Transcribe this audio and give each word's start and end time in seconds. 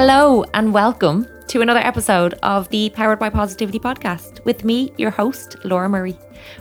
Hello, 0.00 0.44
and 0.54 0.72
welcome 0.72 1.26
to 1.48 1.60
another 1.60 1.80
episode 1.80 2.34
of 2.44 2.68
the 2.68 2.88
Powered 2.90 3.18
by 3.18 3.30
Positivity 3.30 3.80
podcast 3.80 4.44
with 4.44 4.64
me, 4.64 4.92
your 4.96 5.10
host, 5.10 5.56
Laura 5.64 5.88
Murray, 5.88 6.16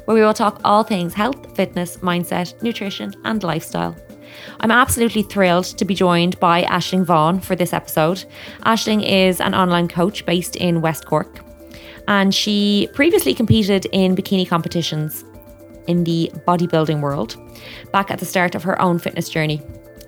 where 0.06 0.15
we 0.15 0.21
will 0.21 0.33
talk 0.33 0.60
all 0.63 0.83
things 0.83 1.13
health, 1.13 1.56
fitness, 1.56 1.97
mindset, 1.97 2.60
nutrition, 2.63 3.13
and 3.26 3.44
lifestyle. 3.44 3.96
I'm 4.60 4.71
absolutely 4.71 5.21
thrilled 5.21 5.65
to 5.65 5.85
be 5.85 5.94
joined 5.94 6.39
by 6.39 6.63
Ashling 6.63 7.06
Vaughan 7.06 7.39
for 7.39 7.56
this 7.56 7.74
episode. 7.74 8.26
Ashling 8.65 9.08
is 9.08 9.40
an 9.40 9.54
online 9.54 9.88
coach 9.88 10.26
based 10.26 10.56
in 10.56 10.81
West 10.81 11.06
Cork, 11.06 11.46
and 12.08 12.33
she 12.33 12.90
previously 12.96 13.35
competed 13.35 13.85
in 13.92 14.15
bikini 14.15 14.49
competitions 14.49 15.24
in 15.85 16.05
the 16.05 16.31
bodybuilding 16.48 17.02
world 17.02 17.38
back 17.91 18.09
at 18.09 18.17
the 18.17 18.25
start 18.25 18.55
of 18.55 18.63
her 18.63 18.81
own 18.81 18.97
fitness 18.97 19.30
journey. 19.30 19.61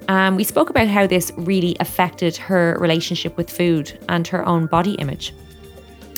Um, 0.09 0.37
we 0.37 0.43
spoke 0.43 0.71
about 0.71 0.87
how 0.87 1.05
this 1.05 1.31
really 1.37 1.77
affected 1.79 2.35
her 2.35 2.75
relationship 2.79 3.37
with 3.37 3.47
food 3.47 3.97
and 4.09 4.27
her 4.27 4.43
own 4.43 4.65
body 4.65 4.93
image. 4.93 5.35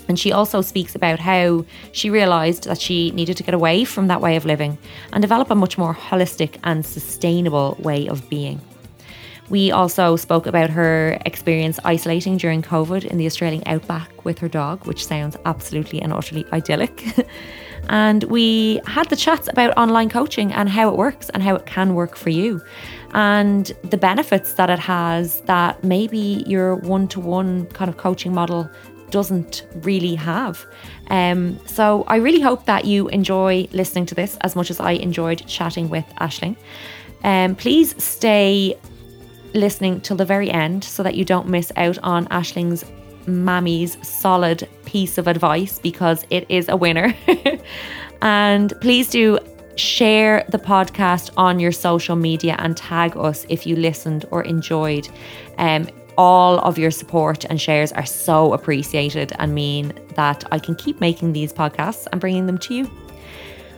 And 0.07 0.17
she 0.17 0.31
also 0.31 0.61
speaks 0.61 0.95
about 0.95 1.19
how 1.19 1.65
she 1.91 2.09
realised 2.09 2.63
that 2.63 2.79
she 2.79 3.11
needed 3.11 3.35
to 3.35 3.43
get 3.43 3.53
away 3.53 3.83
from 3.83 4.07
that 4.07 4.21
way 4.21 4.37
of 4.37 4.45
living 4.45 4.77
and 5.11 5.21
develop 5.21 5.51
a 5.51 5.55
much 5.55 5.77
more 5.77 5.93
holistic 5.93 6.55
and 6.63 6.85
sustainable 6.85 7.75
way 7.79 8.07
of 8.07 8.29
being. 8.29 8.61
We 9.49 9.71
also 9.71 10.15
spoke 10.15 10.47
about 10.47 10.69
her 10.69 11.17
experience 11.25 11.77
isolating 11.83 12.37
during 12.37 12.61
COVID 12.61 13.03
in 13.03 13.17
the 13.17 13.25
Australian 13.25 13.63
outback 13.65 14.23
with 14.23 14.39
her 14.39 14.47
dog, 14.47 14.87
which 14.87 15.05
sounds 15.05 15.35
absolutely 15.43 16.01
and 16.01 16.13
utterly 16.13 16.45
idyllic. 16.53 17.03
and 17.89 18.23
we 18.23 18.79
had 18.87 19.09
the 19.09 19.17
chats 19.17 19.49
about 19.49 19.77
online 19.77 20.07
coaching 20.07 20.53
and 20.53 20.69
how 20.69 20.87
it 20.87 20.95
works 20.95 21.29
and 21.31 21.43
how 21.43 21.55
it 21.55 21.65
can 21.65 21.95
work 21.95 22.15
for 22.15 22.29
you 22.29 22.61
and 23.13 23.71
the 23.83 23.97
benefits 23.97 24.53
that 24.53 24.69
it 24.69 24.79
has 24.79 25.41
that 25.41 25.83
maybe 25.83 26.43
your 26.47 26.75
one 26.75 27.07
to 27.09 27.19
one 27.19 27.65
kind 27.67 27.89
of 27.89 27.97
coaching 27.97 28.33
model 28.33 28.69
doesn't 29.09 29.67
really 29.81 30.15
have. 30.15 30.65
Um, 31.09 31.59
so 31.65 32.03
I 32.07 32.15
really 32.15 32.39
hope 32.39 32.65
that 32.65 32.85
you 32.85 33.09
enjoy 33.09 33.67
listening 33.73 34.05
to 34.07 34.15
this 34.15 34.37
as 34.41 34.55
much 34.55 34.71
as 34.71 34.79
I 34.79 34.93
enjoyed 34.93 35.45
chatting 35.47 35.89
with 35.89 36.05
Ashling. 36.21 36.55
Um, 37.23 37.55
please 37.55 38.01
stay 38.01 38.75
listening 39.53 40.01
till 40.01 40.15
the 40.15 40.25
very 40.25 40.49
end 40.49 40.83
so 40.83 41.03
that 41.03 41.15
you 41.15 41.25
don't 41.25 41.47
miss 41.47 41.71
out 41.75 41.97
on 41.99 42.27
Ashling's 42.31 42.85
mammy's 43.27 43.97
solid 44.07 44.67
piece 44.85 45.17
of 45.17 45.27
advice 45.27 45.77
because 45.79 46.25
it 46.29 46.45
is 46.49 46.69
a 46.69 46.75
winner. 46.75 47.13
and 48.21 48.73
please 48.81 49.09
do 49.09 49.37
share 49.75 50.45
the 50.49 50.57
podcast 50.57 51.31
on 51.37 51.59
your 51.59 51.71
social 51.71 52.15
media 52.15 52.55
and 52.59 52.75
tag 52.75 53.15
us 53.17 53.45
if 53.49 53.65
you 53.65 53.75
listened 53.75 54.25
or 54.31 54.43
enjoyed. 54.43 55.07
Um, 55.57 55.87
all 56.17 56.59
of 56.59 56.77
your 56.77 56.91
support 56.91 57.45
and 57.45 57.59
shares 57.59 57.91
are 57.93 58.05
so 58.05 58.53
appreciated 58.53 59.31
and 59.39 59.55
mean 59.55 59.93
that 60.15 60.43
I 60.51 60.59
can 60.59 60.75
keep 60.75 60.99
making 60.99 61.33
these 61.33 61.53
podcasts 61.53 62.07
and 62.11 62.19
bringing 62.19 62.45
them 62.45 62.57
to 62.59 62.75
you. 62.75 62.91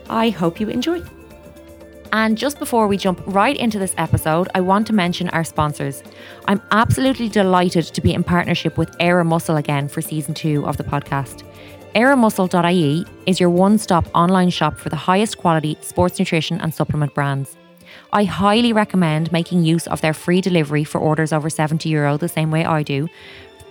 I 0.10 0.30
hope 0.30 0.60
you 0.60 0.68
enjoy. 0.70 1.02
And 2.12 2.38
just 2.38 2.60
before 2.60 2.88
we 2.88 2.98
jump 2.98 3.24
right 3.26 3.58
into 3.58 3.80
this 3.80 3.96
episode, 3.98 4.48
I 4.54 4.62
want 4.62 4.86
to 4.88 4.94
mention 4.94 5.30
our 5.30 5.44
sponsors. 5.44 6.04
I'm 6.46 6.62
absolutely 6.70 7.28
delighted 7.28 7.86
to 7.86 8.02
be 8.02 8.14
in 8.14 8.24
partnership 8.24 8.78
with 8.78 8.96
Era 9.00 9.26
Muscle 9.26 9.56
again 9.56 9.88
for 9.88 10.02
season 10.02 10.36
two 10.36 10.66
of 10.68 10.78
the 10.78 10.84
podcast. 10.84 11.44
Aeromuscle.ie 11.96 13.06
is 13.28 13.40
your 13.40 13.52
one 13.52 13.78
stop 13.78 14.08
online 14.16 14.50
shop 14.50 14.80
for 14.80 14.90
the 14.90 14.96
highest 14.96 15.38
quality 15.38 15.78
sports 15.82 16.18
nutrition 16.18 16.60
and 16.60 16.74
supplement 16.74 17.14
brands. 17.14 17.56
I 18.12 18.24
highly 18.24 18.74
recommend 18.74 19.32
making 19.32 19.64
use 19.64 19.86
of 19.86 20.02
their 20.02 20.16
free 20.16 20.42
delivery 20.42 20.84
for 20.84 21.00
orders 21.00 21.32
over 21.32 21.52
70 21.52 21.88
euro 21.88 22.18
the 22.18 22.28
same 22.28 22.50
way 22.50 22.66
I 22.66 22.82
do 22.82 23.08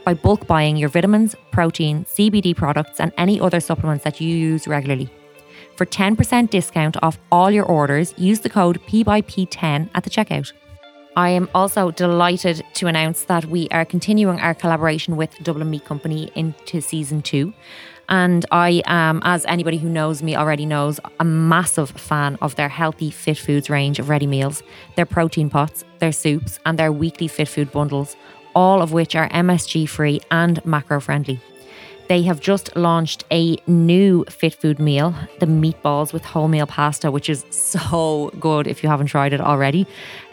by 0.04 0.14
bulk 0.14 0.46
buying 0.46 0.76
your 0.76 0.88
vitamins, 0.88 1.34
protein, 1.50 2.04
CBD 2.04 2.54
products, 2.54 3.00
and 3.00 3.12
any 3.18 3.40
other 3.40 3.58
supplements 3.58 4.04
that 4.04 4.20
you 4.20 4.28
use 4.28 4.68
regularly. 4.68 5.10
For 5.76 5.84
10% 5.84 6.48
discount 6.48 6.96
off 7.02 7.18
all 7.32 7.50
your 7.50 7.64
orders, 7.64 8.14
use 8.16 8.38
the 8.38 8.50
code 8.50 8.80
PBYP10 8.86 9.90
at 9.96 10.04
the 10.04 10.10
checkout. 10.10 10.52
I 11.16 11.30
am 11.30 11.48
also 11.54 11.90
delighted 11.90 12.62
to 12.74 12.86
announce 12.86 13.24
that 13.24 13.46
we 13.46 13.68
are 13.70 13.84
continuing 13.84 14.38
our 14.40 14.54
collaboration 14.54 15.16
with 15.16 15.36
Dublin 15.42 15.70
Meat 15.70 15.84
Company 15.84 16.30
into 16.36 16.80
season 16.80 17.20
two. 17.20 17.52
And 18.12 18.44
I 18.52 18.82
am, 18.84 19.22
as 19.24 19.46
anybody 19.46 19.78
who 19.78 19.88
knows 19.88 20.22
me 20.22 20.36
already 20.36 20.66
knows, 20.66 21.00
a 21.18 21.24
massive 21.24 21.88
fan 21.92 22.36
of 22.42 22.56
their 22.56 22.68
healthy 22.68 23.10
fit 23.10 23.38
foods 23.38 23.70
range 23.70 23.98
of 23.98 24.10
ready 24.10 24.26
meals, 24.26 24.62
their 24.96 25.06
protein 25.06 25.48
pots, 25.48 25.82
their 25.98 26.12
soups, 26.12 26.60
and 26.66 26.78
their 26.78 26.92
weekly 26.92 27.26
fit 27.26 27.48
food 27.48 27.72
bundles, 27.72 28.14
all 28.54 28.82
of 28.82 28.92
which 28.92 29.16
are 29.16 29.30
MSG 29.30 29.88
free 29.88 30.20
and 30.30 30.62
macro 30.66 31.00
friendly. 31.00 31.40
They 32.08 32.20
have 32.24 32.38
just 32.38 32.76
launched 32.76 33.24
a 33.32 33.56
new 33.66 34.26
fit 34.28 34.56
food 34.56 34.78
meal, 34.78 35.14
the 35.38 35.46
meatballs 35.46 36.12
with 36.12 36.22
wholemeal 36.22 36.68
pasta, 36.68 37.10
which 37.10 37.30
is 37.30 37.46
so 37.48 38.30
good 38.38 38.66
if 38.66 38.82
you 38.82 38.90
haven't 38.90 39.06
tried 39.06 39.32
it 39.32 39.40
already, 39.40 39.86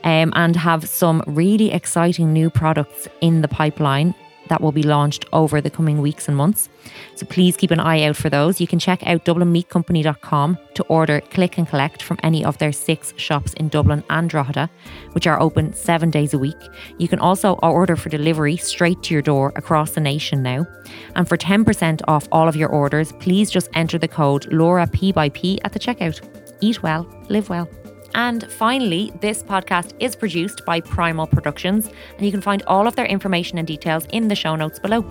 um, 0.03 0.33
and 0.35 0.57
have 0.57 0.89
some 0.89 1.23
really 1.25 1.71
exciting 1.71 2.33
new 2.33 2.49
products 2.49 3.07
in 3.21 3.41
the 3.41 3.47
pipeline 3.47 4.13
that 4.49 4.61
will 4.61 4.71
be 4.71 4.83
launched 4.83 5.25
over 5.31 5.61
the 5.61 5.69
coming 5.69 6.01
weeks 6.01 6.27
and 6.27 6.35
months. 6.35 6.69
So 7.15 7.25
please 7.25 7.55
keep 7.55 7.71
an 7.71 7.79
eye 7.79 8.03
out 8.03 8.15
for 8.15 8.29
those. 8.29 8.59
You 8.59 8.67
can 8.67 8.79
check 8.79 9.05
out 9.05 9.25
dublinmeatcompany.com 9.25 10.57
to 10.73 10.83
order 10.83 11.21
click 11.21 11.57
and 11.57 11.67
collect 11.67 12.03
from 12.03 12.19
any 12.23 12.43
of 12.43 12.57
their 12.57 12.71
six 12.71 13.13
shops 13.17 13.53
in 13.53 13.69
Dublin 13.69 14.03
and 14.09 14.29
Drogheda, 14.29 14.69
which 15.13 15.27
are 15.27 15.39
open 15.39 15.73
seven 15.73 16.09
days 16.09 16.33
a 16.33 16.39
week. 16.39 16.59
You 16.97 17.07
can 17.07 17.19
also 17.19 17.53
order 17.55 17.95
for 17.95 18.09
delivery 18.09 18.57
straight 18.57 19.01
to 19.03 19.13
your 19.13 19.21
door 19.21 19.53
across 19.55 19.91
the 19.91 20.01
nation 20.01 20.43
now. 20.43 20.67
And 21.15 21.27
for 21.27 21.37
10% 21.37 22.01
off 22.07 22.27
all 22.31 22.47
of 22.47 22.55
your 22.55 22.69
orders, 22.69 23.11
please 23.13 23.49
just 23.49 23.69
enter 23.73 23.97
the 23.97 24.07
code 24.07 24.51
Laura 24.51 24.87
P 24.87 25.11
by 25.11 25.29
P 25.29 25.59
at 25.63 25.73
the 25.73 25.79
checkout. 25.79 26.21
Eat 26.61 26.83
well, 26.83 27.07
live 27.29 27.49
well. 27.49 27.69
And 28.15 28.51
finally, 28.51 29.11
this 29.21 29.43
podcast 29.43 29.93
is 29.99 30.15
produced 30.15 30.65
by 30.65 30.81
Primal 30.81 31.27
Productions, 31.27 31.89
and 32.17 32.25
you 32.25 32.31
can 32.31 32.41
find 32.41 32.63
all 32.67 32.87
of 32.87 32.95
their 32.95 33.05
information 33.05 33.57
and 33.57 33.67
details 33.67 34.05
in 34.11 34.27
the 34.27 34.35
show 34.35 34.55
notes 34.55 34.79
below. 34.79 35.03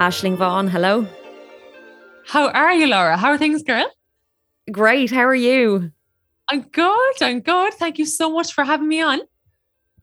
Ashling 0.00 0.36
Vaughan, 0.36 0.68
hello. 0.68 1.06
How 2.26 2.48
are 2.50 2.72
you, 2.72 2.86
Laura? 2.86 3.16
How 3.16 3.30
are 3.30 3.38
things, 3.38 3.62
girl? 3.62 3.90
Great. 4.70 5.10
How 5.10 5.22
are 5.22 5.34
you? 5.34 5.90
I'm 6.48 6.62
good. 6.62 7.22
I'm 7.22 7.40
good. 7.40 7.74
Thank 7.74 7.98
you 7.98 8.06
so 8.06 8.30
much 8.30 8.52
for 8.52 8.64
having 8.64 8.88
me 8.88 9.02
on 9.02 9.20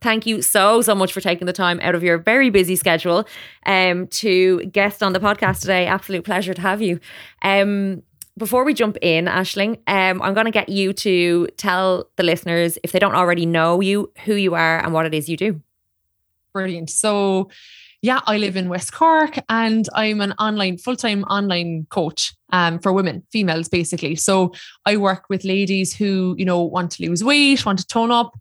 thank 0.06 0.28
you 0.28 0.42
so, 0.42 0.82
so 0.82 0.94
much 0.94 1.12
for 1.12 1.20
taking 1.20 1.48
the 1.48 1.54
time 1.54 1.80
out 1.82 1.96
of 1.96 2.04
your 2.04 2.20
very 2.20 2.52
busy 2.52 2.76
schedule 2.76 3.28
um, 3.66 4.06
to 4.08 4.64
guest 4.68 5.02
on 5.02 5.14
the 5.14 5.20
podcast 5.20 5.62
today. 5.62 5.88
Absolute 5.88 6.24
pleasure 6.24 6.54
to 6.54 6.62
have 6.62 6.80
you. 6.80 7.00
Um, 7.42 8.04
before 8.38 8.64
we 8.66 8.74
jump 8.76 8.98
in, 9.02 9.26
Ashling, 9.26 9.80
um, 9.88 10.22
I'm 10.22 10.36
going 10.36 10.46
to 10.46 10.52
get 10.52 10.70
you 10.70 10.94
to 10.94 11.48
tell 11.58 12.10
the 12.18 12.24
listeners, 12.24 12.78
if 12.84 12.92
they 12.92 13.00
don't 13.00 13.16
already 13.16 13.48
know 13.48 13.82
you, 13.82 14.12
who 14.26 14.36
you 14.36 14.54
are 14.54 14.78
and 14.84 14.94
what 14.94 15.08
it 15.08 15.14
is 15.16 15.28
you 15.28 15.38
do. 15.38 15.60
Brilliant. 16.54 16.92
So, 16.92 17.50
yeah, 18.04 18.20
I 18.28 18.38
live 18.38 18.56
in 18.56 18.70
West 18.70 18.94
Cork 18.94 19.40
and 19.50 19.90
I'm 19.96 20.22
an 20.22 20.34
online, 20.34 20.78
full 20.78 20.96
time 20.96 21.24
online 21.24 21.88
coach 21.90 22.36
um, 22.52 22.78
for 22.78 22.94
women, 22.94 23.24
females, 23.32 23.70
basically. 23.70 24.16
So 24.16 24.54
I 24.86 24.98
work 24.98 25.26
with 25.30 25.44
ladies 25.44 25.96
who, 25.96 26.36
you 26.38 26.46
know, 26.46 26.62
want 26.62 26.92
to 26.92 27.10
lose 27.10 27.24
weight, 27.24 27.66
want 27.66 27.80
to 27.80 27.88
tone 27.88 28.12
up, 28.12 28.36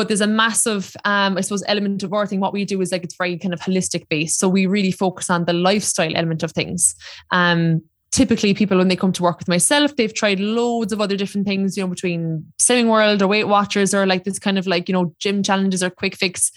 but 0.00 0.08
there's 0.08 0.22
a 0.22 0.26
massive 0.26 0.96
um, 1.04 1.36
i 1.36 1.42
suppose 1.42 1.62
element 1.66 2.02
of 2.02 2.14
our 2.14 2.26
thing. 2.26 2.40
What 2.40 2.54
we 2.54 2.64
do 2.64 2.80
is 2.80 2.90
like 2.90 3.04
it's 3.04 3.16
very 3.16 3.36
kind 3.36 3.52
of 3.52 3.60
holistic 3.60 4.08
based. 4.08 4.38
So 4.38 4.48
we 4.48 4.64
really 4.64 4.92
focus 4.92 5.28
on 5.28 5.44
the 5.44 5.52
lifestyle 5.52 6.16
element 6.16 6.42
of 6.42 6.52
things. 6.52 6.94
Um, 7.30 7.82
typically 8.10 8.54
people 8.54 8.78
when 8.78 8.88
they 8.88 8.96
come 8.96 9.12
to 9.12 9.22
work 9.22 9.38
with 9.38 9.46
myself 9.46 9.94
they've 9.94 10.14
tried 10.14 10.40
loads 10.40 10.92
of 10.92 11.00
other 11.00 11.16
different 11.16 11.46
things 11.46 11.76
you 11.76 11.82
know 11.82 11.86
between 11.86 12.44
slimming 12.60 12.90
world 12.90 13.22
or 13.22 13.28
weight 13.28 13.46
watchers 13.46 13.94
or 13.94 14.04
like 14.04 14.24
this 14.24 14.40
kind 14.40 14.58
of 14.58 14.66
like 14.66 14.88
you 14.88 14.92
know 14.92 15.14
gym 15.20 15.44
challenges 15.44 15.80
or 15.80 15.90
quick 15.90 16.16
fix 16.16 16.50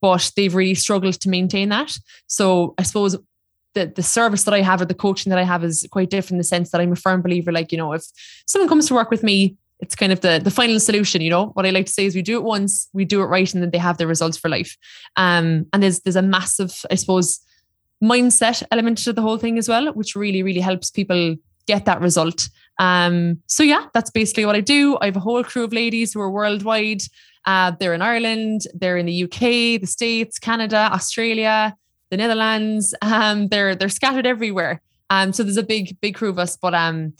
but 0.00 0.30
they've 0.36 0.54
really 0.54 0.74
struggled 0.74 1.20
to 1.20 1.28
maintain 1.28 1.68
that. 1.70 1.98
So 2.28 2.74
i 2.78 2.84
suppose 2.84 3.16
the, 3.74 3.86
the 3.94 4.02
service 4.02 4.44
that 4.44 4.54
I 4.54 4.62
have 4.62 4.80
or 4.80 4.86
the 4.86 4.94
coaching 4.94 5.30
that 5.30 5.38
I 5.38 5.42
have 5.42 5.64
is 5.64 5.86
quite 5.90 6.08
different 6.08 6.36
in 6.36 6.38
the 6.38 6.44
sense 6.44 6.70
that 6.70 6.80
I'm 6.80 6.92
a 6.92 6.96
firm 6.96 7.20
believer 7.20 7.50
like 7.50 7.72
you 7.72 7.78
know 7.78 7.92
if 7.92 8.04
someone 8.46 8.68
comes 8.68 8.86
to 8.86 8.94
work 8.94 9.10
with 9.10 9.24
me 9.24 9.56
it's 9.80 9.94
kind 9.94 10.12
of 10.12 10.20
the 10.20 10.40
the 10.42 10.50
final 10.50 10.80
solution 10.80 11.20
you 11.20 11.30
know? 11.30 11.46
What 11.48 11.66
i 11.66 11.70
like 11.70 11.86
to 11.86 11.92
say 11.92 12.06
is 12.06 12.14
we 12.14 12.22
do 12.22 12.36
it 12.36 12.44
once 12.44 12.88
we 12.92 13.04
do 13.04 13.22
it 13.22 13.26
right 13.26 13.52
and 13.52 13.62
then 13.62 13.70
they 13.70 13.78
have 13.78 13.98
the 13.98 14.06
results 14.06 14.36
for 14.36 14.48
life. 14.48 14.76
Um 15.16 15.66
and 15.72 15.82
there's 15.82 16.00
there's 16.00 16.16
a 16.16 16.22
massive 16.22 16.84
i 16.90 16.94
suppose 16.94 17.40
mindset 18.02 18.62
element 18.70 18.98
to 18.98 19.12
the 19.12 19.22
whole 19.22 19.38
thing 19.38 19.58
as 19.58 19.68
well 19.68 19.92
which 19.94 20.14
really 20.14 20.42
really 20.42 20.60
helps 20.60 20.90
people 20.90 21.36
get 21.66 21.84
that 21.84 22.00
result. 22.00 22.48
Um 22.78 23.42
so 23.46 23.62
yeah 23.62 23.86
that's 23.92 24.10
basically 24.10 24.46
what 24.46 24.56
i 24.56 24.60
do. 24.60 24.98
I 25.00 25.06
have 25.06 25.16
a 25.16 25.20
whole 25.20 25.44
crew 25.44 25.64
of 25.64 25.72
ladies 25.72 26.12
who 26.12 26.20
are 26.20 26.30
worldwide. 26.30 27.02
Uh, 27.44 27.70
they're 27.78 27.94
in 27.94 28.02
ireland 28.02 28.62
they're 28.74 28.96
in 28.96 29.06
the 29.06 29.22
uk 29.22 29.38
the 29.38 29.86
states 29.86 30.36
canada 30.36 30.90
australia 30.92 31.76
the 32.10 32.16
netherlands. 32.16 32.94
Um 33.02 33.48
they're 33.48 33.74
they're 33.76 33.88
scattered 33.88 34.26
everywhere. 34.26 34.80
Um, 35.10 35.32
so 35.32 35.42
there's 35.42 35.56
a 35.56 35.62
big, 35.62 36.00
big 36.00 36.14
crew 36.16 36.28
of 36.28 36.38
us, 36.38 36.56
but 36.56 36.74
um, 36.74 37.12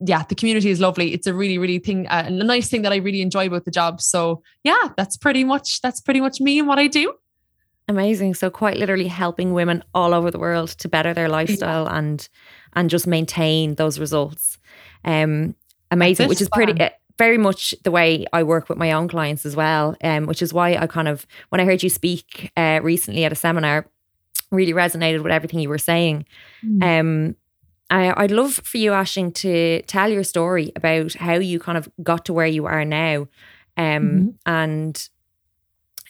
yeah, 0.00 0.22
the 0.28 0.34
community 0.34 0.70
is 0.70 0.80
lovely. 0.80 1.14
It's 1.14 1.26
a 1.26 1.34
really, 1.34 1.58
really 1.58 1.78
thing, 1.78 2.06
uh, 2.08 2.24
a 2.26 2.30
nice 2.30 2.68
thing 2.68 2.82
that 2.82 2.92
I 2.92 2.96
really 2.96 3.22
enjoy 3.22 3.46
about 3.46 3.64
the 3.64 3.70
job. 3.70 4.00
So 4.00 4.42
yeah, 4.62 4.88
that's 4.96 5.16
pretty 5.16 5.44
much 5.44 5.80
that's 5.80 6.00
pretty 6.00 6.20
much 6.20 6.40
me 6.40 6.58
and 6.58 6.68
what 6.68 6.78
I 6.78 6.86
do. 6.86 7.14
Amazing. 7.88 8.34
So 8.34 8.50
quite 8.50 8.76
literally 8.76 9.06
helping 9.06 9.52
women 9.52 9.82
all 9.94 10.12
over 10.12 10.30
the 10.30 10.38
world 10.38 10.70
to 10.70 10.88
better 10.88 11.14
their 11.14 11.28
lifestyle 11.28 11.84
yeah. 11.84 11.98
and 11.98 12.28
and 12.74 12.90
just 12.90 13.06
maintain 13.06 13.76
those 13.76 13.98
results. 13.98 14.58
Um, 15.04 15.54
amazing, 15.90 16.28
which 16.28 16.40
is 16.40 16.48
pretty 16.50 16.78
uh, 16.80 16.90
very 17.16 17.38
much 17.38 17.74
the 17.84 17.90
way 17.90 18.26
I 18.32 18.42
work 18.42 18.68
with 18.68 18.76
my 18.76 18.92
own 18.92 19.08
clients 19.08 19.46
as 19.46 19.56
well. 19.56 19.96
Um, 20.02 20.26
which 20.26 20.42
is 20.42 20.52
why 20.52 20.76
I 20.76 20.86
kind 20.86 21.08
of 21.08 21.26
when 21.48 21.60
I 21.60 21.64
heard 21.64 21.82
you 21.82 21.88
speak 21.88 22.52
uh, 22.56 22.80
recently 22.82 23.24
at 23.24 23.32
a 23.32 23.36
seminar, 23.36 23.86
really 24.50 24.72
resonated 24.72 25.22
with 25.22 25.32
everything 25.32 25.60
you 25.60 25.68
were 25.68 25.78
saying. 25.78 26.26
Mm. 26.64 27.00
Um, 27.00 27.36
I, 27.90 28.22
would 28.22 28.30
love 28.30 28.54
for 28.64 28.78
you, 28.78 28.90
Ashling, 28.90 29.34
to 29.34 29.82
tell 29.82 30.10
your 30.10 30.24
story 30.24 30.72
about 30.74 31.14
how 31.14 31.34
you 31.34 31.60
kind 31.60 31.78
of 31.78 31.88
got 32.02 32.24
to 32.26 32.32
where 32.32 32.46
you 32.46 32.66
are 32.66 32.84
now, 32.84 33.28
um, 33.76 33.86
mm-hmm. 33.86 34.28
and 34.46 35.08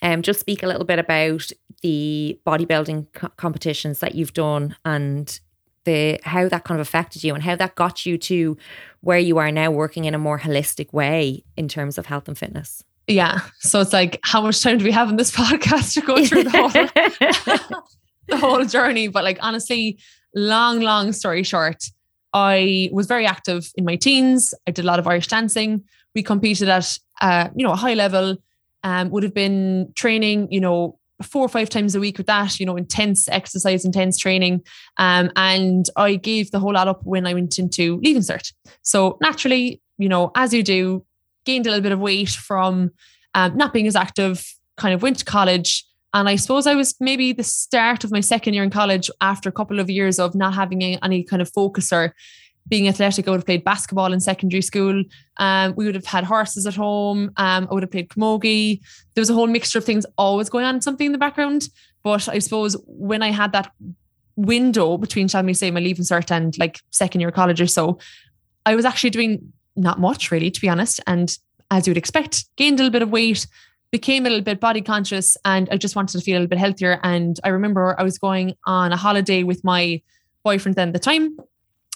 um, 0.03 0.23
just 0.23 0.41
speak 0.41 0.63
a 0.63 0.67
little 0.67 0.85
bit 0.85 0.99
about 0.99 1.51
the 1.83 2.41
bodybuilding 2.47 3.13
co- 3.13 3.29
competitions 3.37 4.01
that 4.01 4.15
you've 4.15 4.33
done 4.33 4.77
and 4.85 5.41
the 5.85 6.19
how 6.25 6.49
that 6.49 6.65
kind 6.65 6.81
of 6.81 6.87
affected 6.87 7.25
you 7.25 7.35
and 7.35 7.43
how 7.43 7.57
that 7.57 7.75
got 7.75 8.05
you 8.05 8.19
to 8.19 8.57
where 9.01 9.19
you 9.19 9.39
are 9.39 9.53
now, 9.53 9.71
working 9.71 10.05
in 10.05 10.15
a 10.15 10.19
more 10.19 10.39
holistic 10.39 10.93
way 10.93 11.45
in 11.57 11.69
terms 11.69 11.97
of 11.97 12.07
health 12.07 12.29
and 12.29 12.37
fitness. 12.37 12.83
Yeah. 13.07 13.41
So 13.61 13.81
it's 13.81 13.93
like, 13.93 14.19
how 14.23 14.43
much 14.43 14.63
time 14.63 14.79
do 14.79 14.85
we 14.85 14.91
have 14.91 15.09
in 15.09 15.17
this 15.17 15.31
podcast 15.37 15.95
to 15.95 16.01
go 16.01 16.25
through 16.25 16.45
the 16.45 16.51
whole 16.51 16.69
the 18.29 18.37
whole 18.37 18.65
journey? 18.65 19.09
But 19.09 19.25
like 19.25 19.39
honestly, 19.41 19.99
long, 20.37 20.81
long 20.81 21.13
story 21.13 21.43
short, 21.43 21.83
I 22.33 22.91
was 22.93 23.07
very 23.07 23.27
active 23.27 23.73
in 23.75 23.85
my 23.85 23.97
teens. 23.97 24.55
I 24.69 24.71
did 24.71 24.85
a 24.85 24.87
lot 24.87 25.01
of 25.01 25.07
Irish 25.09 25.27
dancing. 25.27 25.83
We 26.15 26.23
competed 26.23 26.69
at, 26.69 26.99
uh, 27.21 27.49
you 27.57 27.67
know, 27.67 27.73
a 27.73 27.77
high 27.77 27.95
level. 27.95 28.37
Um, 28.85 29.11
would 29.11 29.25
have 29.25 29.35
been 29.35 29.93
training, 29.97 30.47
you 30.53 30.61
know, 30.61 30.99
four 31.23 31.43
or 31.43 31.49
five 31.49 31.69
times 31.69 31.95
a 31.95 32.01
week 32.01 32.19
with 32.19 32.27
that, 32.27 32.61
you 32.61 32.67
know, 32.67 32.77
intense 32.77 33.27
exercise, 33.29 33.85
intense 33.85 34.19
training. 34.19 34.63
Um, 34.99 35.33
and 35.35 35.87
I 35.97 36.17
gave 36.17 36.51
the 36.51 36.61
whole 36.61 36.75
lot 36.75 36.87
up 36.87 37.01
when 37.05 37.27
I 37.27 37.35
went 37.35 37.59
into 37.59 37.99
leaving 38.03 38.23
cert. 38.23 38.53
So 38.83 39.19
naturally, 39.21 39.81
you 39.99 40.09
know, 40.09 40.31
as 40.37 40.53
you 40.53 40.63
do, 40.63 41.05
gained 41.45 41.67
a 41.67 41.71
little 41.71 41.83
bit 41.83 41.93
of 41.93 41.99
weight 41.99 42.29
from 42.29 42.91
um, 43.35 43.57
not 43.57 43.73
being 43.73 43.87
as 43.87 43.97
active, 43.97 44.45
kind 44.77 44.95
of 44.95 45.03
went 45.03 45.19
to 45.19 45.25
college, 45.25 45.85
and 46.15 46.29
I 46.29 46.37
suppose 46.37 46.67
I 46.67 46.75
was 46.75 46.95
maybe 47.01 47.33
the 47.33 47.43
start 47.43 48.05
of 48.05 48.13
my 48.13 48.21
second 48.21 48.55
year 48.55 48.65
in 48.65 48.71
college 48.71 49.11
after 49.21 49.49
a 49.49 49.53
couple 49.53 49.81
of 49.81 49.91
years 49.91 50.19
of 50.19 50.35
not 50.35 50.55
having 50.55 50.83
any 50.83 51.23
kind 51.25 51.43
of 51.43 51.51
focus 51.53 51.93
or 51.93 52.15
being 52.69 52.89
athletic. 52.89 53.27
I 53.27 53.31
would 53.31 53.39
have 53.39 53.47
played 53.47 53.65
basketball 53.65 54.13
in 54.13 54.21
secondary 54.21 54.63
school. 54.63 55.05
Um, 55.37 55.75
we 55.77 55.85
would 55.87 55.95
have 55.95 56.07
had 56.07 56.25
horses 56.25 56.67
at 56.67 56.75
home. 56.75 57.31
Um, 57.37 57.69
I 57.71 57.75
would 57.75 57.83
have 57.83 57.91
played 57.91 58.09
camogie. 58.09 58.81
There 59.15 59.21
was 59.21 59.31
a 59.31 59.35
whole 59.35 59.47
mixture 59.47 59.79
of 59.79 59.85
things 59.85 60.07
always 60.19 60.49
going 60.49 60.65
on, 60.65 60.81
something 60.81 61.07
in 61.07 61.13
the 61.13 61.19
background. 61.19 61.69
But 62.03 62.29
I 62.29 62.39
suppose 62.39 62.77
when 62.87 63.23
I 63.23 63.31
had 63.31 63.53
that 63.53 63.73
window 64.37 64.99
between, 64.99 65.29
shall 65.29 65.45
we 65.45 65.55
say, 65.55 65.71
my 65.71 65.81
leaving 65.81 66.05
cert 66.05 66.31
and 66.31 66.57
like 66.59 66.81
second 66.91 67.21
year 67.21 67.31
college 67.31 67.61
or 67.61 67.67
so, 67.67 67.99
I 68.65 68.75
was 68.75 68.85
actually 68.85 69.11
doing 69.11 69.53
not 69.77 70.01
much 70.01 70.31
really, 70.31 70.51
to 70.51 70.61
be 70.61 70.69
honest. 70.69 71.01
And 71.07 71.37
as 71.71 71.87
you 71.87 71.93
would 71.93 71.99
expect, 71.99 72.45
gained 72.57 72.81
a 72.81 72.83
little 72.83 72.93
bit 72.93 73.03
of 73.03 73.11
weight, 73.11 73.47
became 73.97 74.27
a 74.27 74.29
little 74.29 74.45
bit 74.45 74.61
body 74.61 74.83
conscious 74.83 75.39
and 75.47 75.71
I 75.73 75.79
just 75.79 75.97
wanted 75.97 76.19
to 76.19 76.23
feel 76.23 76.35
a 76.35 76.41
little 76.41 76.51
bit 76.51 76.59
healthier. 76.59 77.01
And 77.03 77.41
I 77.45 77.49
remember 77.49 77.99
I 77.99 78.03
was 78.03 78.19
going 78.19 78.55
on 78.67 78.93
a 78.93 78.97
holiday 78.97 79.43
with 79.43 79.65
my 79.65 80.03
boyfriend 80.45 80.77
then 80.77 80.89
at 80.89 80.93
the 80.93 81.01
time. 81.01 81.39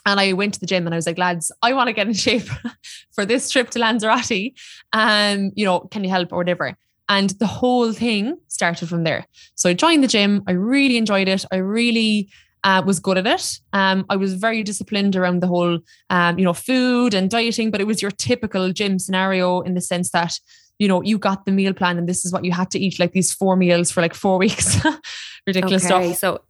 And 0.07 0.19
I 0.19 0.33
went 0.33 0.55
to 0.55 0.61
the 0.61 0.67
gym 0.67 0.87
and 0.87 0.95
I 0.95 0.97
was 0.97 1.07
like, 1.07 1.19
lads, 1.19 1.53
I 1.61 1.75
want 1.75 1.89
to 1.89 1.93
get 1.93 2.07
in 2.07 2.15
shape 2.15 2.49
for 3.13 3.27
this 3.27 3.51
trip 3.51 3.69
to 3.73 3.79
Lanzarote. 3.79 4.55
Um, 4.95 5.53
you 5.55 5.67
know, 5.67 5.81
can 5.81 6.03
you 6.03 6.09
help 6.09 6.33
or 6.33 6.39
whatever? 6.39 6.75
And 7.11 7.29
the 7.39 7.47
whole 7.47 7.93
thing 7.93 8.39
started 8.49 8.89
from 8.89 9.05
there. 9.05 9.27
So 9.57 9.69
I 9.69 9.75
joined 9.75 10.03
the 10.03 10.09
gym. 10.09 10.43
I 10.47 10.53
really 10.53 10.97
enjoyed 10.97 11.29
it. 11.29 11.45
I 11.53 11.57
really 11.57 12.31
uh, 12.65 12.83
was 12.87 12.99
good 12.99 13.19
at 13.19 13.27
it. 13.27 13.61
Um, 13.75 14.07
I 14.09 14.17
was 14.17 14.33
very 14.35 14.63
disciplined 14.63 15.17
around 15.17 15.43
the 15.43 15.49
whole, 15.49 15.81
um, 16.09 16.39
you 16.39 16.47
know, 16.47 16.55
food 16.55 17.13
and 17.13 17.29
dieting, 17.29 17.71
but 17.71 17.83
it 17.83 17.87
was 17.87 18.01
your 18.01 18.11
typical 18.11 18.73
gym 18.73 18.99
scenario 18.99 19.61
in 19.61 19.75
the 19.75 19.83
sense 19.83 20.11
that 20.13 20.41
you 20.81 20.89
know, 20.89 21.03
you 21.03 21.19
got 21.19 21.45
the 21.45 21.53
meal 21.53 21.75
plan 21.75 21.99
and 21.99 22.09
this 22.09 22.25
is 22.25 22.33
what 22.33 22.45
you 22.45 22.51
had 22.51 22.71
to 22.73 22.79
eat, 22.81 22.99
like 22.99 23.13
these 23.13 23.33
four 23.33 23.55
meals 23.55 23.91
for 23.93 24.01
like 24.01 24.15
four 24.15 24.39
weeks. 24.45 24.85
Ridiculous 25.47 25.85
okay, 25.85 26.15
stuff. 26.15 26.19
So 26.19 26.45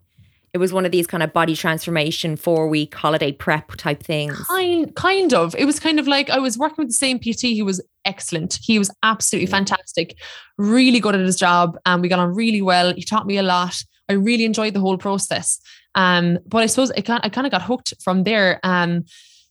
it 0.53 0.59
was 0.59 0.73
one 0.73 0.87
of 0.87 0.93
these 0.93 1.07
kind 1.07 1.23
of 1.23 1.33
body 1.33 1.55
transformation 1.55 2.37
four 2.37 2.69
week 2.69 2.95
holiday 2.95 3.33
prep 3.33 3.73
type 3.77 4.03
things. 4.03 4.39
Kind, 4.47 4.95
kind 4.95 5.35
of. 5.35 5.55
It 5.57 5.65
was 5.65 5.81
kind 5.81 5.99
of 6.01 6.07
like 6.07 6.31
I 6.31 6.39
was 6.39 6.57
working 6.57 6.77
with 6.79 6.89
the 6.89 6.95
same 6.95 7.19
PT. 7.19 7.43
He 7.43 7.63
was 7.63 7.83
excellent. 8.05 8.59
He 8.63 8.79
was 8.79 8.91
absolutely 9.03 9.49
yeah. 9.51 9.57
fantastic, 9.57 10.17
really 10.59 11.01
good 11.01 11.15
at 11.15 11.21
his 11.21 11.37
job, 11.37 11.79
and 11.85 12.01
we 12.01 12.09
got 12.09 12.19
on 12.19 12.35
really 12.35 12.63
well. 12.63 12.95
He 12.95 13.03
taught 13.03 13.27
me 13.27 13.37
a 13.37 13.43
lot. 13.43 13.83
I 14.09 14.15
really 14.15 14.45
enjoyed 14.45 14.75
the 14.75 14.81
whole 14.81 14.99
process. 14.99 15.61
Um, 15.95 16.39
but 16.47 16.63
I 16.63 16.67
suppose 16.67 16.91
I 16.93 17.01
kind 17.01 17.21
I 17.23 17.29
kind 17.29 17.47
of 17.47 17.53
got 17.53 17.63
hooked 17.63 17.95
from 18.03 18.25
there. 18.25 18.61
Um, 18.65 19.05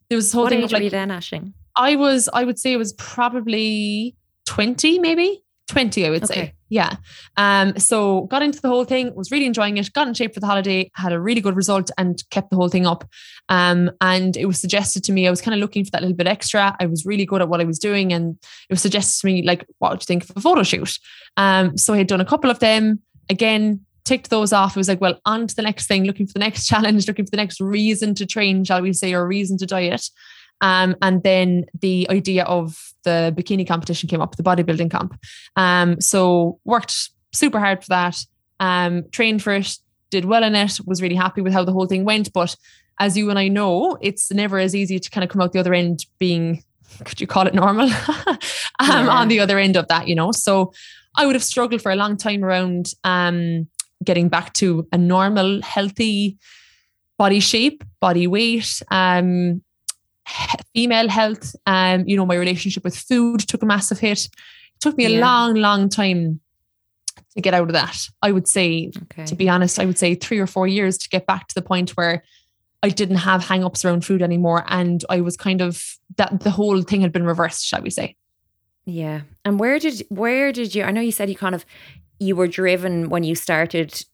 there 0.10 0.18
was 0.18 0.26
this 0.26 0.34
whole 0.34 0.44
what 0.44 0.50
thing 0.50 0.64
of 0.64 0.72
like 0.72 0.92
then, 0.92 1.10
Ashling? 1.10 1.54
I 1.78 1.96
was, 1.96 2.28
I 2.34 2.44
would 2.44 2.60
say, 2.60 2.74
it 2.74 2.78
was 2.78 2.94
probably 2.94 4.16
20 4.50 4.98
maybe? 5.00 5.44
20 5.68 6.08
i 6.08 6.10
would 6.10 6.24
okay. 6.24 6.34
say 6.34 6.54
yeah. 6.72 6.98
Um 7.38 7.78
so 7.78 8.22
got 8.22 8.44
into 8.44 8.62
the 8.62 8.68
whole 8.68 8.86
thing 8.86 9.14
was 9.16 9.32
really 9.32 9.46
enjoying 9.46 9.78
it 9.78 9.92
got 9.94 10.08
in 10.08 10.14
shape 10.14 10.34
for 10.34 10.40
the 10.40 10.48
holiday 10.48 10.90
had 10.96 11.14
a 11.14 11.20
really 11.20 11.42
good 11.42 11.56
result 11.56 11.90
and 11.98 12.24
kept 12.30 12.50
the 12.50 12.56
whole 12.56 12.70
thing 12.70 12.88
up. 12.88 13.08
Um 13.50 13.92
and 14.02 14.38
it 14.38 14.46
was 14.46 14.60
suggested 14.60 15.04
to 15.04 15.12
me 15.12 15.28
i 15.28 15.30
was 15.30 15.42
kind 15.42 15.54
of 15.54 15.60
looking 15.60 15.84
for 15.86 15.92
that 15.92 16.02
little 16.02 16.16
bit 16.16 16.28
extra. 16.28 16.76
I 16.80 16.86
was 16.88 17.06
really 17.06 17.26
good 17.26 17.42
at 17.42 17.50
what 17.50 17.62
i 17.62 17.66
was 17.66 17.80
doing 17.80 18.12
and 18.14 18.38
it 18.70 18.74
was 18.74 18.82
suggested 18.82 19.22
to 19.22 19.28
me 19.28 19.44
like 19.44 19.66
what 19.80 19.92
would 19.92 20.02
you 20.02 20.06
think 20.06 20.24
of 20.24 20.38
a 20.38 20.42
photo 20.42 20.64
shoot? 20.64 20.98
Um 21.38 21.78
so 21.78 21.94
i 21.94 21.98
had 21.98 22.08
done 22.08 22.22
a 22.22 22.26
couple 22.26 22.50
of 22.50 22.60
them. 22.60 23.00
Again 23.30 23.86
ticked 24.06 24.32
those 24.32 24.52
off. 24.52 24.76
It 24.76 24.80
was 24.80 24.88
like, 24.88 25.02
well, 25.02 25.20
on 25.26 25.46
to 25.46 25.56
the 25.56 25.62
next 25.62 25.86
thing, 25.86 26.04
looking 26.04 26.26
for 26.26 26.34
the 26.34 26.40
next 26.40 26.66
challenge, 26.72 27.08
looking 27.08 27.26
for 27.26 27.32
the 27.32 27.38
next 27.38 27.62
reason 27.62 28.16
to 28.16 28.26
train, 28.26 28.64
shall 28.64 28.82
we 28.82 28.92
say, 28.92 29.14
or 29.14 29.28
reason 29.28 29.56
to 29.60 29.68
diet. 29.68 30.10
Um, 30.62 30.96
and 31.02 31.22
then 31.22 31.66
the 31.80 32.08
idea 32.10 32.44
of 32.44 32.89
the 33.04 33.34
bikini 33.36 33.68
competition 33.68 34.10
came 34.10 34.22
up, 34.22 34.36
the 34.36 34.44
bodybuilding 34.44 34.92
comp. 34.92 35.20
Um, 35.56 36.00
so 36.02 36.60
worked 36.66 37.10
super 37.32 37.60
hard 37.60 37.84
for 37.84 37.90
that. 37.90 38.18
Um, 38.60 39.06
trained 39.12 39.42
for 39.42 39.54
it, 39.54 39.78
did 40.12 40.26
well 40.26 40.44
in 40.44 40.56
it, 40.56 40.80
was 40.86 41.02
really 41.02 41.16
happy 41.16 41.42
with 41.42 41.54
how 41.54 41.64
the 41.64 41.72
whole 41.72 41.86
thing 41.86 42.04
went. 42.04 42.34
But 42.34 42.56
as 43.00 43.16
you 43.16 43.30
and 43.30 43.40
I 43.40 43.48
know, 43.48 43.98
it's 44.02 44.32
never 44.32 44.60
as 44.60 44.76
easy 44.76 45.00
to 45.00 45.10
kind 45.10 45.24
of 45.24 45.30
come 45.30 45.42
out 45.42 45.54
the 45.54 45.60
other 45.60 45.74
end 45.74 46.06
being, 46.18 46.64
could 47.06 47.22
you 47.22 47.28
call 47.28 47.48
it 47.48 47.54
normal? 47.54 47.90
um, 48.28 48.38
yeah. 48.82 49.08
On 49.10 49.28
the 49.28 49.40
other 49.40 49.58
end 49.58 49.78
of 49.78 49.88
that, 49.88 50.08
you 50.08 50.16
know. 50.16 50.32
So 50.32 50.74
I 51.16 51.26
would 51.26 51.36
have 51.36 51.44
struggled 51.44 51.82
for 51.82 51.92
a 51.92 51.96
long 51.96 52.18
time 52.18 52.44
around 52.44 52.94
um, 53.04 53.68
getting 54.04 54.30
back 54.30 54.54
to 54.54 54.88
a 54.92 54.98
normal, 54.98 55.62
healthy 55.62 56.38
body 57.18 57.40
shape, 57.40 57.84
body 58.00 58.28
weight. 58.28 58.82
Um, 58.92 59.62
female 60.74 61.10
health, 61.10 61.56
um, 61.66 62.08
you 62.08 62.16
know, 62.16 62.26
my 62.26 62.36
relationship 62.36 62.84
with 62.84 62.96
food 62.96 63.42
took 63.42 63.64
a 63.64 63.66
massive 63.66 64.00
hit. 64.00 64.26
It 64.26 64.82
took 64.82 64.98
me 64.98 65.06
a 65.06 65.20
long, 65.20 65.56
long 65.56 65.90
time 65.90 66.40
to 67.36 67.42
get 67.42 67.54
out 67.54 67.68
of 67.68 67.74
that. 67.74 68.08
I 68.22 68.32
would 68.32 68.48
say, 68.48 68.92
okay. 69.04 69.26
to 69.26 69.36
be 69.36 69.50
honest, 69.50 69.80
I 69.80 69.86
would 69.86 69.98
say 69.98 70.16
three 70.16 70.40
or 70.40 70.48
four 70.48 70.68
years 70.68 70.98
to 71.00 71.10
get 71.10 71.26
back 71.26 71.48
to 71.48 71.56
the 71.56 71.62
point 71.62 71.92
where 71.92 72.24
I 72.82 72.90
didn't 72.90 73.18
have 73.18 73.44
hang-ups 73.44 73.84
around 73.84 74.06
food 74.06 74.22
anymore. 74.22 74.64
And 74.68 75.04
I 75.10 75.22
was 75.22 75.36
kind 75.36 75.62
of 75.62 75.84
that 76.18 76.42
the 76.42 76.52
whole 76.52 76.82
thing 76.82 77.02
had 77.02 77.12
been 77.12 77.26
reversed, 77.26 77.66
shall 77.66 77.82
we 77.82 77.90
say. 77.90 78.16
Yeah. 78.86 79.22
And 79.46 79.60
where 79.60 79.80
did 79.80 80.04
where 80.10 80.52
did 80.52 80.74
you 80.74 80.84
I 80.84 80.92
know 80.92 81.02
you 81.02 81.12
said 81.12 81.30
you 81.30 81.36
kind 81.36 81.56
of 81.56 81.66
you 82.20 82.36
were 82.36 82.48
driven 82.48 83.10
when 83.10 83.24
you 83.24 83.36
started 83.36 84.06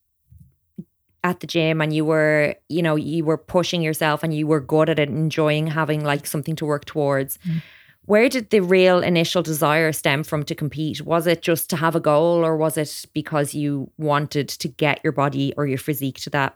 at 1.25 1.39
the 1.39 1.47
gym 1.47 1.81
and 1.81 1.91
you 1.91 2.05
were 2.05 2.55
you 2.69 2.83
know 2.83 2.95
you 2.95 3.25
were 3.25 3.37
pushing 3.37 3.81
yourself 3.81 4.21
and 4.21 4.31
you 4.33 4.45
were 4.45 4.61
good 4.61 4.89
at 4.89 4.99
it 4.99 5.09
enjoying 5.09 5.65
having 5.65 6.05
like 6.05 6.25
something 6.27 6.55
to 6.55 6.65
work 6.65 6.85
towards. 6.85 7.37
Mm. 7.39 7.61
where 8.05 8.29
did 8.29 8.51
the 8.51 8.59
real 8.59 8.99
initial 9.01 9.41
desire 9.41 9.91
stem 9.91 10.23
from 10.23 10.43
to 10.43 10.53
compete? 10.53 11.01
Was 11.01 11.25
it 11.25 11.41
just 11.41 11.67
to 11.71 11.75
have 11.75 11.95
a 11.95 12.05
goal 12.11 12.45
or 12.45 12.55
was 12.55 12.77
it 12.77 13.05
because 13.13 13.55
you 13.55 13.89
wanted 13.97 14.47
to 14.47 14.67
get 14.67 14.99
your 15.03 15.13
body 15.13 15.51
or 15.57 15.65
your 15.65 15.79
physique 15.79 16.19
to 16.25 16.29
that 16.29 16.55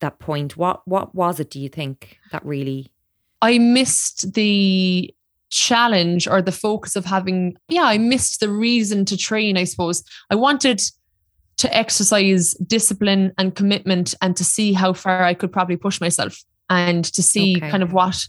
that 0.00 0.18
point? 0.18 0.56
What 0.56 0.76
what 0.88 1.14
was 1.14 1.38
it 1.38 1.50
do 1.50 1.60
you 1.60 1.68
think 1.68 2.18
that 2.32 2.44
really 2.44 2.90
i 3.42 3.58
missed 3.58 4.34
the 4.34 5.14
challenge 5.50 6.28
or 6.28 6.40
the 6.42 6.52
focus 6.52 6.94
of 6.96 7.04
having 7.04 7.56
yeah 7.68 7.84
i 7.94 7.98
missed 7.98 8.38
the 8.40 8.48
reason 8.48 9.04
to 9.04 9.16
train 9.16 9.56
i 9.56 9.64
suppose. 9.64 10.02
I 10.30 10.34
wanted 10.34 10.80
to 11.60 11.76
exercise 11.76 12.54
discipline 12.54 13.32
and 13.36 13.54
commitment 13.54 14.14
and 14.22 14.34
to 14.34 14.44
see 14.44 14.72
how 14.72 14.94
far 14.94 15.22
I 15.22 15.34
could 15.34 15.52
probably 15.52 15.76
push 15.76 16.00
myself 16.00 16.42
and 16.70 17.04
to 17.04 17.22
see 17.22 17.58
okay. 17.58 17.70
kind 17.70 17.82
of 17.82 17.92
what 17.92 18.26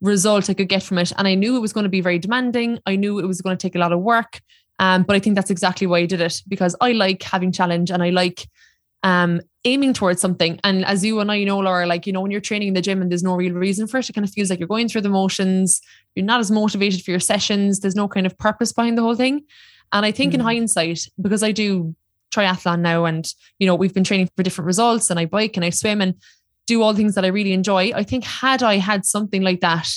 result 0.00 0.48
I 0.48 0.54
could 0.54 0.68
get 0.68 0.84
from 0.84 0.98
it. 0.98 1.10
And 1.18 1.26
I 1.26 1.34
knew 1.34 1.56
it 1.56 1.60
was 1.60 1.72
going 1.72 1.82
to 1.84 1.90
be 1.90 2.00
very 2.00 2.20
demanding. 2.20 2.78
I 2.86 2.94
knew 2.94 3.18
it 3.18 3.26
was 3.26 3.40
going 3.40 3.56
to 3.56 3.60
take 3.60 3.74
a 3.74 3.78
lot 3.78 3.92
of 3.92 3.98
work. 4.00 4.40
Um, 4.78 5.02
but 5.02 5.16
I 5.16 5.18
think 5.18 5.34
that's 5.34 5.50
exactly 5.50 5.88
why 5.88 5.98
I 5.98 6.06
did 6.06 6.20
it 6.20 6.42
because 6.46 6.76
I 6.80 6.92
like 6.92 7.24
having 7.24 7.50
challenge 7.50 7.90
and 7.90 8.04
I 8.04 8.10
like 8.10 8.48
um, 9.02 9.40
aiming 9.64 9.92
towards 9.92 10.20
something. 10.20 10.60
And 10.62 10.84
as 10.84 11.04
you 11.04 11.18
and 11.18 11.32
I 11.32 11.42
know, 11.42 11.58
Laura, 11.58 11.86
like, 11.86 12.06
you 12.06 12.12
know, 12.12 12.20
when 12.20 12.30
you're 12.30 12.40
training 12.40 12.68
in 12.68 12.74
the 12.74 12.80
gym 12.80 13.02
and 13.02 13.10
there's 13.10 13.24
no 13.24 13.34
real 13.34 13.54
reason 13.54 13.88
for 13.88 13.98
it, 13.98 14.08
it 14.08 14.12
kind 14.12 14.24
of 14.24 14.30
feels 14.30 14.48
like 14.48 14.60
you're 14.60 14.68
going 14.68 14.88
through 14.88 15.00
the 15.00 15.08
motions. 15.08 15.80
You're 16.14 16.24
not 16.24 16.38
as 16.38 16.52
motivated 16.52 17.02
for 17.02 17.10
your 17.10 17.20
sessions. 17.20 17.80
There's 17.80 17.96
no 17.96 18.06
kind 18.06 18.26
of 18.26 18.38
purpose 18.38 18.72
behind 18.72 18.96
the 18.96 19.02
whole 19.02 19.16
thing. 19.16 19.42
And 19.92 20.06
I 20.06 20.12
think 20.12 20.32
mm. 20.32 20.34
in 20.36 20.40
hindsight, 20.40 21.08
because 21.20 21.42
I 21.42 21.50
do 21.50 21.96
triathlon 22.30 22.80
now 22.80 23.04
and, 23.04 23.32
you 23.58 23.66
know, 23.66 23.74
we've 23.74 23.94
been 23.94 24.04
training 24.04 24.28
for 24.36 24.42
different 24.42 24.66
results 24.66 25.10
and 25.10 25.18
I 25.18 25.26
bike 25.26 25.56
and 25.56 25.64
I 25.64 25.70
swim 25.70 26.00
and 26.00 26.14
do 26.66 26.82
all 26.82 26.94
things 26.94 27.14
that 27.14 27.24
I 27.24 27.28
really 27.28 27.52
enjoy. 27.52 27.92
I 27.94 28.02
think 28.02 28.24
had 28.24 28.62
I 28.62 28.76
had 28.76 29.04
something 29.04 29.42
like 29.42 29.60
that 29.60 29.88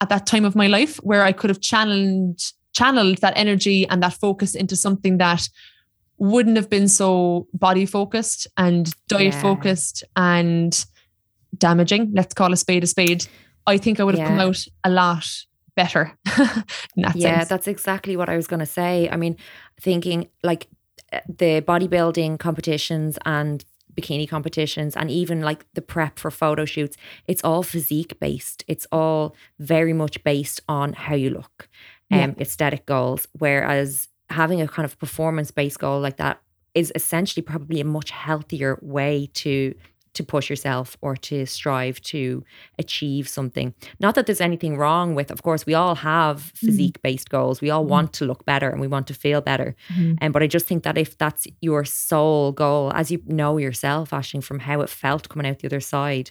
at 0.00 0.08
that 0.08 0.26
time 0.26 0.44
of 0.44 0.56
my 0.56 0.66
life 0.66 0.96
where 0.96 1.22
I 1.22 1.32
could 1.32 1.50
have 1.50 1.60
channeled 1.60 2.40
channeled 2.72 3.18
that 3.18 3.34
energy 3.36 3.86
and 3.88 4.02
that 4.02 4.14
focus 4.14 4.54
into 4.54 4.74
something 4.74 5.18
that 5.18 5.48
wouldn't 6.18 6.56
have 6.56 6.70
been 6.70 6.88
so 6.88 7.46
body 7.52 7.84
focused 7.84 8.46
and 8.56 8.94
diet 9.08 9.34
yeah. 9.34 9.42
focused 9.42 10.04
and 10.16 10.84
damaging. 11.58 12.10
Let's 12.14 12.34
call 12.34 12.52
a 12.52 12.56
spade 12.56 12.84
a 12.84 12.86
spade. 12.86 13.26
I 13.66 13.78
think 13.78 14.00
I 14.00 14.04
would 14.04 14.14
have 14.16 14.26
yeah. 14.26 14.36
come 14.36 14.40
out 14.40 14.64
a 14.84 14.90
lot 14.90 15.28
better. 15.74 16.16
that 16.24 17.12
yeah, 17.14 17.38
sense. 17.38 17.48
that's 17.48 17.68
exactly 17.68 18.16
what 18.16 18.28
I 18.28 18.36
was 18.36 18.46
going 18.46 18.60
to 18.60 18.66
say. 18.66 19.08
I 19.10 19.16
mean, 19.16 19.36
thinking 19.80 20.28
like 20.42 20.68
the 21.28 21.62
bodybuilding 21.62 22.38
competitions 22.38 23.18
and 23.24 23.64
bikini 23.94 24.28
competitions 24.28 24.96
and 24.96 25.10
even 25.10 25.42
like 25.42 25.66
the 25.74 25.82
prep 25.82 26.18
for 26.18 26.30
photo 26.30 26.64
shoots, 26.64 26.96
it's 27.26 27.42
all 27.44 27.62
physique 27.62 28.18
based. 28.20 28.64
It's 28.68 28.86
all 28.90 29.36
very 29.58 29.92
much 29.92 30.22
based 30.24 30.60
on 30.68 30.94
how 30.94 31.14
you 31.14 31.30
look, 31.30 31.68
um, 32.10 32.18
yeah. 32.18 32.32
aesthetic 32.40 32.86
goals. 32.86 33.26
Whereas 33.32 34.08
having 34.30 34.60
a 34.60 34.68
kind 34.68 34.84
of 34.84 34.98
performance 34.98 35.50
based 35.50 35.78
goal 35.78 36.00
like 36.00 36.16
that 36.16 36.40
is 36.74 36.90
essentially 36.94 37.42
probably 37.42 37.80
a 37.80 37.84
much 37.84 38.10
healthier 38.10 38.78
way 38.80 39.28
to 39.34 39.74
to 40.14 40.22
push 40.22 40.50
yourself 40.50 40.96
or 41.00 41.16
to 41.16 41.46
strive 41.46 42.00
to 42.02 42.44
achieve 42.78 43.28
something. 43.28 43.74
Not 44.00 44.14
that 44.14 44.26
there's 44.26 44.40
anything 44.40 44.76
wrong 44.76 45.14
with, 45.14 45.30
of 45.30 45.42
course, 45.42 45.64
we 45.64 45.74
all 45.74 45.94
have 45.96 46.38
mm-hmm. 46.38 46.66
physique 46.66 47.02
based 47.02 47.30
goals. 47.30 47.60
We 47.60 47.70
all 47.70 47.82
mm-hmm. 47.82 47.90
want 47.90 48.12
to 48.14 48.24
look 48.24 48.44
better 48.44 48.68
and 48.68 48.80
we 48.80 48.86
want 48.86 49.06
to 49.08 49.14
feel 49.14 49.40
better. 49.40 49.74
Mm-hmm. 49.88 50.24
Um, 50.24 50.32
but 50.32 50.42
I 50.42 50.46
just 50.46 50.66
think 50.66 50.82
that 50.84 50.98
if 50.98 51.16
that's 51.16 51.46
your 51.60 51.84
sole 51.84 52.52
goal, 52.52 52.92
as 52.94 53.10
you 53.10 53.22
know 53.26 53.56
yourself, 53.56 54.10
Ashling, 54.10 54.44
from 54.44 54.58
how 54.58 54.80
it 54.80 54.90
felt 54.90 55.28
coming 55.28 55.46
out 55.46 55.60
the 55.60 55.68
other 55.68 55.80
side, 55.80 56.30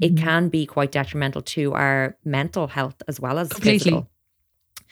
it 0.00 0.14
mm-hmm. 0.14 0.24
can 0.24 0.48
be 0.48 0.66
quite 0.66 0.92
detrimental 0.92 1.42
to 1.42 1.72
our 1.72 2.16
mental 2.24 2.66
health 2.66 3.02
as 3.08 3.20
well 3.20 3.38
as 3.38 3.48
Completely. 3.48 3.78
physical. 3.78 4.10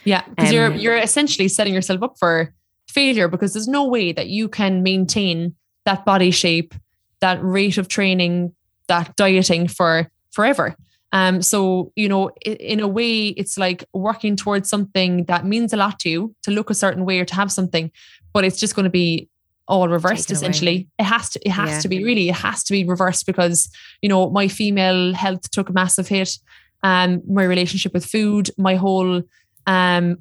Yeah, 0.05 0.25
because 0.29 0.49
um, 0.51 0.55
you're 0.55 0.73
you're 0.73 0.97
essentially 0.97 1.49
setting 1.49 1.75
yourself 1.75 2.03
up 2.03 2.19
for 2.19 2.53
failure 2.89 3.29
because 3.29 3.53
there's 3.53 3.69
no 3.69 3.87
way 3.87 4.13
that 4.13 4.29
you 4.29 4.49
can 4.49 4.83
maintain 4.83 5.55
that 5.85 6.05
body 6.05 6.31
shape, 6.31 6.75
that 7.23 7.43
rate 7.43 7.79
of 7.79 7.89
training, 7.89 8.53
that 8.89 9.17
dieting 9.17 9.67
for 9.67 10.11
forever. 10.31 10.77
Um, 11.13 11.41
so 11.41 11.93
you 11.97 12.09
know, 12.09 12.31
in 12.45 12.81
a 12.81 12.89
way, 12.89 13.29
it's 13.29 13.57
like 13.57 13.85
working 13.95 14.37
towards 14.37 14.69
something 14.69 15.25
that 15.25 15.47
means 15.47 15.73
a 15.73 15.77
lot 15.77 15.99
to 16.01 16.11
you 16.11 16.35
to 16.43 16.51
look 16.51 16.69
a 16.69 16.75
certain 16.75 17.07
way 17.07 17.19
or 17.19 17.25
to 17.25 17.35
have 17.35 17.51
something, 17.51 17.91
but 18.35 18.45
it's 18.45 18.61
just 18.61 18.75
going 18.75 18.85
to 18.85 18.91
be 18.91 19.29
all 19.69 19.89
reversed 19.89 20.29
Taken 20.29 20.37
essentially 20.37 20.75
away. 20.75 20.89
it 20.99 21.05
has 21.05 21.31
to 21.31 21.41
it 21.47 21.51
has 21.51 21.71
yeah. 21.71 21.79
to 21.79 21.89
be 21.89 22.05
really 22.05 22.29
it 22.29 22.35
has 22.35 22.65
to 22.65 22.73
be 22.73 22.85
reversed 22.85 23.27
because 23.27 23.71
you 24.03 24.09
know 24.09 24.29
my 24.29 24.49
female 24.49 25.15
health 25.15 25.49
took 25.53 25.69
a 25.69 25.73
massive 25.73 26.09
hit 26.09 26.37
um 26.83 27.23
my 27.29 27.45
relationship 27.45 27.95
with 27.95 28.05
food 28.05 28.51
my 28.59 28.75
whole 28.75 29.23
um, 29.67 30.19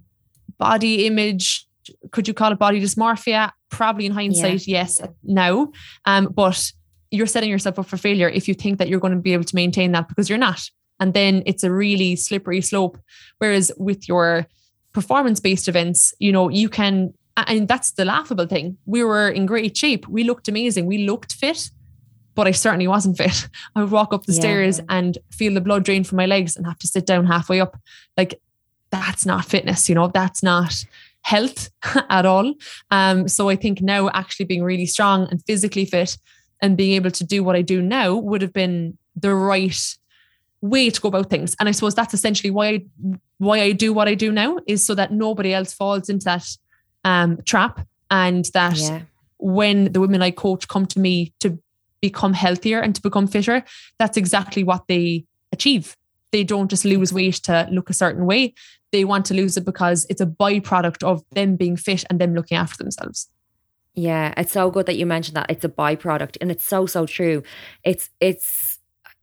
body 0.58 1.06
image, 1.08 1.68
could 2.12 2.28
you 2.28 2.34
call 2.34 2.52
it 2.52 2.60
body 2.60 2.82
dysmorphia? 2.82 3.52
Probably 3.70 4.06
in 4.06 4.12
hindsight, 4.12 4.68
yeah. 4.68 4.80
yes, 4.80 5.02
now. 5.24 5.72
Um, 6.06 6.28
but 6.34 6.72
you're 7.12 7.28
setting 7.28 7.50
yourself 7.50 7.78
up 7.78 7.86
for 7.86 7.98
failure 7.98 8.30
if 8.30 8.48
you 8.48 8.54
think 8.54 8.80
that 8.80 8.88
you're 8.88 9.00
going 9.00 9.14
to 9.14 9.20
be 9.20 9.34
able 9.34 9.44
to 9.44 9.56
maintain 9.56 9.92
that 9.92 10.08
because 10.08 10.30
you're 10.30 10.38
not. 10.38 10.70
And 11.00 11.14
then 11.14 11.44
it's 11.46 11.64
a 11.64 11.72
really 11.72 12.16
slippery 12.16 12.62
slope. 12.62 12.98
Whereas 13.40 13.72
with 13.78 14.08
your 14.08 14.48
performance 14.94 15.40
based 15.40 15.68
events, 15.68 16.14
you 16.20 16.32
know, 16.32 16.50
you 16.50 16.70
can, 16.70 17.14
and 17.36 17.68
that's 17.68 17.92
the 17.92 18.06
laughable 18.06 18.46
thing. 18.46 18.78
We 18.86 19.04
were 19.04 19.30
in 19.30 19.46
great 19.46 19.76
shape. 19.76 20.08
We 20.08 20.24
looked 20.24 20.48
amazing. 20.48 20.86
We 20.86 21.00
looked 21.00 21.34
fit, 21.34 21.70
but 22.34 22.48
I 22.48 22.52
certainly 22.52 22.88
wasn't 22.88 23.18
fit. 23.18 23.50
I 23.76 23.82
would 23.82 23.92
walk 23.92 24.14
up 24.14 24.26
the 24.26 24.34
yeah. 24.34 24.40
stairs 24.40 24.82
and 24.90 25.18
feel 25.32 25.54
the 25.54 25.62
blood 25.62 25.84
drain 25.84 26.04
from 26.04 26.18
my 26.18 26.26
legs 26.26 26.56
and 26.56 26.66
have 26.66 26.80
to 26.80 26.88
sit 26.88 27.06
down 27.06 27.26
halfway 27.26 27.60
up. 27.60 27.78
Like 28.16 28.40
that's 28.90 29.26
not 29.26 29.46
fitness, 29.46 29.90
you 29.90 29.96
know, 29.96 30.08
that's 30.08 30.44
not 30.44 30.86
health 31.24 31.70
at 32.10 32.26
all. 32.26 32.54
Um, 32.90 33.28
so 33.28 33.50
I 33.50 33.56
think 33.56 33.82
now 33.82 34.10
actually 34.10 34.46
being 34.46 34.64
really 34.64 34.86
strong 34.86 35.28
and 35.30 35.44
physically 35.46 35.86
fit 35.86 36.18
and 36.62 36.78
being 36.78 36.94
able 36.94 37.12
to 37.12 37.24
do 37.24 37.44
what 37.44 37.56
I 37.56 37.62
do 37.62 37.82
now 37.82 38.16
would 38.16 38.42
have 38.42 38.54
been 38.54 38.98
the 39.16 39.34
right 39.34 39.98
way 40.62 40.90
to 40.90 41.02
go 41.02 41.08
about 41.08 41.30
things. 41.30 41.56
And 41.60 41.68
I 41.68 41.72
suppose 41.72 41.96
that's 41.96 42.14
essentially 42.14 42.52
why 42.52 42.68
I, 42.68 42.86
why 43.40 43.62
I 43.62 43.72
do 43.72 43.94
what 43.94 44.08
I 44.08 44.16
do 44.16 44.32
now 44.32 44.60
is 44.68 44.86
so 44.86 44.94
that 44.96 45.12
nobody 45.12 45.54
else 45.54 45.74
falls 45.74 46.10
into 46.10 46.26
that 46.26 46.46
um, 47.04 47.40
trap 47.46 47.86
and 48.12 48.46
that 48.54 48.78
yeah. 48.78 49.02
when 49.38 49.92
the 49.92 50.00
women 50.00 50.22
I 50.22 50.32
coach 50.32 50.68
come 50.68 50.86
to 50.88 51.00
me 51.00 51.34
to 51.40 51.58
become 52.02 52.34
healthier 52.34 52.80
and 52.80 52.94
to 52.96 53.02
become 53.02 53.28
fitter, 53.28 53.64
that's 53.98 54.18
exactly 54.18 54.64
what 54.64 54.88
they 54.88 55.26
achieve. 55.52 55.98
They 56.32 56.44
don't 56.44 56.70
just 56.70 56.86
lose 56.86 57.12
weight 57.12 57.36
to 57.44 57.68
look 57.72 57.90
a 57.90 57.94
certain 57.94 58.26
way 58.26 58.54
they 58.92 59.06
want 59.06 59.26
to 59.28 59.34
lose 59.34 59.58
it 59.58 59.66
because 59.66 60.06
it's 60.10 60.22
a 60.22 60.26
byproduct 60.26 61.04
of 61.04 61.24
them 61.32 61.56
being 61.56 61.78
fit 61.78 62.04
and 62.10 62.20
them 62.20 62.34
looking 62.34 62.58
after 62.58 62.78
themselves. 62.78 63.30
Yeah, 63.94 64.34
it's 64.38 64.54
so 64.54 64.72
good 64.72 64.86
that 64.86 64.96
you 64.96 65.06
mentioned 65.06 65.36
that 65.36 65.50
it's 65.50 65.66
a 65.66 65.70
byproduct 65.70 66.38
and 66.40 66.50
it's 66.50 66.66
so 66.66 66.86
so 66.86 67.06
true. 67.06 67.44
It's 67.84 68.10
it's 68.20 68.80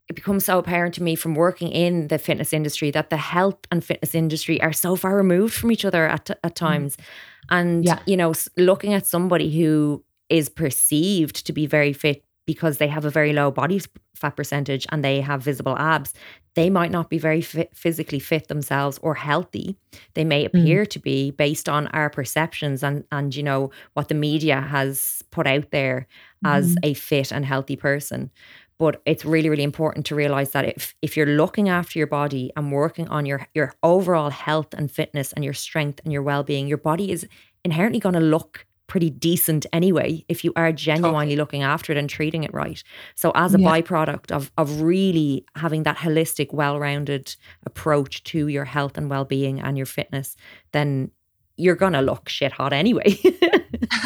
it 0.09 0.15
becomes 0.15 0.45
so 0.45 0.59
apparent 0.59 0.95
to 0.95 1.03
me 1.03 1.15
from 1.15 1.35
working 1.35 1.69
in 1.69 2.09
the 2.09 2.19
fitness 2.19 2.53
industry 2.53 2.91
that 2.91 3.11
the 3.11 3.17
health 3.17 3.59
and 3.71 3.85
fitness 3.85 4.15
industry 4.15 4.61
are 4.63 4.73
so 4.73 4.97
far 4.97 5.17
removed 5.17 5.55
from 5.55 5.73
each 5.73 5.85
other 5.85 6.07
at 6.07 6.31
at 6.31 6.53
mm. 6.53 6.55
times. 6.55 6.97
Mm. 6.97 7.03
And 7.51 7.85
yeah. 7.85 8.01
you 8.07 8.17
know, 8.17 8.35
looking 8.57 8.95
at 8.95 9.07
somebody 9.07 9.59
who 9.59 10.05
is 10.29 10.49
perceived 10.49 11.47
to 11.47 11.53
be 11.53 11.67
very 11.67 11.93
fit 11.93 12.25
because 12.49 12.79
they 12.79 12.89
have 12.89 13.05
a 13.05 13.11
very 13.11 13.35
low 13.35 13.51
body 13.51 13.79
fat 14.15 14.35
percentage 14.35 14.87
and 14.91 15.05
they 15.05 15.21
have 15.21 15.43
visible 15.43 15.77
abs, 15.77 16.15
they 16.55 16.71
might 16.71 16.91
not 16.91 17.11
be 17.11 17.19
very 17.19 17.43
fit, 17.43 17.77
physically 17.77 18.19
fit 18.19 18.49
themselves 18.49 18.99
or 19.03 19.15
healthy. 19.15 19.77
They 20.15 20.25
may 20.25 20.45
mm. 20.45 20.47
appear 20.47 20.87
mm. 20.87 20.89
to 20.89 20.99
be 20.99 21.31
based 21.31 21.69
on 21.69 21.89
our 21.89 22.09
perceptions 22.09 22.83
and 22.83 23.05
and 23.13 23.37
you 23.37 23.43
know 23.43 23.71
what 23.93 24.09
the 24.09 24.15
media 24.15 24.63
has 24.63 25.23
put 25.31 25.47
out 25.47 25.71
there 25.73 26.07
mm. 26.43 26.57
as 26.57 26.71
mm-hmm. 26.71 26.85
a 26.85 26.95
fit 26.95 27.31
and 27.33 27.45
healthy 27.45 27.77
person. 27.77 28.31
But 28.79 29.03
it's 29.05 29.27
really 29.27 29.51
really 29.51 29.69
important 29.73 30.07
to 30.07 30.15
realize 30.15 30.53
that 30.53 30.65
if 30.65 30.95
if 31.03 31.19
you're 31.19 31.37
looking 31.43 31.69
after 31.69 31.99
your 31.99 32.09
body 32.09 32.51
and 32.57 32.73
working 32.73 33.09
on 33.09 33.27
your 33.27 33.47
your 33.55 33.75
overall 33.83 34.31
health 34.31 34.73
and 34.73 34.91
fitness 34.91 35.35
and 35.35 35.45
your 35.45 35.55
strength 35.67 36.01
and 36.03 36.15
your 36.15 36.23
well-being, 36.23 36.67
your 36.67 36.79
body 36.79 37.13
is 37.13 37.27
inherently 37.63 38.01
going 38.01 38.15
to 38.15 38.31
look 38.37 38.65
pretty 38.89 39.11
decent 39.11 39.67
anyway 39.73 40.25
if 40.29 40.43
you 40.43 40.53
are 40.57 40.73
genuinely 40.73 41.37
looking 41.37 41.63
after 41.63 41.93
it 41.93 41.99
and 41.99 42.11
treating 42.11 42.43
it 42.43 42.53
right. 42.53 42.83
So 43.15 43.31
as 43.35 43.55
a 43.55 43.61
yeah. 43.61 43.69
byproduct 43.69 44.33
of 44.33 44.51
of 44.59 44.81
really 44.81 45.45
having 45.55 45.85
that 45.85 45.99
holistic, 45.99 46.53
well-rounded 46.53 47.37
approach 47.65 48.25
to 48.25 48.49
your 48.49 48.65
health 48.65 48.99
and 48.99 49.09
well-being 49.09 49.61
and 49.61 49.77
your 49.77 49.87
fitness, 49.87 50.37
then 50.73 51.11
you're 51.57 51.77
gonna 51.77 52.03
look 52.03 52.29
shit 52.29 52.53
hot 52.53 52.73
anyway. 52.73 53.19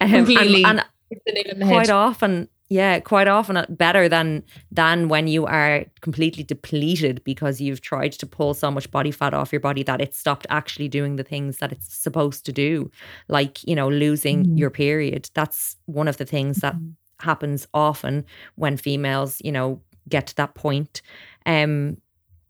um, 0.00 0.10
Completely. 0.10 0.64
And, 0.64 0.84
and 1.26 1.62
quite 1.62 1.90
often 1.90 2.48
yeah 2.68 2.98
quite 2.98 3.28
often 3.28 3.56
uh, 3.56 3.66
better 3.68 4.08
than 4.08 4.42
than 4.70 5.08
when 5.08 5.28
you 5.28 5.46
are 5.46 5.84
completely 6.00 6.42
depleted 6.42 7.22
because 7.24 7.60
you've 7.60 7.80
tried 7.80 8.12
to 8.12 8.26
pull 8.26 8.54
so 8.54 8.70
much 8.70 8.90
body 8.90 9.10
fat 9.10 9.34
off 9.34 9.52
your 9.52 9.60
body 9.60 9.82
that 9.82 10.00
it 10.00 10.14
stopped 10.14 10.46
actually 10.50 10.88
doing 10.88 11.16
the 11.16 11.24
things 11.24 11.58
that 11.58 11.72
it's 11.72 11.94
supposed 11.94 12.44
to 12.46 12.52
do 12.52 12.90
like 13.28 13.62
you 13.64 13.74
know 13.74 13.88
losing 13.88 14.44
mm-hmm. 14.44 14.56
your 14.56 14.70
period 14.70 15.28
that's 15.34 15.76
one 15.86 16.08
of 16.08 16.16
the 16.16 16.24
things 16.24 16.58
that 16.58 16.74
mm-hmm. 16.74 16.90
happens 17.20 17.66
often 17.74 18.24
when 18.54 18.76
females 18.76 19.40
you 19.44 19.52
know 19.52 19.80
get 20.08 20.26
to 20.26 20.36
that 20.36 20.54
point 20.54 21.02
um 21.46 21.96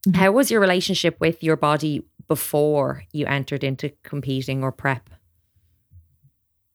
mm-hmm. 0.07 0.13
how 0.13 0.31
was 0.31 0.51
your 0.51 0.61
relationship 0.61 1.17
with 1.21 1.43
your 1.43 1.57
body 1.57 2.03
before 2.29 3.03
you 3.13 3.27
entered 3.27 3.65
into 3.65 3.93
competing 4.05 4.63
or 4.63 4.71
prep 4.71 5.11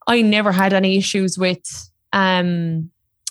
i 0.08 0.22
never 0.22 0.52
had 0.52 0.74
any 0.74 0.98
issues 0.98 1.38
with 1.38 1.90
um 2.12 2.90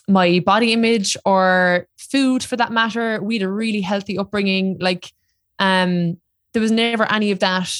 my 0.09 0.41
body 0.41 0.73
image 0.73 1.17
or 1.25 1.87
food 1.99 2.43
for 2.43 2.57
that 2.57 2.73
matter. 2.73 3.23
We 3.23 3.37
had 3.37 3.43
a 3.43 3.53
really 3.53 3.83
healthy 3.83 4.19
upbringing. 4.19 4.79
Like, 4.81 5.12
um, 5.59 6.19
there 6.53 6.62
was 6.62 6.71
never 6.71 7.05
any 7.12 7.31
of 7.31 7.41
that 7.41 7.71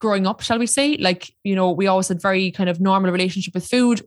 growing 0.00 0.26
up, 0.26 0.40
shall 0.42 0.58
we 0.58 0.66
say? 0.66 0.96
Like, 0.96 1.32
you 1.44 1.54
know, 1.54 1.70
we 1.70 1.86
always 1.86 2.08
had 2.08 2.20
very 2.20 2.50
kind 2.50 2.68
of 2.68 2.80
normal 2.80 3.12
relationship 3.12 3.54
with 3.54 3.66
food. 3.66 4.02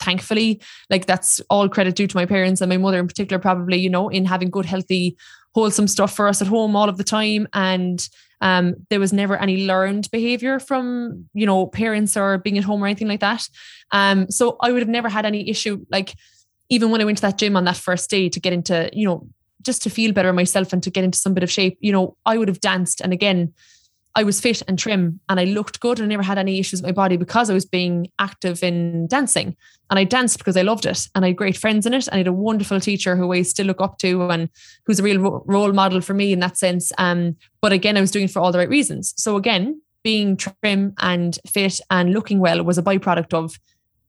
Thankfully, 0.00 0.60
like 0.90 1.06
that's 1.06 1.40
all 1.48 1.68
credit 1.68 1.94
due 1.94 2.08
to 2.08 2.16
my 2.16 2.26
parents 2.26 2.60
and 2.60 2.68
my 2.68 2.76
mother 2.76 2.98
in 2.98 3.06
particular, 3.06 3.38
probably, 3.38 3.78
you 3.78 3.90
know, 3.90 4.08
in 4.08 4.24
having 4.24 4.50
good, 4.50 4.64
healthy, 4.64 5.16
wholesome 5.54 5.86
stuff 5.86 6.16
for 6.16 6.26
us 6.26 6.42
at 6.42 6.48
home 6.48 6.74
all 6.74 6.88
of 6.88 6.96
the 6.96 7.04
time. 7.04 7.46
And 7.52 8.08
um, 8.40 8.74
there 8.90 8.98
was 8.98 9.12
never 9.12 9.36
any 9.36 9.66
learned 9.66 10.10
behavior 10.10 10.58
from, 10.58 11.26
you 11.34 11.46
know, 11.46 11.66
parents 11.66 12.16
or 12.16 12.38
being 12.38 12.58
at 12.58 12.64
home 12.64 12.82
or 12.82 12.86
anything 12.86 13.06
like 13.06 13.20
that. 13.20 13.46
Um, 13.92 14.28
so 14.28 14.56
I 14.60 14.72
would 14.72 14.82
have 14.82 14.88
never 14.88 15.08
had 15.08 15.24
any 15.24 15.48
issue 15.48 15.84
like 15.90 16.14
even 16.72 16.90
when 16.90 17.02
I 17.02 17.04
went 17.04 17.18
to 17.18 17.22
that 17.22 17.36
gym 17.36 17.54
on 17.54 17.64
that 17.66 17.76
first 17.76 18.08
day 18.08 18.30
to 18.30 18.40
get 18.40 18.54
into, 18.54 18.88
you 18.94 19.06
know, 19.06 19.28
just 19.60 19.82
to 19.82 19.90
feel 19.90 20.10
better 20.10 20.32
myself 20.32 20.72
and 20.72 20.82
to 20.82 20.90
get 20.90 21.04
into 21.04 21.18
some 21.18 21.34
bit 21.34 21.42
of 21.42 21.50
shape, 21.50 21.76
you 21.80 21.92
know, 21.92 22.16
I 22.24 22.38
would 22.38 22.48
have 22.48 22.62
danced. 22.62 23.02
And 23.02 23.12
again, 23.12 23.52
I 24.14 24.22
was 24.22 24.40
fit 24.40 24.62
and 24.66 24.78
trim 24.78 25.20
and 25.28 25.38
I 25.38 25.44
looked 25.44 25.80
good 25.80 25.98
and 25.98 26.06
I 26.06 26.08
never 26.08 26.22
had 26.22 26.38
any 26.38 26.58
issues 26.58 26.80
with 26.80 26.88
my 26.88 26.92
body 26.92 27.18
because 27.18 27.50
I 27.50 27.54
was 27.54 27.66
being 27.66 28.08
active 28.18 28.62
in 28.62 29.06
dancing. 29.06 29.54
And 29.90 29.98
I 29.98 30.04
danced 30.04 30.38
because 30.38 30.56
I 30.56 30.62
loved 30.62 30.86
it 30.86 31.08
and 31.14 31.26
I 31.26 31.28
had 31.28 31.36
great 31.36 31.58
friends 31.58 31.84
in 31.84 31.92
it. 31.92 32.06
And 32.06 32.14
I 32.14 32.18
had 32.18 32.26
a 32.26 32.32
wonderful 32.32 32.80
teacher 32.80 33.16
who 33.16 33.30
I 33.34 33.42
still 33.42 33.66
look 33.66 33.82
up 33.82 33.98
to 33.98 34.30
and 34.30 34.48
who's 34.86 34.98
a 34.98 35.02
real 35.02 35.42
role 35.44 35.72
model 35.72 36.00
for 36.00 36.14
me 36.14 36.32
in 36.32 36.40
that 36.40 36.56
sense. 36.56 36.90
Um, 36.96 37.36
but 37.60 37.72
again, 37.72 37.98
I 37.98 38.00
was 38.00 38.10
doing 38.10 38.24
it 38.24 38.30
for 38.30 38.40
all 38.40 38.50
the 38.50 38.58
right 38.58 38.68
reasons. 38.68 39.12
So 39.18 39.36
again, 39.36 39.82
being 40.02 40.38
trim 40.38 40.94
and 41.00 41.38
fit 41.46 41.80
and 41.90 42.14
looking 42.14 42.38
well 42.38 42.64
was 42.64 42.78
a 42.78 42.82
byproduct 42.82 43.34
of 43.34 43.58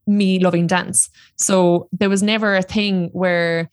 me 0.05 0.39
loving 0.39 0.67
dance. 0.67 1.09
So 1.37 1.87
there 1.91 2.09
was 2.09 2.23
never 2.23 2.55
a 2.55 2.61
thing 2.61 3.09
where 3.13 3.69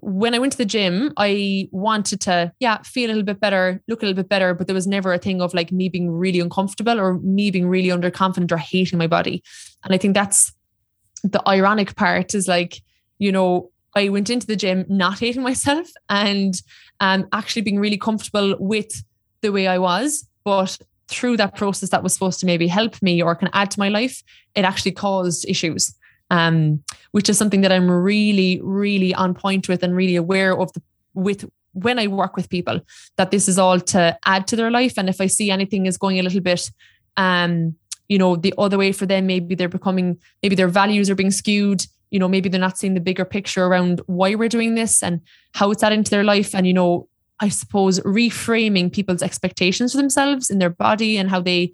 when 0.00 0.34
I 0.34 0.38
went 0.38 0.52
to 0.52 0.58
the 0.58 0.64
gym, 0.64 1.12
I 1.16 1.68
wanted 1.70 2.20
to, 2.22 2.52
yeah, 2.58 2.82
feel 2.82 3.08
a 3.08 3.12
little 3.12 3.22
bit 3.22 3.40
better, 3.40 3.80
look 3.86 4.02
a 4.02 4.06
little 4.06 4.20
bit 4.20 4.28
better, 4.28 4.52
but 4.52 4.66
there 4.66 4.74
was 4.74 4.86
never 4.86 5.12
a 5.12 5.18
thing 5.18 5.40
of 5.40 5.54
like 5.54 5.70
me 5.70 5.88
being 5.88 6.10
really 6.10 6.40
uncomfortable 6.40 7.00
or 7.00 7.18
me 7.20 7.50
being 7.50 7.68
really 7.68 7.88
underconfident 7.88 8.50
or 8.50 8.56
hating 8.56 8.98
my 8.98 9.06
body. 9.06 9.42
And 9.84 9.94
I 9.94 9.98
think 9.98 10.14
that's 10.14 10.52
the 11.22 11.42
ironic 11.48 11.94
part 11.96 12.34
is 12.34 12.48
like, 12.48 12.82
you 13.18 13.30
know, 13.30 13.70
I 13.94 14.08
went 14.08 14.28
into 14.28 14.46
the 14.46 14.56
gym 14.56 14.84
not 14.88 15.20
hating 15.20 15.42
myself 15.42 15.88
and 16.08 16.60
um, 17.00 17.26
actually 17.32 17.62
being 17.62 17.78
really 17.78 17.98
comfortable 17.98 18.56
with 18.58 19.04
the 19.40 19.52
way 19.52 19.68
I 19.68 19.78
was. 19.78 20.26
But 20.44 20.78
through 21.08 21.36
that 21.36 21.54
process 21.56 21.90
that 21.90 22.02
was 22.02 22.12
supposed 22.12 22.40
to 22.40 22.46
maybe 22.46 22.66
help 22.66 23.00
me 23.00 23.22
or 23.22 23.34
can 23.34 23.48
add 23.52 23.70
to 23.70 23.78
my 23.78 23.88
life, 23.88 24.22
it 24.54 24.64
actually 24.64 24.92
caused 24.92 25.48
issues 25.48 25.94
um, 26.30 26.82
which 27.12 27.28
is 27.28 27.38
something 27.38 27.60
that 27.60 27.72
I'm 27.72 27.90
really, 27.90 28.60
really 28.62 29.14
on 29.14 29.34
point 29.34 29.68
with 29.68 29.82
and 29.82 29.94
really 29.94 30.16
aware 30.16 30.58
of 30.58 30.72
the, 30.72 30.82
with 31.14 31.48
when 31.72 31.98
I 31.98 32.06
work 32.06 32.36
with 32.36 32.48
people 32.48 32.80
that 33.16 33.30
this 33.30 33.48
is 33.48 33.58
all 33.58 33.80
to 33.80 34.18
add 34.24 34.46
to 34.48 34.56
their 34.56 34.70
life. 34.70 34.94
And 34.96 35.08
if 35.08 35.20
I 35.20 35.26
see 35.26 35.50
anything 35.50 35.86
is 35.86 35.98
going 35.98 36.18
a 36.18 36.22
little 36.22 36.40
bit, 36.40 36.70
um, 37.16 37.76
you 38.08 38.18
know, 38.18 38.36
the 38.36 38.54
other 38.56 38.78
way 38.78 38.92
for 38.92 39.06
them, 39.06 39.26
maybe 39.26 39.54
they're 39.54 39.68
becoming, 39.68 40.18
maybe 40.42 40.56
their 40.56 40.68
values 40.68 41.10
are 41.10 41.14
being 41.14 41.30
skewed. 41.30 41.86
You 42.10 42.18
know, 42.18 42.28
maybe 42.28 42.48
they're 42.48 42.60
not 42.60 42.78
seeing 42.78 42.94
the 42.94 43.00
bigger 43.00 43.24
picture 43.24 43.64
around 43.64 44.00
why 44.06 44.34
we're 44.36 44.48
doing 44.48 44.74
this 44.74 45.02
and 45.02 45.20
how 45.54 45.70
it's 45.70 45.82
adding 45.82 46.04
to 46.04 46.10
their 46.10 46.24
life. 46.24 46.54
And, 46.54 46.66
you 46.66 46.72
know, 46.72 47.08
I 47.40 47.48
suppose 47.48 48.00
reframing 48.00 48.92
people's 48.92 49.22
expectations 49.22 49.92
for 49.92 49.98
themselves 49.98 50.50
in 50.50 50.58
their 50.58 50.70
body 50.70 51.18
and 51.18 51.30
how 51.30 51.40
they 51.40 51.72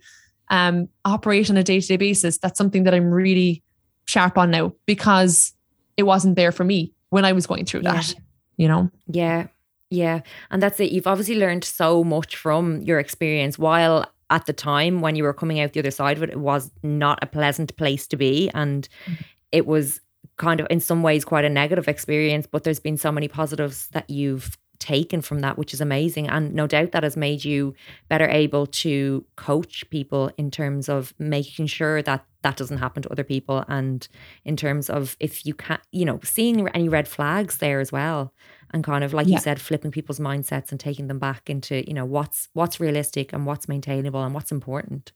um, 0.48 0.88
operate 1.04 1.50
on 1.50 1.56
a 1.56 1.62
day 1.62 1.80
to 1.80 1.86
day 1.86 1.96
basis. 1.96 2.38
That's 2.38 2.58
something 2.58 2.84
that 2.84 2.94
I'm 2.94 3.10
really 3.10 3.62
sharp 4.06 4.36
on 4.36 4.50
now 4.50 4.72
because 4.86 5.52
it 5.96 6.02
wasn't 6.02 6.36
there 6.36 6.52
for 6.52 6.64
me 6.64 6.92
when 7.10 7.24
I 7.24 7.32
was 7.32 7.46
going 7.46 7.64
through 7.64 7.82
yeah. 7.82 7.92
that, 7.92 8.14
you 8.56 8.68
know? 8.68 8.90
Yeah. 9.06 9.46
Yeah. 9.90 10.20
And 10.50 10.62
that's 10.62 10.80
it. 10.80 10.90
You've 10.90 11.06
obviously 11.06 11.38
learned 11.38 11.64
so 11.64 12.02
much 12.02 12.36
from 12.36 12.82
your 12.82 12.98
experience 12.98 13.58
while 13.58 14.06
at 14.30 14.46
the 14.46 14.52
time 14.54 15.02
when 15.02 15.14
you 15.14 15.22
were 15.22 15.34
coming 15.34 15.60
out 15.60 15.74
the 15.74 15.80
other 15.80 15.90
side 15.90 16.16
of 16.16 16.22
it, 16.22 16.30
it 16.30 16.40
was 16.40 16.70
not 16.82 17.18
a 17.22 17.26
pleasant 17.26 17.76
place 17.76 18.06
to 18.08 18.16
be. 18.16 18.50
And 18.54 18.88
mm-hmm. 19.04 19.22
it 19.52 19.66
was 19.66 20.00
kind 20.38 20.60
of 20.60 20.66
in 20.70 20.80
some 20.80 21.02
ways 21.02 21.24
quite 21.24 21.44
a 21.44 21.50
negative 21.50 21.88
experience, 21.88 22.46
but 22.46 22.64
there's 22.64 22.80
been 22.80 22.96
so 22.96 23.12
many 23.12 23.28
positives 23.28 23.88
that 23.88 24.08
you've 24.08 24.56
taken 24.82 25.22
from 25.22 25.40
that, 25.40 25.56
which 25.56 25.72
is 25.72 25.80
amazing. 25.80 26.28
And 26.28 26.52
no 26.52 26.66
doubt 26.66 26.90
that 26.92 27.04
has 27.04 27.16
made 27.16 27.44
you 27.44 27.74
better 28.08 28.28
able 28.28 28.66
to 28.66 29.24
coach 29.36 29.88
people 29.90 30.30
in 30.36 30.50
terms 30.50 30.88
of 30.88 31.14
making 31.18 31.68
sure 31.68 32.02
that 32.02 32.26
that 32.42 32.56
doesn't 32.56 32.78
happen 32.78 33.02
to 33.04 33.12
other 33.12 33.22
people. 33.22 33.64
And 33.68 34.06
in 34.44 34.56
terms 34.56 34.90
of 34.90 35.16
if 35.20 35.46
you 35.46 35.54
can't, 35.54 35.80
you 35.92 36.04
know, 36.04 36.18
seeing 36.24 36.66
any 36.68 36.88
red 36.88 37.06
flags 37.06 37.58
there 37.58 37.78
as 37.78 37.92
well. 37.92 38.34
And 38.74 38.82
kind 38.82 39.04
of 39.04 39.12
like 39.14 39.28
yeah. 39.28 39.34
you 39.34 39.40
said, 39.40 39.60
flipping 39.60 39.92
people's 39.92 40.18
mindsets 40.18 40.70
and 40.70 40.80
taking 40.80 41.06
them 41.06 41.18
back 41.18 41.48
into, 41.48 41.86
you 41.86 41.94
know, 41.94 42.06
what's 42.06 42.48
what's 42.54 42.80
realistic 42.80 43.32
and 43.32 43.46
what's 43.46 43.68
maintainable 43.68 44.22
and 44.24 44.34
what's 44.34 44.50
important. 44.50 45.12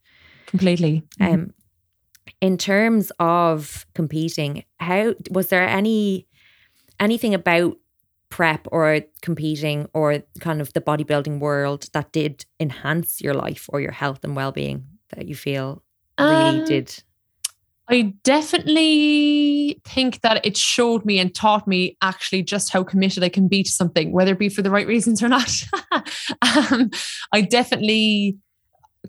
Completely. 0.46 1.02
Mm-hmm. 1.18 1.34
Um 1.34 1.54
in 2.40 2.58
terms 2.58 3.12
of 3.18 3.86
competing, 3.94 4.64
how 4.78 5.14
was 5.30 5.48
there 5.48 5.66
any 5.66 6.26
anything 7.00 7.34
about 7.34 7.76
prep 8.28 8.66
or 8.72 9.00
competing 9.22 9.88
or 9.94 10.22
kind 10.40 10.60
of 10.60 10.72
the 10.72 10.80
bodybuilding 10.80 11.38
world 11.38 11.88
that 11.92 12.12
did 12.12 12.44
enhance 12.58 13.20
your 13.20 13.34
life 13.34 13.66
or 13.68 13.80
your 13.80 13.92
health 13.92 14.24
and 14.24 14.34
well-being 14.34 14.84
that 15.10 15.28
you 15.28 15.34
feel 15.34 15.82
really 16.18 16.60
um, 16.60 16.64
did 16.64 17.02
I 17.88 18.14
definitely 18.24 19.80
think 19.84 20.20
that 20.22 20.44
it 20.44 20.56
showed 20.56 21.04
me 21.04 21.20
and 21.20 21.32
taught 21.32 21.68
me 21.68 21.96
actually 22.02 22.42
just 22.42 22.72
how 22.72 22.82
committed 22.82 23.22
I 23.22 23.28
can 23.28 23.46
be 23.46 23.62
to 23.62 23.70
something, 23.70 24.10
whether 24.10 24.32
it 24.32 24.40
be 24.40 24.48
for 24.48 24.62
the 24.62 24.70
right 24.70 24.88
reasons 24.88 25.22
or 25.22 25.28
not. 25.28 25.64
um, 25.92 26.90
I 27.32 27.42
definitely, 27.42 28.36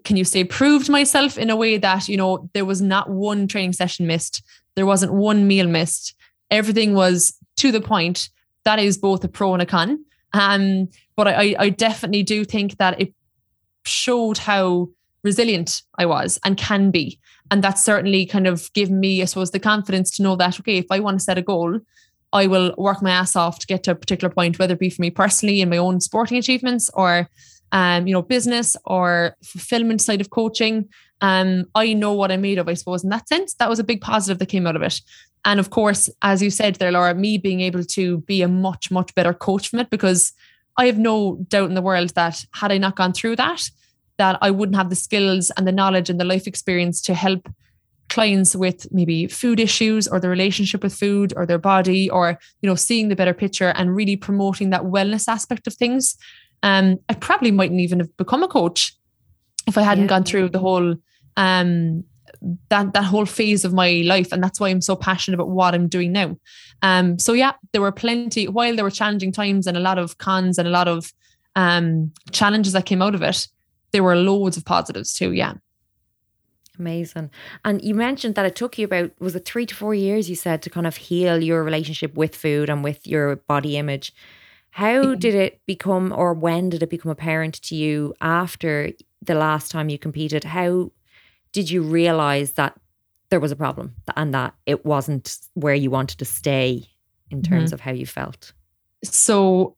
can 0.04 0.16
you 0.16 0.24
say, 0.24 0.44
proved 0.44 0.90
myself 0.90 1.40
in 1.40 1.50
a 1.50 1.56
way 1.56 1.78
that, 1.78 2.08
you 2.08 2.18
know, 2.18 2.50
there 2.54 2.66
was 2.66 2.80
not 2.80 3.10
one 3.10 3.48
training 3.48 3.74
session 3.74 4.06
missed, 4.06 4.44
there 4.76 4.86
wasn't 4.86 5.14
one 5.14 5.48
meal 5.48 5.68
missed. 5.68 6.14
Everything 6.52 6.94
was 6.94 7.36
to 7.58 7.72
the 7.72 7.82
point 7.82 8.30
that 8.68 8.80
is 8.80 8.98
both 8.98 9.24
a 9.24 9.30
pro 9.30 9.54
and 9.54 9.62
a 9.62 9.66
con. 9.66 10.04
Um, 10.34 10.90
but 11.16 11.26
I, 11.26 11.56
I 11.58 11.70
definitely 11.70 12.22
do 12.22 12.44
think 12.44 12.78
that 12.80 13.00
it 13.00 13.14
showed 13.86 14.38
how 14.38 14.90
resilient 15.24 15.84
I 15.98 16.06
was 16.06 16.38
and 16.44 16.58
can 16.58 16.92
be. 16.92 17.18
And 17.50 17.64
that's 17.64 17.82
certainly 17.82 18.26
kind 18.26 18.46
of 18.46 18.72
given 18.74 19.00
me, 19.00 19.22
I 19.22 19.26
suppose, 19.26 19.52
the 19.52 19.60
confidence 19.60 20.12
to 20.18 20.24
know 20.24 20.36
that, 20.36 20.60
okay, 20.60 20.78
if 20.78 20.88
I 20.92 21.00
want 21.00 21.18
to 21.18 21.24
set 21.24 21.38
a 21.38 21.42
goal, 21.42 21.80
I 22.34 22.48
will 22.48 22.76
work 22.78 23.02
my 23.02 23.12
ass 23.12 23.38
off 23.38 23.58
to 23.60 23.68
get 23.68 23.84
to 23.84 23.92
a 23.92 23.96
particular 23.96 24.34
point, 24.34 24.60
whether 24.60 24.74
it 24.74 24.82
be 24.82 24.90
for 24.90 25.02
me 25.02 25.12
personally 25.12 25.62
in 25.62 25.70
my 25.70 25.78
own 25.78 26.02
sporting 26.02 26.38
achievements 26.38 26.90
or, 26.94 27.30
um, 27.72 28.06
you 28.06 28.12
know, 28.12 28.22
business 28.22 28.76
or 28.84 29.38
fulfillment 29.46 30.02
side 30.02 30.20
of 30.20 30.30
coaching. 30.30 30.90
Um, 31.22 31.68
I 31.74 31.94
know 31.94 32.12
what 32.12 32.34
I'm 32.34 32.42
made 32.42 32.60
of, 32.60 32.68
I 32.68 32.74
suppose, 32.74 33.02
in 33.02 33.12
that 33.12 33.30
sense. 33.30 33.54
That 33.56 33.70
was 33.70 33.80
a 33.80 33.86
big 33.86 34.02
positive 34.02 34.40
that 34.40 34.50
came 34.50 34.68
out 34.68 34.76
of 34.76 34.82
it. 34.82 35.00
And 35.48 35.62
of 35.62 35.70
course, 35.70 36.10
as 36.22 36.44
you 36.44 36.50
said 36.50 36.76
there, 36.76 36.92
Laura, 36.92 37.16
me 37.16 37.38
being 37.38 37.62
able 37.62 37.86
to 37.86 38.18
be 38.20 38.42
a 38.42 38.50
much, 38.50 38.92
much 38.92 39.16
better 39.16 39.34
coach 39.34 39.70
from 39.70 39.80
it 39.80 39.90
because 39.90 40.34
I 40.76 40.88
have 40.88 41.00
no 41.00 41.38
doubt 41.48 41.70
in 41.70 41.74
the 41.74 41.82
world 41.82 42.10
that 42.16 42.46
had 42.54 42.72
I 42.74 42.78
not 42.78 42.98
gone 42.98 43.14
through 43.14 43.38
that, 43.38 43.64
that 44.18 44.38
I 44.42 44.52
wouldn't 44.52 44.76
have 44.76 44.90
the 44.90 44.96
skills 44.96 45.50
and 45.56 45.66
the 45.66 45.72
knowledge 45.72 46.10
and 46.10 46.20
the 46.20 46.26
life 46.26 46.48
experience 46.48 47.02
to 47.04 47.14
help 47.14 47.48
clients 48.10 48.58
with 48.58 48.92
maybe 48.92 49.28
food 49.28 49.60
issues 49.60 50.06
or 50.06 50.20
the 50.20 50.30
relationship 50.30 50.84
with 50.84 50.94
food 50.94 51.34
or 51.38 51.46
their 51.46 51.58
body 51.58 52.10
or 52.10 52.38
you 52.62 52.70
know 52.70 52.76
seeing 52.76 53.08
the 53.08 53.16
better 53.16 53.34
picture 53.34 53.74
and 53.76 53.96
really 53.96 54.16
promoting 54.16 54.70
that 54.70 54.84
wellness 54.84 55.28
aspect 55.28 55.68
of 55.68 55.74
things 55.74 56.16
um 56.64 56.98
i 57.10 57.14
probably 57.14 57.52
mightn't 57.52 57.82
even 57.82 58.00
have 58.00 58.16
become 58.16 58.44
a 58.44 58.48
coach 58.48 58.96
if 59.68 59.78
i 59.78 59.82
hadn't 59.82 60.06
yeah. 60.06 60.08
gone 60.08 60.24
through 60.24 60.48
the 60.48 60.58
whole 60.58 60.96
um 61.36 62.02
that 62.70 62.94
that 62.94 63.04
whole 63.04 63.26
phase 63.26 63.66
of 63.66 63.74
my 63.74 64.02
life 64.06 64.32
and 64.32 64.44
that's 64.44 64.60
why 64.60 64.70
I'm 64.70 64.82
so 64.82 64.96
passionate 64.96 65.36
about 65.36 65.50
what 65.50 65.74
I'm 65.74 65.88
doing 65.88 66.12
now. 66.12 66.38
Um 66.82 67.20
so 67.20 67.34
yeah, 67.34 67.54
there 67.72 67.82
were 67.82 67.92
plenty 67.92 68.48
while 68.48 68.76
there 68.76 68.86
were 68.86 68.92
challenging 68.92 69.32
times 69.32 69.68
and 69.68 69.78
a 69.78 69.82
lot 69.82 69.98
of 69.98 70.18
cons 70.18 70.58
and 70.58 70.68
a 70.68 70.72
lot 70.72 70.88
of 70.88 71.14
um 71.56 72.12
challenges 72.32 72.74
that 72.74 72.86
came 72.86 73.02
out 73.02 73.16
of 73.16 73.22
it, 73.22 73.48
there 73.92 74.04
were 74.04 74.16
loads 74.16 74.58
of 74.58 74.66
positives 74.66 75.14
too, 75.14 75.34
yeah. 75.34 75.54
Amazing. 76.80 77.32
And 77.66 77.84
you 77.84 77.96
mentioned 77.96 78.36
that 78.36 78.46
it 78.46 78.56
took 78.56 78.78
you 78.78 78.86
about 78.86 79.12
was 79.20 79.36
it 79.36 79.46
3 79.46 79.66
to 79.66 79.76
4 79.76 79.96
years 79.96 80.30
you 80.30 80.36
said 80.36 80.62
to 80.62 80.70
kind 80.70 80.86
of 80.86 80.98
heal 80.98 81.42
your 81.42 81.64
relationship 81.64 82.16
with 82.16 82.36
food 82.36 82.70
and 82.70 82.84
with 82.84 83.08
your 83.08 83.38
body 83.48 83.78
image. 83.78 84.14
How 84.72 85.16
did 85.16 85.34
it 85.34 85.60
become 85.66 86.14
or 86.16 86.34
when 86.34 86.70
did 86.70 86.84
it 86.84 86.90
become 86.90 87.12
apparent 87.12 87.56
to 87.64 87.76
you 87.76 88.14
after 88.22 88.92
the 89.24 89.34
last 89.34 89.72
time 89.72 89.90
you 89.90 89.98
competed? 89.98 90.44
How 90.44 90.92
did 91.58 91.72
you 91.72 91.82
realize 91.82 92.52
that 92.52 92.80
there 93.32 93.40
was 93.40 93.52
a 93.52 93.56
problem 93.56 93.96
and 94.16 94.32
that 94.32 94.54
it 94.68 94.86
wasn't 94.86 95.40
where 95.56 95.74
you 95.74 95.90
wanted 95.90 96.20
to 96.20 96.24
stay 96.24 96.84
in 97.32 97.42
terms 97.42 97.70
mm-hmm. 97.70 97.74
of 97.74 97.80
how 97.82 97.92
you 97.92 98.06
felt? 98.06 98.54
So, 99.04 99.76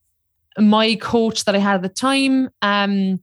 my 0.57 0.95
coach 0.95 1.45
that 1.45 1.55
I 1.55 1.59
had 1.59 1.75
at 1.75 1.81
the 1.81 1.87
time, 1.87 2.49
um, 2.61 3.21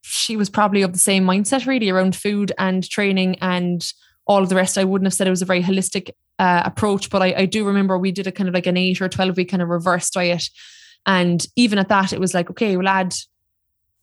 she 0.00 0.36
was 0.36 0.50
probably 0.50 0.82
of 0.82 0.92
the 0.92 0.98
same 0.98 1.24
mindset 1.24 1.64
really 1.64 1.90
around 1.90 2.16
food 2.16 2.50
and 2.58 2.82
training 2.90 3.36
and 3.40 3.92
all 4.26 4.42
of 4.42 4.48
the 4.48 4.56
rest. 4.56 4.76
I 4.76 4.82
wouldn't 4.82 5.06
have 5.06 5.14
said 5.14 5.28
it 5.28 5.30
was 5.30 5.42
a 5.42 5.52
very 5.52 5.62
holistic 5.62 6.10
uh, 6.40 6.62
approach, 6.64 7.08
but 7.08 7.22
I, 7.22 7.34
I 7.36 7.46
do 7.46 7.64
remember 7.64 7.96
we 7.96 8.10
did 8.10 8.26
a 8.26 8.32
kind 8.32 8.48
of 8.48 8.54
like 8.54 8.66
an 8.66 8.76
eight 8.76 9.00
or 9.00 9.08
12 9.08 9.36
week 9.36 9.50
kind 9.50 9.62
of 9.62 9.68
reverse 9.68 10.10
diet. 10.10 10.42
And 11.06 11.46
even 11.54 11.78
at 11.78 11.88
that, 11.88 12.12
it 12.12 12.18
was 12.18 12.34
like, 12.34 12.50
okay, 12.50 12.76
we'll 12.76 12.88
add 12.88 13.14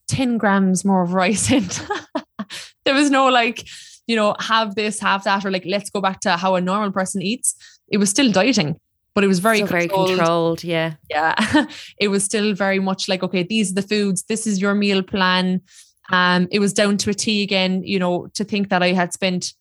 10 0.08 0.38
grams 0.38 0.86
more 0.86 1.04
of 1.04 1.14
rice 1.14 1.52
in. 1.58 1.66
there 2.86 2.94
was 2.94 3.10
no 3.10 3.28
like, 3.28 3.68
you 4.08 4.16
know, 4.16 4.36
have 4.40 4.76
this, 4.76 5.00
have 5.00 5.24
that, 5.24 5.46
or 5.46 5.52
like, 5.52 5.66
let's 5.66 5.90
go 5.90 6.02
back 6.02 6.20
to 6.22 6.38
how 6.38 6.56
a 6.56 6.62
normal 6.62 6.92
person 6.92 7.22
eats. 7.22 7.56
It 7.90 7.98
was 7.98 8.10
still 8.10 8.32
dieting, 8.32 8.80
but 9.14 9.24
it 9.24 9.28
was 9.28 9.40
very, 9.40 9.60
controlled. 9.60 9.90
very 9.90 10.18
controlled. 10.18 10.64
Yeah. 10.64 10.94
Yeah. 11.10 11.66
it 12.00 12.08
was 12.10 12.24
still 12.24 12.54
very 12.54 12.80
much 12.80 13.08
like, 13.08 13.24
okay, 13.24 13.44
these 13.44 13.72
are 13.72 13.76
the 13.76 13.82
foods, 13.82 14.24
this 14.24 14.48
is 14.48 14.62
your 14.62 14.76
meal 14.76 15.04
plan. 15.04 15.62
Um, 16.12 16.48
it 16.52 16.60
was 16.60 16.74
down 16.74 16.98
to 16.98 17.10
a 17.10 17.14
T 17.14 17.44
again, 17.44 17.84
you 17.84 18.00
know, 18.00 18.28
to 18.34 18.44
think 18.44 18.70
that 18.70 18.82
I 18.82 18.94
had 18.94 19.14
spent 19.14 19.54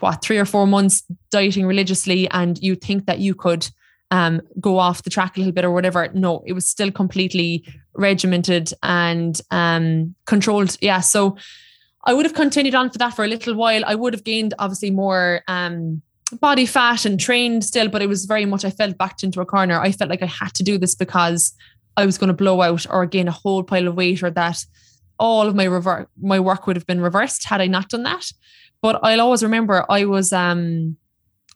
what 0.00 0.22
three 0.22 0.38
or 0.38 0.44
four 0.44 0.66
months 0.66 1.02
dieting 1.30 1.66
religiously 1.66 2.28
and 2.30 2.58
you 2.62 2.74
think 2.74 3.06
that 3.06 3.18
you 3.18 3.34
could 3.34 3.66
um, 4.10 4.40
go 4.60 4.78
off 4.78 5.02
the 5.02 5.10
track 5.10 5.36
a 5.36 5.40
little 5.40 5.52
bit 5.52 5.64
or 5.64 5.70
whatever. 5.70 6.08
No, 6.14 6.42
it 6.46 6.52
was 6.52 6.68
still 6.68 6.90
completely 6.90 7.64
regimented 7.94 8.72
and 8.82 9.40
um, 9.50 10.14
controlled. 10.26 10.76
Yeah. 10.80 11.00
So 11.00 11.36
I 12.06 12.14
would 12.14 12.24
have 12.24 12.34
continued 12.34 12.74
on 12.74 12.90
for 12.90 12.98
that 12.98 13.14
for 13.14 13.24
a 13.24 13.28
little 13.28 13.54
while. 13.54 13.82
I 13.84 13.96
would 13.96 14.14
have 14.14 14.22
gained 14.22 14.54
obviously 14.60 14.90
more 14.90 15.42
um, 15.48 16.02
body 16.40 16.64
fat 16.64 17.04
and 17.04 17.18
trained 17.18 17.64
still, 17.64 17.88
but 17.88 18.00
it 18.00 18.08
was 18.08 18.26
very 18.26 18.44
much 18.46 18.64
I 18.64 18.70
felt 18.70 18.96
backed 18.96 19.24
into 19.24 19.40
a 19.40 19.46
corner. 19.46 19.80
I 19.80 19.90
felt 19.90 20.10
like 20.10 20.22
I 20.22 20.26
had 20.26 20.54
to 20.54 20.62
do 20.62 20.78
this 20.78 20.94
because 20.94 21.52
I 21.96 22.06
was 22.06 22.16
going 22.16 22.28
to 22.28 22.34
blow 22.34 22.62
out 22.62 22.86
or 22.88 23.06
gain 23.06 23.26
a 23.26 23.32
whole 23.32 23.64
pile 23.64 23.88
of 23.88 23.96
weight 23.96 24.22
or 24.22 24.30
that 24.30 24.64
all 25.18 25.48
of 25.48 25.56
my 25.56 25.66
rever- 25.66 26.08
my 26.20 26.38
work 26.38 26.66
would 26.66 26.76
have 26.76 26.86
been 26.86 27.00
reversed 27.00 27.44
had 27.44 27.60
I 27.60 27.66
not 27.66 27.88
done 27.88 28.04
that. 28.04 28.26
But 28.82 29.00
I'll 29.02 29.20
always 29.20 29.42
remember 29.42 29.84
I 29.88 30.04
was 30.04 30.32
um 30.32 30.96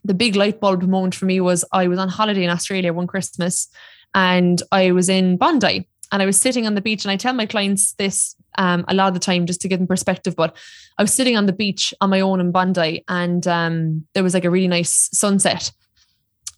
the 0.03 0.15
big 0.15 0.35
light 0.35 0.61
bulb 0.61 0.83
moment 0.83 1.15
for 1.15 1.27
me 1.27 1.41
was 1.41 1.65
I 1.73 1.87
was 1.87 1.99
on 1.99 2.09
holiday 2.09 2.43
in 2.43 2.51
Australia 2.51 2.93
one 2.93 3.07
Christmas 3.07 3.69
and 4.15 4.63
I 4.73 4.93
was 4.93 5.09
in 5.09 5.37
Bondi 5.37 5.87
and 6.13 6.23
I 6.23 6.27
was 6.27 6.41
sitting 6.41 6.67
on 6.67 6.75
the 6.75 6.81
beach 6.81 7.05
and 7.05 7.13
I 7.13 7.17
tell 7.17 7.33
my 7.33 7.47
clients 7.47 7.93
this 7.95 8.35
um, 8.59 8.85
a 8.89 8.95
lot 8.95 9.09
of 9.09 9.15
the 9.15 9.21
time 9.21 9.47
just 9.47 9.61
to 9.63 9.69
get 9.69 9.81
in 9.81 9.87
perspective 9.87 10.35
but 10.37 10.57
I 10.99 11.03
was 11.03 11.13
sitting 11.13 11.37
on 11.37 11.47
the 11.47 11.53
beach 11.53 11.95
on 12.01 12.11
my 12.11 12.21
own 12.21 12.41
in 12.41 12.53
Bondi 12.53 13.05
and 13.09 13.47
um, 13.47 14.07
there 14.15 14.23
was 14.23 14.35
like 14.35 14.45
a 14.45 14.51
really 14.51 14.69
nice 14.69 15.09
sunset 15.13 15.73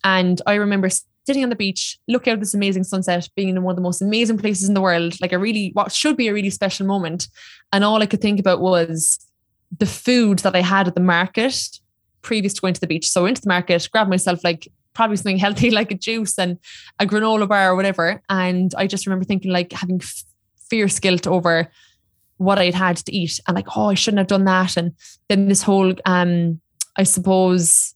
and 0.04 0.40
I 0.46 0.54
remember 0.54 0.88
sitting 1.26 1.44
on 1.44 1.50
the 1.50 1.56
beach 1.56 1.98
looking 2.08 2.32
out 2.32 2.40
this 2.40 2.54
amazing 2.54 2.84
sunset 2.84 3.28
being 3.36 3.48
in 3.48 3.62
one 3.62 3.72
of 3.72 3.76
the 3.76 3.82
most 3.82 4.02
amazing 4.02 4.38
places 4.38 4.68
in 4.68 4.74
the 4.74 4.80
world 4.80 5.20
like 5.20 5.32
a 5.32 5.38
really 5.38 5.70
what 5.74 5.92
should 5.92 6.16
be 6.16 6.28
a 6.28 6.34
really 6.34 6.50
special 6.50 6.86
moment 6.86 7.28
and 7.72 7.84
all 7.84 8.02
I 8.02 8.06
could 8.06 8.20
think 8.20 8.40
about 8.40 8.60
was 8.60 9.18
the 9.78 9.86
food 9.86 10.40
that 10.40 10.56
I 10.56 10.60
had 10.60 10.88
at 10.88 10.94
the 10.94 11.00
market 11.00 11.54
previous 12.22 12.54
to 12.54 12.60
going 12.60 12.74
to 12.74 12.80
the 12.80 12.86
beach. 12.86 13.08
So 13.08 13.20
I 13.20 13.24
went 13.24 13.36
to 13.36 13.42
the 13.42 13.48
market, 13.48 13.88
grabbed 13.92 14.10
myself 14.10 14.42
like 14.42 14.68
probably 14.94 15.16
something 15.16 15.38
healthy 15.38 15.70
like 15.80 15.90
a 15.90 15.96
juice 15.96 16.38
and 16.38 16.58
a 16.98 17.06
granola 17.06 17.48
bar 17.48 17.72
or 17.72 17.76
whatever. 17.76 18.22
And 18.28 18.74
I 18.76 18.86
just 18.86 19.06
remember 19.06 19.24
thinking 19.24 19.50
like 19.50 19.72
having 19.72 20.00
f- 20.02 20.24
fierce 20.68 20.98
guilt 20.98 21.26
over 21.26 21.70
what 22.38 22.58
I'd 22.58 22.74
had 22.74 22.96
to 22.98 23.14
eat 23.14 23.40
and 23.46 23.54
like, 23.54 23.76
oh, 23.76 23.90
I 23.90 23.94
shouldn't 23.94 24.18
have 24.18 24.26
done 24.26 24.44
that. 24.44 24.76
And 24.76 24.92
then 25.28 25.48
this 25.48 25.62
whole, 25.62 25.94
um, 26.04 26.60
I 26.96 27.04
suppose, 27.04 27.94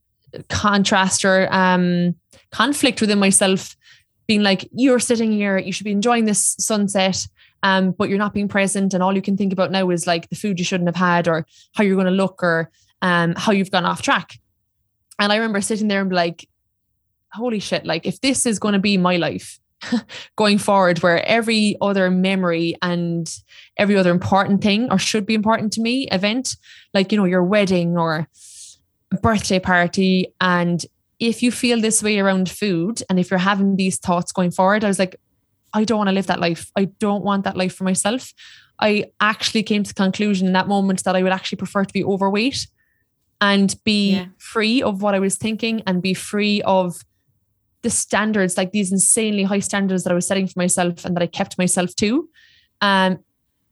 contrast 0.48 1.24
or 1.24 1.52
um, 1.52 2.14
conflict 2.50 3.00
within 3.00 3.18
myself 3.18 3.76
being 4.26 4.42
like, 4.42 4.68
you're 4.72 4.98
sitting 4.98 5.32
here, 5.32 5.58
you 5.58 5.72
should 5.72 5.84
be 5.84 5.92
enjoying 5.92 6.24
this 6.24 6.56
sunset. 6.58 7.26
Um, 7.62 7.92
but 7.92 8.08
you're 8.08 8.18
not 8.18 8.34
being 8.34 8.48
present, 8.48 8.94
and 8.94 9.02
all 9.02 9.16
you 9.16 9.22
can 9.22 9.36
think 9.36 9.52
about 9.52 9.72
now 9.72 9.88
is 9.90 10.06
like 10.06 10.28
the 10.28 10.36
food 10.36 10.58
you 10.58 10.64
shouldn't 10.64 10.86
have 10.86 10.94
had, 10.94 11.26
or 11.26 11.46
how 11.74 11.82
you're 11.82 11.96
going 11.96 12.06
to 12.06 12.12
look, 12.12 12.40
or 12.42 12.70
um, 13.02 13.34
how 13.34 13.50
you've 13.50 13.70
gone 13.70 13.86
off 13.86 14.02
track. 14.02 14.38
And 15.18 15.32
I 15.32 15.36
remember 15.36 15.60
sitting 15.60 15.88
there 15.88 16.02
and 16.02 16.12
like, 16.12 16.48
holy 17.36 17.60
shit, 17.60 17.84
like 17.84 18.06
if 18.06 18.20
this 18.20 18.46
is 18.46 18.58
going 18.58 18.72
to 18.72 18.78
be 18.78 18.96
my 18.96 19.16
life 19.16 19.58
going 20.36 20.58
forward, 20.58 21.02
where 21.02 21.24
every 21.26 21.76
other 21.80 22.10
memory 22.10 22.76
and 22.82 23.30
every 23.76 23.96
other 23.96 24.10
important 24.10 24.62
thing 24.62 24.90
or 24.90 24.98
should 24.98 25.26
be 25.26 25.34
important 25.34 25.72
to 25.74 25.80
me 25.80 26.08
event, 26.10 26.56
like, 26.94 27.12
you 27.12 27.18
know, 27.18 27.24
your 27.24 27.44
wedding 27.44 27.96
or 27.96 28.28
birthday 29.22 29.58
party. 29.58 30.32
And 30.40 30.84
if 31.18 31.42
you 31.42 31.50
feel 31.50 31.80
this 31.80 32.02
way 32.02 32.18
around 32.18 32.50
food 32.50 33.02
and 33.08 33.18
if 33.18 33.30
you're 33.30 33.38
having 33.38 33.76
these 33.76 33.98
thoughts 33.98 34.32
going 34.32 34.50
forward, 34.50 34.84
I 34.84 34.88
was 34.88 34.98
like, 34.98 35.16
I 35.72 35.84
don't 35.84 35.98
want 35.98 36.08
to 36.08 36.14
live 36.14 36.26
that 36.26 36.40
life. 36.40 36.70
I 36.76 36.86
don't 36.98 37.24
want 37.24 37.44
that 37.44 37.56
life 37.56 37.74
for 37.74 37.84
myself. 37.84 38.32
I 38.80 39.06
actually 39.20 39.62
came 39.62 39.82
to 39.82 39.88
the 39.88 39.94
conclusion 39.94 40.46
in 40.46 40.52
that 40.52 40.68
moment 40.68 41.04
that 41.04 41.16
I 41.16 41.22
would 41.22 41.32
actually 41.32 41.56
prefer 41.56 41.84
to 41.84 41.92
be 41.92 42.04
overweight 42.04 42.66
and 43.40 43.74
be 43.84 44.12
yeah. 44.12 44.26
free 44.38 44.82
of 44.82 45.02
what 45.02 45.14
I 45.14 45.18
was 45.18 45.36
thinking 45.36 45.82
and 45.86 46.02
be 46.02 46.14
free 46.14 46.62
of 46.62 47.02
the 47.86 47.90
standards, 47.90 48.56
like 48.56 48.72
these 48.72 48.90
insanely 48.90 49.44
high 49.44 49.60
standards 49.60 50.02
that 50.02 50.10
I 50.10 50.14
was 50.16 50.26
setting 50.26 50.48
for 50.48 50.58
myself 50.58 51.04
and 51.04 51.14
that 51.14 51.22
I 51.22 51.28
kept 51.28 51.56
myself 51.56 51.94
to. 51.96 52.28
Um, 52.80 53.20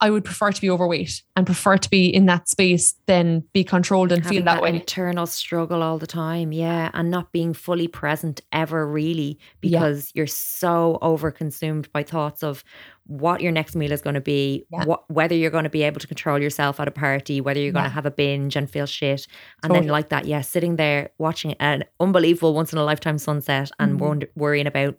I 0.00 0.10
would 0.10 0.24
prefer 0.24 0.52
to 0.52 0.60
be 0.60 0.70
overweight 0.70 1.22
and 1.34 1.44
prefer 1.44 1.78
to 1.78 1.90
be 1.90 2.06
in 2.06 2.26
that 2.26 2.48
space 2.48 2.94
than 3.06 3.42
be 3.52 3.64
controlled 3.64 4.12
and 4.12 4.22
Having 4.22 4.36
feel 4.36 4.44
that, 4.44 4.54
that, 4.54 4.62
way. 4.62 4.68
Internal 4.70 5.26
struggle 5.26 5.82
all 5.82 5.98
the 5.98 6.06
time, 6.06 6.52
yeah, 6.52 6.92
and 6.94 7.10
not 7.10 7.32
being 7.32 7.54
fully 7.54 7.88
present 7.88 8.40
ever 8.52 8.86
really 8.86 9.40
because 9.60 10.12
yeah. 10.14 10.20
you're 10.20 10.26
so 10.28 10.98
overconsumed 11.02 11.90
by 11.90 12.04
thoughts 12.04 12.44
of 12.44 12.62
what 13.06 13.40
your 13.40 13.52
next 13.52 13.76
meal 13.76 13.92
is 13.92 14.00
going 14.00 14.14
to 14.14 14.20
be, 14.20 14.64
yeah. 14.70 14.84
what, 14.84 15.08
whether 15.10 15.34
you're 15.34 15.50
going 15.50 15.64
to 15.64 15.70
be 15.70 15.82
able 15.82 16.00
to 16.00 16.06
control 16.06 16.40
yourself 16.40 16.80
at 16.80 16.88
a 16.88 16.90
party, 16.90 17.40
whether 17.40 17.60
you're 17.60 17.72
going 17.72 17.84
to 17.84 17.90
have 17.90 18.06
a 18.06 18.10
binge 18.10 18.56
and 18.56 18.70
feel 18.70 18.86
shit, 18.86 19.26
and 19.62 19.70
totally. 19.70 19.80
then 19.80 19.88
like 19.88 20.08
that, 20.08 20.24
yeah, 20.24 20.40
sitting 20.40 20.76
there 20.76 21.10
watching 21.18 21.52
an 21.54 21.84
unbelievable 22.00 22.54
once 22.54 22.72
in 22.72 22.78
a 22.78 22.84
lifetime 22.84 23.18
sunset 23.18 23.70
and 23.78 24.00
mm-hmm. 24.00 24.40
worrying 24.40 24.66
about 24.66 24.98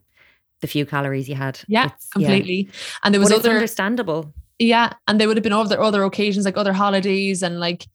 the 0.61 0.67
few 0.67 0.85
calories 0.85 1.27
you 1.27 1.35
had. 1.35 1.59
Yeah, 1.67 1.87
it's, 1.87 2.09
completely. 2.09 2.69
And 3.03 3.13
there 3.13 3.19
was 3.19 3.29
but 3.29 3.39
other 3.39 3.51
understandable 3.51 4.33
yeah 4.59 4.91
and 5.07 5.19
there 5.19 5.27
would 5.27 5.37
have 5.37 5.43
been 5.43 5.53
other 5.53 5.81
other 5.81 6.03
occasions 6.03 6.45
like 6.45 6.57
other 6.57 6.73
holidays 6.73 7.43
and 7.43 7.59
like 7.59 7.87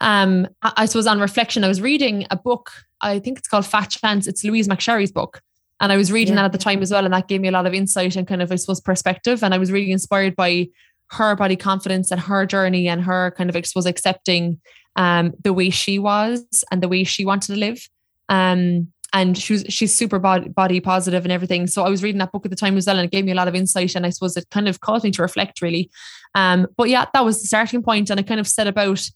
um 0.00 0.48
I, 0.62 0.72
I 0.78 0.86
suppose 0.86 1.06
on 1.06 1.20
reflection 1.20 1.64
I 1.64 1.68
was 1.68 1.80
reading 1.80 2.26
a 2.30 2.36
book 2.36 2.72
I 3.00 3.18
think 3.18 3.38
it's 3.38 3.48
called 3.48 3.66
Fat 3.66 3.90
Chance 3.90 4.26
it's 4.26 4.44
Louise 4.44 4.68
McSharry's 4.68 5.12
book 5.12 5.42
and 5.82 5.92
I 5.92 5.96
was 5.98 6.10
reading 6.10 6.34
yeah. 6.34 6.42
that 6.42 6.46
at 6.46 6.52
the 6.52 6.58
time 6.58 6.80
as 6.80 6.90
well 6.90 7.04
and 7.04 7.12
that 7.12 7.28
gave 7.28 7.42
me 7.42 7.48
a 7.48 7.52
lot 7.52 7.66
of 7.66 7.74
insight 7.74 8.16
and 8.16 8.26
kind 8.26 8.40
of 8.40 8.50
I 8.50 8.56
suppose 8.56 8.80
perspective 8.80 9.42
and 9.44 9.52
I 9.52 9.58
was 9.58 9.70
really 9.70 9.92
inspired 9.92 10.34
by 10.34 10.68
her 11.10 11.36
body 11.36 11.56
confidence 11.56 12.10
and 12.10 12.20
her 12.20 12.46
journey 12.46 12.88
and 12.88 13.02
her 13.02 13.32
kind 13.36 13.50
of 13.50 13.56
I 13.56 13.60
suppose 13.60 13.86
accepting 13.86 14.60
um 14.96 15.34
the 15.42 15.52
way 15.52 15.68
she 15.68 15.98
was 15.98 16.64
and 16.70 16.82
the 16.82 16.88
way 16.88 17.04
she 17.04 17.26
wanted 17.26 17.52
to 17.52 17.58
live 17.58 17.86
um 18.30 18.88
and 19.12 19.36
she 19.36 19.52
was 19.52 19.64
she's 19.68 19.94
super 19.94 20.18
body, 20.18 20.48
body 20.48 20.80
positive 20.80 21.24
and 21.24 21.32
everything. 21.32 21.66
So 21.66 21.82
I 21.82 21.90
was 21.90 22.02
reading 22.02 22.18
that 22.20 22.32
book 22.32 22.46
at 22.46 22.50
the 22.50 22.56
time 22.56 22.76
as 22.76 22.86
well, 22.86 22.96
and 22.98 23.04
it 23.04 23.10
gave 23.10 23.24
me 23.24 23.32
a 23.32 23.34
lot 23.34 23.48
of 23.48 23.54
insight. 23.54 23.94
And 23.94 24.06
I 24.06 24.10
suppose 24.10 24.36
it 24.36 24.48
kind 24.50 24.68
of 24.68 24.80
caused 24.80 25.04
me 25.04 25.10
to 25.12 25.22
reflect 25.22 25.60
really. 25.60 25.90
Um, 26.34 26.66
but 26.76 26.88
yeah, 26.88 27.04
that 27.12 27.24
was 27.24 27.40
the 27.40 27.46
starting 27.46 27.82
point, 27.82 28.10
and 28.10 28.18
I 28.18 28.22
kind 28.22 28.40
of 28.40 28.48
set 28.48 28.66
about 28.66 29.06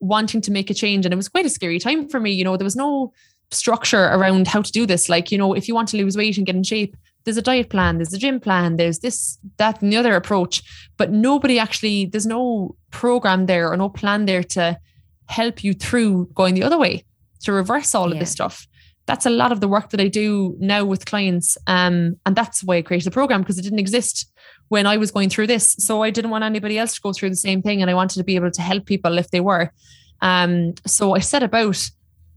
wanting 0.00 0.40
to 0.42 0.50
make 0.50 0.70
a 0.70 0.74
change. 0.74 1.06
And 1.06 1.12
it 1.12 1.16
was 1.16 1.28
quite 1.28 1.46
a 1.46 1.50
scary 1.50 1.78
time 1.78 2.08
for 2.08 2.20
me. 2.20 2.30
You 2.32 2.44
know, 2.44 2.56
there 2.56 2.64
was 2.64 2.76
no 2.76 3.12
structure 3.50 4.04
around 4.04 4.46
how 4.48 4.62
to 4.62 4.72
do 4.72 4.86
this. 4.86 5.08
Like, 5.08 5.32
you 5.32 5.38
know, 5.38 5.54
if 5.54 5.68
you 5.68 5.74
want 5.74 5.88
to 5.88 5.96
lose 5.96 6.16
weight 6.16 6.36
and 6.36 6.46
get 6.46 6.56
in 6.56 6.62
shape, 6.62 6.96
there's 7.24 7.36
a 7.36 7.42
diet 7.42 7.70
plan, 7.70 7.98
there's 7.98 8.12
a 8.12 8.18
gym 8.18 8.40
plan, 8.40 8.76
there's 8.76 9.00
this, 9.00 9.38
that, 9.58 9.82
and 9.82 9.92
the 9.92 9.96
other 9.96 10.14
approach. 10.14 10.62
But 10.96 11.10
nobody 11.10 11.58
actually, 11.58 12.06
there's 12.06 12.26
no 12.26 12.76
program 12.90 13.46
there 13.46 13.70
or 13.70 13.76
no 13.76 13.88
plan 13.88 14.26
there 14.26 14.42
to 14.44 14.78
help 15.26 15.62
you 15.62 15.74
through 15.74 16.30
going 16.34 16.54
the 16.54 16.62
other 16.62 16.78
way 16.78 17.04
to 17.42 17.52
reverse 17.52 17.94
all 17.94 18.08
yeah. 18.08 18.14
of 18.14 18.20
this 18.20 18.30
stuff 18.30 18.66
that's 19.08 19.24
a 19.24 19.30
lot 19.30 19.52
of 19.52 19.60
the 19.60 19.68
work 19.68 19.88
that 19.90 20.00
I 20.00 20.08
do 20.08 20.54
now 20.60 20.84
with 20.84 21.06
clients. 21.06 21.56
Um, 21.66 22.16
and 22.26 22.36
that's 22.36 22.62
why 22.62 22.76
I 22.76 22.82
created 22.82 23.06
the 23.06 23.10
program 23.10 23.40
because 23.40 23.58
it 23.58 23.62
didn't 23.62 23.78
exist 23.78 24.30
when 24.68 24.86
I 24.86 24.98
was 24.98 25.10
going 25.10 25.30
through 25.30 25.46
this. 25.46 25.72
So 25.78 26.02
I 26.02 26.10
didn't 26.10 26.30
want 26.30 26.44
anybody 26.44 26.78
else 26.78 26.94
to 26.94 27.00
go 27.00 27.14
through 27.14 27.30
the 27.30 27.36
same 27.36 27.62
thing. 27.62 27.80
And 27.80 27.90
I 27.90 27.94
wanted 27.94 28.18
to 28.18 28.24
be 28.24 28.36
able 28.36 28.50
to 28.50 28.62
help 28.62 28.84
people 28.84 29.16
if 29.16 29.30
they 29.30 29.40
were. 29.40 29.72
Um, 30.20 30.74
so 30.86 31.14
I 31.14 31.20
set 31.20 31.42
about, 31.42 31.90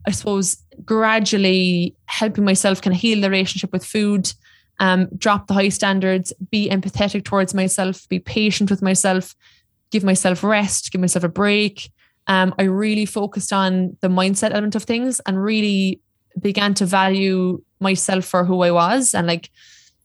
I 0.07 0.11
suppose, 0.11 0.57
gradually 0.83 1.95
helping 2.05 2.43
myself 2.43 2.81
kind 2.81 2.95
of 2.95 3.01
heal 3.01 3.21
the 3.21 3.29
relationship 3.29 3.71
with 3.71 3.85
food, 3.85 4.33
um, 4.79 5.07
drop 5.17 5.47
the 5.47 5.53
high 5.53 5.69
standards, 5.69 6.33
be 6.49 6.69
empathetic 6.69 7.23
towards 7.23 7.53
myself, 7.53 8.07
be 8.09 8.19
patient 8.19 8.69
with 8.69 8.81
myself, 8.81 9.35
give 9.91 10.03
myself 10.03 10.43
rest, 10.43 10.91
give 10.91 11.01
myself 11.01 11.23
a 11.23 11.29
break. 11.29 11.91
Um, 12.27 12.53
I 12.57 12.63
really 12.63 13.05
focused 13.05 13.53
on 13.53 13.97
the 14.01 14.07
mindset 14.07 14.51
element 14.51 14.75
of 14.75 14.83
things 14.83 15.19
and 15.25 15.41
really 15.41 15.99
began 16.39 16.73
to 16.75 16.85
value 16.85 17.61
myself 17.79 18.25
for 18.25 18.45
who 18.45 18.61
I 18.61 18.71
was 18.71 19.13
and 19.13 19.27
like 19.27 19.49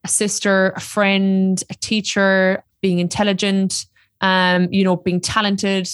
a 0.04 0.09
sister, 0.09 0.72
a 0.76 0.80
friend, 0.80 1.62
a 1.70 1.74
teacher, 1.74 2.64
being 2.80 2.98
intelligent, 2.98 3.87
um, 4.20 4.68
you 4.72 4.85
know, 4.85 4.96
being 4.96 5.20
talented, 5.20 5.88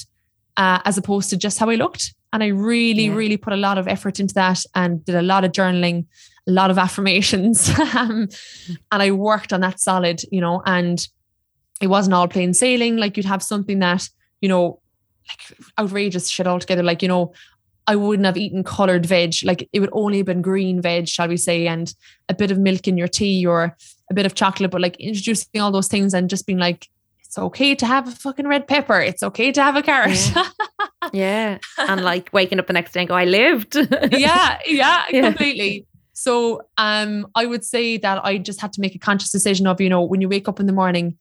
uh, 0.56 0.80
as 0.84 0.98
opposed 0.98 1.30
to 1.30 1.36
just 1.36 1.58
how 1.58 1.70
I 1.70 1.76
looked. 1.76 2.14
And 2.32 2.42
I 2.42 2.48
really, 2.48 3.06
yeah. 3.06 3.14
really 3.14 3.36
put 3.36 3.52
a 3.52 3.56
lot 3.56 3.78
of 3.78 3.86
effort 3.86 4.18
into 4.18 4.34
that 4.34 4.64
and 4.74 5.04
did 5.04 5.14
a 5.14 5.22
lot 5.22 5.44
of 5.44 5.52
journaling, 5.52 6.06
a 6.48 6.50
lot 6.50 6.70
of 6.70 6.78
affirmations. 6.86 7.68
um, 7.94 8.28
and 8.90 9.02
I 9.02 9.10
worked 9.10 9.52
on 9.52 9.60
that 9.60 9.80
solid, 9.80 10.22
you 10.30 10.40
know, 10.40 10.62
and 10.64 11.06
it 11.80 11.88
wasn't 11.88 12.14
all 12.14 12.28
plain 12.28 12.54
sailing. 12.54 12.96
Like 12.96 13.16
you'd 13.16 13.26
have 13.26 13.42
something 13.42 13.80
that, 13.80 14.08
you 14.40 14.48
know, 14.48 14.80
like 15.28 15.58
outrageous 15.78 16.28
shit 16.28 16.46
altogether. 16.46 16.82
Like, 16.82 17.02
you 17.02 17.08
know, 17.08 17.32
I 17.86 17.96
wouldn't 17.96 18.26
have 18.26 18.36
eaten 18.36 18.62
colored 18.62 19.04
veg. 19.06 19.34
Like 19.42 19.68
it 19.72 19.80
would 19.80 19.90
only 19.92 20.18
have 20.18 20.26
been 20.26 20.42
green 20.42 20.80
veg, 20.80 21.08
shall 21.08 21.28
we 21.28 21.36
say, 21.36 21.66
and 21.66 21.92
a 22.28 22.34
bit 22.34 22.50
of 22.50 22.58
milk 22.58 22.86
in 22.86 22.96
your 22.96 23.08
tea 23.08 23.44
or 23.44 23.76
a 24.10 24.14
bit 24.14 24.26
of 24.26 24.34
chocolate, 24.34 24.70
but 24.70 24.80
like 24.80 24.96
introducing 25.00 25.60
all 25.60 25.72
those 25.72 25.88
things 25.88 26.14
and 26.14 26.30
just 26.30 26.46
being 26.46 26.58
like, 26.58 26.88
it's 27.32 27.38
okay 27.38 27.74
to 27.74 27.86
have 27.86 28.06
a 28.08 28.10
fucking 28.10 28.46
red 28.46 28.68
pepper. 28.68 29.00
It's 29.00 29.22
okay 29.22 29.52
to 29.52 29.62
have 29.62 29.74
a 29.74 29.82
carrot. 29.82 30.32
Yeah. 30.34 30.48
yeah. 31.14 31.58
And 31.78 32.02
like 32.04 32.28
waking 32.30 32.58
up 32.58 32.66
the 32.66 32.74
next 32.74 32.92
day 32.92 33.00
and 33.00 33.08
go, 33.08 33.14
I 33.14 33.24
lived. 33.24 33.74
yeah, 34.12 34.58
yeah, 34.66 35.04
yeah, 35.10 35.28
completely. 35.30 35.86
So 36.12 36.60
um 36.76 37.26
I 37.34 37.46
would 37.46 37.64
say 37.64 37.96
that 37.96 38.22
I 38.22 38.36
just 38.36 38.60
had 38.60 38.74
to 38.74 38.82
make 38.82 38.94
a 38.94 38.98
conscious 38.98 39.30
decision 39.32 39.66
of, 39.66 39.80
you 39.80 39.88
know, 39.88 40.02
when 40.02 40.20
you 40.20 40.28
wake 40.28 40.46
up 40.46 40.60
in 40.60 40.66
the 40.66 40.74
morning, 40.74 41.16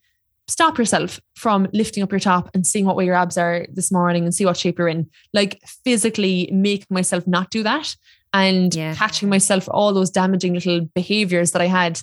stop 0.49 0.77
yourself 0.77 1.21
from 1.37 1.69
lifting 1.71 2.03
up 2.03 2.11
your 2.11 2.19
top 2.19 2.49
and 2.53 2.67
seeing 2.67 2.83
what 2.85 2.97
way 2.97 3.05
your 3.05 3.15
abs 3.15 3.37
are 3.37 3.65
this 3.71 3.89
morning 3.89 4.25
and 4.25 4.35
see 4.35 4.45
what 4.45 4.57
shape 4.57 4.79
you're 4.79 4.89
in. 4.89 5.09
Like 5.33 5.61
physically 5.85 6.49
make 6.51 6.91
myself 6.91 7.25
not 7.25 7.51
do 7.51 7.63
that 7.63 7.95
and 8.33 8.75
Yeah. 8.75 8.95
catching 8.95 9.29
myself 9.29 9.63
for 9.63 9.71
all 9.73 9.93
those 9.93 10.09
damaging 10.09 10.55
little 10.55 10.81
behaviors 10.93 11.51
that 11.53 11.61
I 11.61 11.67
had. 11.67 12.01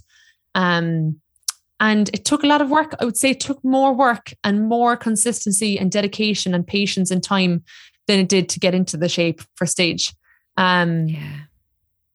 Um, 0.55 1.21
and 1.81 2.09
it 2.13 2.25
took 2.25 2.43
a 2.43 2.47
lot 2.47 2.61
of 2.61 2.71
work. 2.71 2.95
I 3.01 3.05
would 3.05 3.17
say 3.17 3.31
it 3.31 3.41
took 3.41 3.63
more 3.65 3.95
work 3.95 4.33
and 4.45 4.69
more 4.69 4.97
consistency 4.97 5.79
and 5.79 5.91
dedication 5.91 6.55
and 6.55 6.67
patience 6.67 7.11
and 7.11 7.23
time 7.23 7.63
than 8.07 8.21
it 8.21 8.29
did 8.29 8.49
to 8.51 8.61
get 8.61 8.75
into 8.75 8.97
the 8.97 9.09
shape 9.09 9.41
for 9.55 9.67
stage. 9.67 10.15
Um, 10.57 11.09
Yeah. 11.09 11.19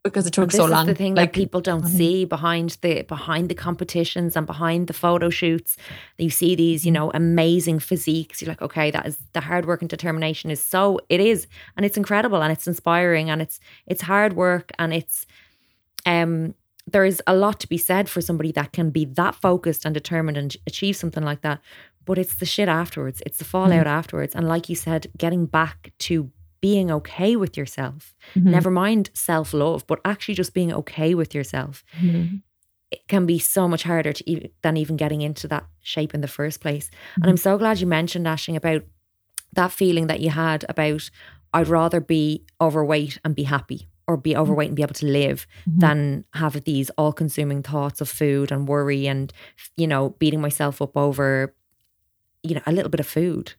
because 0.03 0.27
it 0.27 0.33
took 0.33 0.51
so 0.51 0.65
long. 0.65 0.85
the 0.85 0.93
thing 0.95 1.15
like 1.15 1.31
that 1.31 1.33
people 1.39 1.61
don't 1.61 1.85
Mhm. 1.85 1.95
see 1.97 2.25
behind 2.25 2.77
the 2.81 3.03
behind 3.03 3.47
the 3.47 3.55
competitions 3.55 4.35
and 4.35 4.45
behind 4.45 4.87
the 4.87 4.93
photo 4.93 5.29
shoots. 5.29 5.77
You 6.17 6.29
see 6.29 6.55
these, 6.55 6.85
you 6.85 6.91
Mhm. 6.91 6.95
know, 6.95 7.11
amazing 7.13 7.79
physiques. 7.79 8.41
You're 8.41 8.49
like, 8.49 8.61
okay, 8.61 8.91
that 8.91 9.05
is 9.05 9.17
the 9.31 9.39
hard 9.39 9.65
work 9.65 9.81
and 9.81 9.89
determination 9.89 10.51
is 10.51 10.61
so 10.61 10.99
it 11.07 11.21
is, 11.21 11.47
and 11.77 11.85
it's 11.85 11.95
incredible 11.95 12.41
and 12.43 12.51
it's 12.51 12.67
inspiring 12.67 13.29
and 13.29 13.41
it's 13.41 13.61
it's 13.87 14.01
hard 14.01 14.33
work 14.33 14.71
and 14.77 14.93
it's 14.93 15.25
um 16.05 16.53
there 16.85 17.05
is 17.05 17.21
a 17.27 17.35
lot 17.35 17.59
to 17.61 17.67
be 17.67 17.77
said 17.77 18.09
for 18.09 18.21
somebody 18.21 18.51
that 18.51 18.73
can 18.73 18.89
be 18.89 19.05
that 19.05 19.35
focused 19.35 19.85
and 19.85 19.93
determined 19.93 20.37
and 20.37 20.55
achieve 20.67 20.95
something 20.95 21.23
like 21.23 21.41
that. 21.41 21.61
But 22.05 22.17
it's 22.17 22.35
the 22.35 22.45
shit 22.45 22.67
afterwards. 22.67 23.21
It's 23.25 23.37
the 23.37 23.45
fallout 23.45 23.87
afterwards. 23.87 24.35
And 24.35 24.47
like 24.47 24.67
you 24.69 24.75
said, 24.75 25.07
getting 25.17 25.45
back 25.45 25.91
to 25.99 26.29
being 26.61 26.91
okay 26.91 27.35
with 27.35 27.57
yourself 27.57 28.13
Mhm. 28.35 28.45
never 28.45 28.71
mind 28.71 29.09
self 29.13 29.53
love, 29.53 29.85
but 29.87 29.99
actually 30.05 30.33
just 30.35 30.53
being 30.53 30.71
okay 30.73 31.13
with 31.15 31.33
yourself, 31.35 31.83
Mhm. 32.01 32.41
it 32.91 33.07
can 33.07 33.25
be 33.25 33.39
so 33.39 33.67
much 33.67 33.83
harder 33.83 34.13
to 34.13 34.29
even, 34.29 34.49
than 34.61 34.77
even 34.77 34.95
getting 34.97 35.21
into 35.21 35.47
that 35.47 35.65
shape 35.81 36.13
in 36.13 36.21
the 36.21 36.27
first 36.27 36.59
place. 36.61 36.89
And 37.15 37.25
Mhm. 37.25 37.29
I'm 37.29 37.37
so 37.37 37.57
glad 37.57 37.79
you 37.79 37.87
mentioned 37.87 38.25
Ashling 38.27 38.55
about 38.55 38.83
that 39.53 39.71
feeling 39.71 40.07
that 40.07 40.19
you 40.21 40.29
had 40.31 40.65
about 40.69 41.09
I'd 41.55 41.67
rather 41.67 41.99
be 42.01 42.43
overweight 42.59 43.19
and 43.23 43.35
be 43.35 43.43
happy 43.43 43.87
or 44.07 44.17
be 44.17 44.35
overweight 44.35 44.67
and 44.69 44.75
be 44.75 44.81
able 44.81 44.93
to 44.93 45.05
live 45.05 45.47
Mhm. 45.67 45.79
than 45.79 46.25
have 46.33 46.61
these 46.65 46.89
all 46.97 47.13
consuming 47.13 47.63
thoughts 47.63 48.01
of 48.01 48.09
food 48.09 48.51
and 48.51 48.67
worry 48.67 49.07
and 49.07 49.31
you 49.77 49.87
know 49.87 50.09
beating 50.19 50.41
myself 50.41 50.81
up 50.81 50.95
over 50.97 51.53
you 52.43 52.55
know 52.55 52.61
a 52.65 52.71
little 52.71 52.89
bit 52.89 52.99
of 52.99 53.07
food 53.07 53.53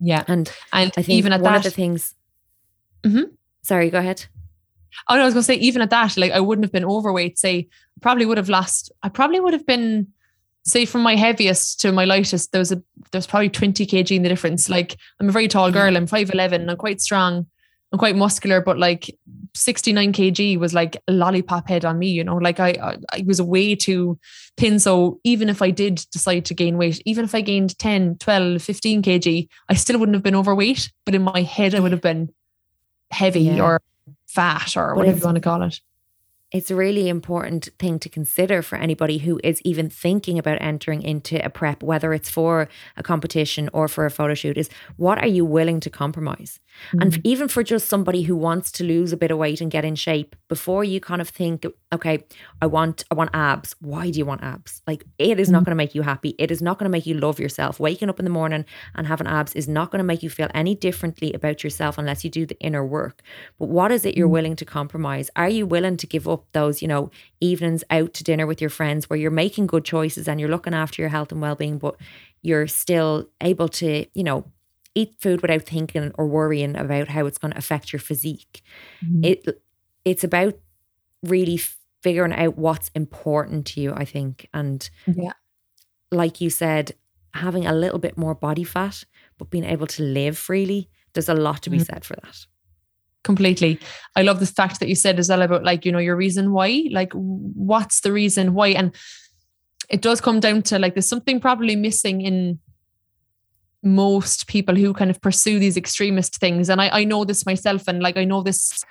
yeah. 0.00 0.24
and 0.26 0.50
And 0.72 0.90
I 0.96 1.02
think 1.02 1.10
even 1.10 1.32
at 1.32 1.40
one 1.40 1.52
that, 1.52 1.58
of 1.58 1.62
the 1.64 1.70
things 1.70 2.14
Mhm. 3.04 3.30
sorry 3.62 3.90
go 3.90 3.98
ahead 3.98 4.26
Oh, 5.08 5.16
no, 5.16 5.22
I 5.22 5.24
was 5.24 5.34
going 5.34 5.40
to 5.42 5.46
say, 5.46 5.56
even 5.56 5.82
at 5.82 5.90
that, 5.90 6.16
like 6.16 6.30
I 6.30 6.38
wouldn't 6.38 6.64
have 6.64 6.70
been 6.70 6.84
overweight. 6.84 7.36
Say, 7.36 7.66
probably 8.00 8.26
would 8.26 8.36
have 8.38 8.48
lost. 8.48 8.92
I 9.02 9.08
probably 9.08 9.40
would 9.40 9.52
have 9.52 9.66
been, 9.66 10.06
say, 10.64 10.84
from 10.86 11.02
my 11.02 11.16
heaviest 11.16 11.80
to 11.80 11.90
my 11.90 12.04
lightest. 12.04 12.52
There 12.52 12.60
was 12.60 12.70
a 12.70 12.80
there's 13.10 13.26
probably 13.26 13.48
twenty 13.48 13.86
kg 13.86 14.12
in 14.14 14.22
the 14.22 14.28
difference. 14.28 14.68
Like 14.70 14.96
I'm 15.18 15.28
a 15.28 15.32
very 15.32 15.48
tall 15.48 15.72
girl. 15.72 15.96
I'm 15.96 16.06
five 16.06 16.30
eleven. 16.30 16.70
I'm 16.70 16.76
quite 16.76 17.00
strong. 17.00 17.46
I'm 17.94 17.98
quite 17.98 18.16
muscular, 18.16 18.60
but 18.60 18.76
like 18.76 19.16
69 19.54 20.12
kg 20.12 20.58
was 20.58 20.74
like 20.74 20.96
a 21.06 21.12
lollipop 21.12 21.68
head 21.68 21.84
on 21.84 21.96
me. 21.96 22.08
You 22.08 22.24
know, 22.24 22.38
like 22.38 22.58
I 22.58 22.70
I, 22.70 22.96
I 23.12 23.22
was 23.24 23.40
way 23.40 23.76
too 23.76 24.18
thin. 24.56 24.80
So 24.80 25.20
even 25.22 25.48
if 25.48 25.62
I 25.62 25.70
did 25.70 26.04
decide 26.10 26.44
to 26.46 26.54
gain 26.54 26.76
weight, 26.76 27.00
even 27.04 27.24
if 27.24 27.36
I 27.36 27.40
gained 27.40 27.78
10, 27.78 28.16
12, 28.18 28.60
15 28.60 29.02
kg, 29.02 29.46
I 29.68 29.74
still 29.74 30.00
wouldn't 30.00 30.16
have 30.16 30.24
been 30.24 30.34
overweight. 30.34 30.90
But 31.06 31.14
in 31.14 31.22
my 31.22 31.42
head, 31.42 31.72
I 31.76 31.78
would 31.78 31.92
have 31.92 32.00
been 32.00 32.30
heavy 33.12 33.42
Yeah. 33.42 33.62
or 33.62 33.80
fat 34.26 34.76
or 34.76 34.88
But 34.88 34.96
whatever 34.96 35.18
you 35.18 35.24
want 35.24 35.36
to 35.36 35.40
call 35.40 35.62
it. 35.62 35.80
it's 36.50 36.72
a 36.72 36.74
really 36.74 37.08
important 37.08 37.68
thing 37.78 38.00
to 38.00 38.08
consider 38.08 38.60
for 38.60 38.74
anybody 38.76 39.18
who 39.18 39.40
is 39.44 39.60
even 39.64 39.88
thinking 39.88 40.36
about 40.36 40.58
entering 40.60 41.00
into 41.02 41.44
a 41.44 41.48
prep, 41.48 41.80
whether 41.84 42.12
it's 42.12 42.28
for 42.28 42.68
a 42.96 43.02
competition 43.04 43.70
or 43.72 43.86
for 43.86 44.04
a 44.04 44.10
photo 44.10 44.34
shoot, 44.34 44.58
is 44.58 44.68
what 44.96 45.18
are 45.18 45.28
you 45.28 45.44
willing 45.44 45.78
to 45.78 45.90
compromise? 45.90 46.58
And 47.00 47.12
Mm. 47.12 47.20
even 47.24 47.48
for 47.48 47.62
just 47.62 47.88
somebody 47.88 48.22
who 48.22 48.36
wants 48.36 48.70
to 48.72 48.84
lose 48.84 49.12
a 49.12 49.16
bit 49.16 49.30
of 49.30 49.38
weight 49.38 49.60
and 49.60 49.70
get 49.70 49.84
in 49.84 49.94
shape, 49.94 50.34
before 50.48 50.84
you 50.84 51.00
kind 51.00 51.20
of 51.20 51.28
think, 51.28 51.64
okay, 51.92 52.24
I 52.60 52.66
want 52.66 53.04
I 53.10 53.14
want 53.14 53.30
abs. 53.34 53.74
Why 53.80 54.10
do 54.10 54.18
you 54.18 54.26
want 54.26 54.42
abs? 54.42 54.82
Like 54.86 55.04
it 55.18 55.38
is 55.40 55.50
not 55.50 55.62
Mhm. 55.62 55.66
going 55.66 55.72
to 55.72 55.76
make 55.84 55.94
you 55.94 56.02
happy. 56.02 56.34
It 56.38 56.50
is 56.50 56.60
not 56.62 56.78
going 56.78 56.86
to 56.90 56.90
make 56.96 57.06
you 57.06 57.14
love 57.14 57.38
yourself. 57.40 57.78
Waking 57.80 58.08
up 58.08 58.18
in 58.18 58.24
the 58.24 58.30
morning 58.30 58.64
and 58.94 59.06
having 59.06 59.26
abs 59.26 59.54
is 59.54 59.68
not 59.68 59.90
going 59.90 59.98
to 60.00 60.04
make 60.04 60.22
you 60.22 60.30
feel 60.30 60.48
any 60.54 60.74
differently 60.74 61.32
about 61.32 61.62
yourself 61.64 61.96
unless 61.98 62.24
you 62.24 62.30
do 62.30 62.44
the 62.46 62.58
inner 62.60 62.84
work. 62.84 63.22
But 63.58 63.68
what 63.68 63.92
is 63.92 64.04
it 64.04 64.16
you're 64.16 64.28
Mhm. 64.28 64.32
willing 64.32 64.56
to 64.56 64.64
compromise? 64.64 65.30
Are 65.36 65.48
you 65.48 65.66
willing 65.66 65.96
to 65.98 66.06
give 66.06 66.26
up 66.28 66.44
those, 66.52 66.82
you 66.82 66.88
know, 66.88 67.10
evenings 67.40 67.84
out 67.90 68.14
to 68.14 68.24
dinner 68.24 68.46
with 68.46 68.60
your 68.60 68.70
friends 68.70 69.08
where 69.08 69.18
you're 69.18 69.30
making 69.30 69.66
good 69.68 69.84
choices 69.84 70.28
and 70.28 70.40
you're 70.40 70.50
looking 70.50 70.74
after 70.74 71.00
your 71.02 71.08
health 71.10 71.30
and 71.32 71.40
well-being, 71.40 71.78
but 71.78 71.96
you're 72.42 72.66
still 72.66 73.28
able 73.40 73.68
to, 73.68 74.04
you 74.14 74.24
know, 74.24 74.44
eat 74.94 75.14
food 75.20 75.42
without 75.42 75.62
thinking 75.62 76.12
or 76.16 76.26
worrying 76.26 76.76
about 76.76 77.08
how 77.08 77.26
it's 77.26 77.38
going 77.38 77.52
to 77.52 77.58
affect 77.58 77.92
your 77.92 78.00
physique. 78.00 78.62
Mhm. 79.04 79.24
It 79.24 79.62
it's 80.04 80.24
about 80.24 80.54
really 81.22 81.58
figuring 82.02 82.32
out 82.34 82.58
what's 82.58 82.90
important 82.94 83.66
to 83.66 83.80
you, 83.80 83.92
I 83.94 84.04
think. 84.04 84.46
And 84.52 84.88
yeah. 85.06 85.32
like 86.12 86.40
you 86.40 86.50
said, 86.50 86.92
having 87.32 87.66
a 87.66 87.72
little 87.74 87.98
bit 87.98 88.16
more 88.18 88.34
body 88.34 88.64
fat, 88.64 89.04
but 89.38 89.50
being 89.50 89.64
able 89.64 89.86
to 89.88 90.02
live 90.02 90.36
freely, 90.38 90.90
there's 91.14 91.28
a 91.30 91.34
lot 91.34 91.62
to 91.62 91.70
be 91.70 91.78
Mm. 91.78 91.86
said 91.86 92.04
for 92.04 92.14
that. 92.22 92.46
completely 93.22 93.78
i 94.16 94.22
love 94.22 94.38
the 94.38 94.46
fact 94.46 94.80
that 94.80 94.88
you 94.88 94.94
said 94.94 95.18
as 95.18 95.30
well 95.30 95.40
about 95.40 95.64
like 95.64 95.86
you 95.86 95.92
know 95.92 95.98
your 95.98 96.14
reason 96.14 96.52
why 96.52 96.84
like 96.92 97.10
what's 97.14 98.00
the 98.02 98.12
reason 98.12 98.52
why 98.52 98.68
and 98.68 98.94
it 99.88 100.02
does 100.02 100.20
come 100.20 100.40
down 100.40 100.60
to 100.60 100.78
like 100.78 100.92
there's 100.94 101.08
something 101.08 101.40
probably 101.40 101.74
missing 101.74 102.20
in 102.20 102.58
most 103.84 104.46
people 104.46 104.74
who 104.74 104.92
kind 104.92 105.10
of 105.10 105.20
pursue 105.20 105.58
these 105.58 105.76
extremist 105.76 106.36
things. 106.36 106.68
And 106.68 106.80
i 106.80 106.88
i 106.88 107.04
know 107.04 107.24
this 107.24 107.46
myself 107.46 107.88
and 107.88 108.02
like 108.02 108.16
i 108.16 108.24
know 108.24 108.42
this 108.42 108.82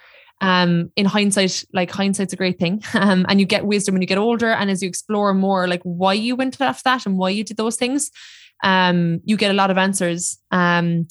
um 0.41 0.91
in 0.95 1.05
hindsight 1.05 1.63
like 1.73 1.91
hindsight's 1.91 2.33
a 2.33 2.37
great 2.37 2.59
thing. 2.59 2.83
Um 2.93 3.25
and 3.29 3.39
you 3.39 3.45
get 3.45 3.65
wisdom 3.65 3.93
when 3.93 4.01
you 4.01 4.07
get 4.07 4.17
older 4.17 4.51
and 4.51 4.69
as 4.69 4.81
you 4.81 4.89
explore 4.89 5.33
more 5.33 5.67
like 5.67 5.81
why 5.83 6.13
you 6.13 6.35
went 6.35 6.59
after 6.61 6.83
that 6.85 7.05
and 7.05 7.17
why 7.17 7.29
you 7.29 7.43
did 7.43 7.57
those 7.57 7.75
things 7.75 8.11
um 8.63 9.21
you 9.25 9.37
get 9.37 9.51
a 9.51 9.59
lot 9.61 9.71
of 9.71 9.77
answers. 9.77 10.39
Um 10.51 11.07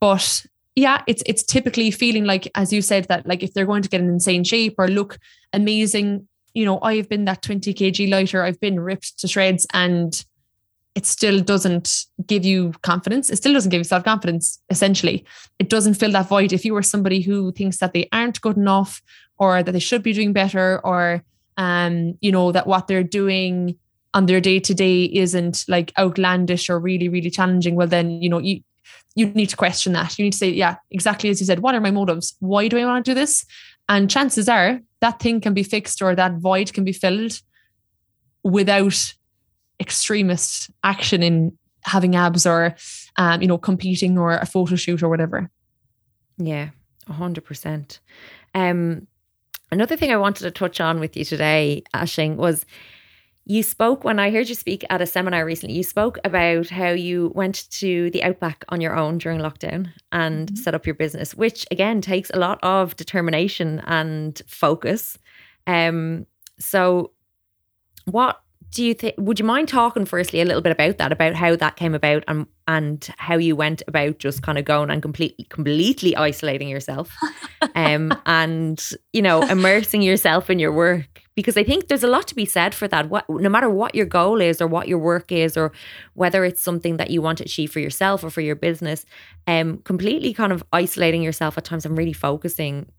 but 0.00 0.44
yeah 0.76 1.02
it's 1.06 1.22
it's 1.26 1.42
typically 1.42 1.90
feeling 1.90 2.24
like 2.24 2.50
as 2.54 2.72
you 2.72 2.82
said 2.82 3.04
that 3.04 3.26
like 3.26 3.42
if 3.42 3.54
they're 3.54 3.66
going 3.66 3.82
to 3.82 3.88
get 3.88 4.00
an 4.00 4.08
insane 4.08 4.44
shape 4.44 4.74
or 4.78 4.88
look 4.88 5.18
amazing 5.52 6.26
you 6.52 6.64
know 6.64 6.80
i've 6.82 7.08
been 7.08 7.24
that 7.26 7.42
20 7.42 7.72
kg 7.74 8.10
lighter 8.10 8.42
i've 8.42 8.60
been 8.60 8.80
ripped 8.80 9.18
to 9.18 9.28
shreds 9.28 9.66
and 9.72 10.24
it 10.94 11.06
still 11.06 11.40
doesn't 11.40 12.06
give 12.26 12.44
you 12.44 12.72
confidence 12.82 13.30
it 13.30 13.36
still 13.36 13.52
doesn't 13.52 13.70
give 13.70 13.80
you 13.80 13.84
self-confidence 13.84 14.60
essentially 14.70 15.24
it 15.58 15.68
doesn't 15.68 15.94
fill 15.94 16.12
that 16.12 16.28
void 16.28 16.52
if 16.52 16.64
you 16.64 16.74
are 16.76 16.82
somebody 16.82 17.20
who 17.20 17.52
thinks 17.52 17.78
that 17.78 17.92
they 17.92 18.08
aren't 18.12 18.40
good 18.40 18.56
enough 18.56 19.02
or 19.38 19.62
that 19.62 19.72
they 19.72 19.78
should 19.78 20.02
be 20.02 20.12
doing 20.12 20.32
better 20.32 20.80
or 20.84 21.22
um 21.56 22.16
you 22.20 22.32
know 22.32 22.52
that 22.52 22.66
what 22.66 22.86
they're 22.86 23.02
doing 23.02 23.76
on 24.12 24.26
their 24.26 24.40
day 24.40 24.60
to 24.60 24.74
day 24.74 25.04
isn't 25.04 25.64
like 25.68 25.92
outlandish 25.98 26.70
or 26.70 26.78
really 26.78 27.08
really 27.08 27.30
challenging 27.30 27.74
well 27.74 27.88
then 27.88 28.22
you 28.22 28.28
know 28.28 28.38
you 28.38 28.60
you 29.14 29.26
need 29.26 29.48
to 29.48 29.56
question 29.56 29.92
that. 29.92 30.18
You 30.18 30.24
need 30.24 30.32
to 30.32 30.38
say, 30.38 30.50
yeah, 30.50 30.76
exactly 30.90 31.30
as 31.30 31.40
you 31.40 31.46
said, 31.46 31.60
what 31.60 31.74
are 31.74 31.80
my 31.80 31.90
motives? 31.90 32.34
Why 32.40 32.68
do 32.68 32.78
I 32.78 32.84
want 32.84 33.04
to 33.04 33.10
do 33.10 33.14
this? 33.14 33.46
And 33.88 34.10
chances 34.10 34.48
are 34.48 34.80
that 35.00 35.20
thing 35.20 35.40
can 35.40 35.54
be 35.54 35.62
fixed 35.62 36.02
or 36.02 36.14
that 36.14 36.38
void 36.38 36.72
can 36.72 36.84
be 36.84 36.92
filled 36.92 37.40
without 38.42 39.14
extremist 39.80 40.70
action 40.82 41.22
in 41.22 41.56
having 41.82 42.16
abs 42.16 42.46
or, 42.46 42.74
um, 43.16 43.42
you 43.42 43.48
know, 43.48 43.58
competing 43.58 44.18
or 44.18 44.32
a 44.32 44.46
photo 44.46 44.74
shoot 44.76 45.02
or 45.02 45.08
whatever. 45.08 45.50
Yeah, 46.38 46.70
a 47.08 47.12
hundred 47.12 47.44
percent. 47.44 48.00
Um, 48.54 49.06
another 49.70 49.96
thing 49.96 50.10
I 50.12 50.16
wanted 50.16 50.44
to 50.44 50.50
touch 50.50 50.80
on 50.80 51.00
with 51.00 51.16
you 51.16 51.24
today, 51.24 51.82
Ashling, 51.94 52.36
was 52.36 52.64
you 53.46 53.62
spoke 53.62 54.04
when 54.04 54.18
I 54.18 54.30
heard 54.30 54.48
you 54.48 54.54
speak 54.54 54.84
at 54.88 55.02
a 55.02 55.06
seminar 55.06 55.44
recently. 55.44 55.76
You 55.76 55.82
spoke 55.82 56.18
about 56.24 56.70
how 56.70 56.88
you 56.90 57.30
went 57.34 57.68
to 57.72 58.10
the 58.10 58.24
outback 58.24 58.64
on 58.70 58.80
your 58.80 58.96
own 58.96 59.18
during 59.18 59.38
lockdown 59.38 59.92
and 60.12 60.50
Mhm. 60.50 60.58
set 60.58 60.74
up 60.74 60.86
your 60.86 60.94
business, 60.94 61.34
which 61.34 61.66
again 61.70 62.00
takes 62.00 62.30
a 62.30 62.38
lot 62.38 62.58
of 62.62 62.96
determination 62.96 63.82
and 63.86 64.40
focus. 64.46 65.18
Um, 65.66 66.26
so 66.58 67.12
what 68.06 68.40
do 68.74 68.84
you 68.84 68.92
think? 68.92 69.14
Would 69.18 69.38
you 69.38 69.44
mind 69.44 69.68
talking 69.68 70.04
firstly 70.04 70.40
a 70.40 70.44
little 70.44 70.60
bit 70.60 70.72
about 70.72 70.98
that, 70.98 71.12
about 71.12 71.36
how 71.36 71.54
that 71.54 71.76
came 71.76 71.94
about 71.94 72.24
and 72.26 72.46
and 72.66 73.08
how 73.18 73.36
you 73.36 73.54
went 73.54 73.82
about 73.86 74.18
just 74.18 74.42
kind 74.42 74.58
of 74.58 74.64
going 74.64 74.90
and 74.90 75.00
completely 75.00 75.44
completely 75.48 76.16
isolating 76.16 76.68
yourself, 76.68 77.14
um, 77.76 78.12
and 78.26 78.90
you 79.12 79.22
know 79.22 79.42
immersing 79.42 80.02
yourself 80.02 80.50
in 80.50 80.58
your 80.58 80.72
work? 80.72 81.22
Because 81.36 81.56
I 81.56 81.62
think 81.62 81.86
there's 81.86 82.02
a 82.02 82.08
lot 82.08 82.26
to 82.28 82.34
be 82.34 82.44
said 82.44 82.74
for 82.74 82.88
that. 82.88 83.08
What 83.10 83.30
no 83.30 83.48
matter 83.48 83.70
what 83.70 83.94
your 83.94 84.06
goal 84.06 84.40
is 84.40 84.60
or 84.60 84.66
what 84.66 84.88
your 84.88 84.98
work 84.98 85.30
is, 85.30 85.56
or 85.56 85.70
whether 86.14 86.44
it's 86.44 86.60
something 86.60 86.96
that 86.96 87.10
you 87.10 87.22
want 87.22 87.38
to 87.38 87.44
achieve 87.44 87.70
for 87.70 87.78
yourself 87.78 88.24
or 88.24 88.30
for 88.30 88.40
your 88.40 88.56
business, 88.56 89.06
um, 89.46 89.78
completely 89.84 90.34
kind 90.34 90.52
of 90.52 90.64
isolating 90.72 91.22
yourself 91.22 91.56
at 91.56 91.64
times 91.64 91.86
and 91.86 91.96
really 91.96 92.12
focusing 92.12 92.90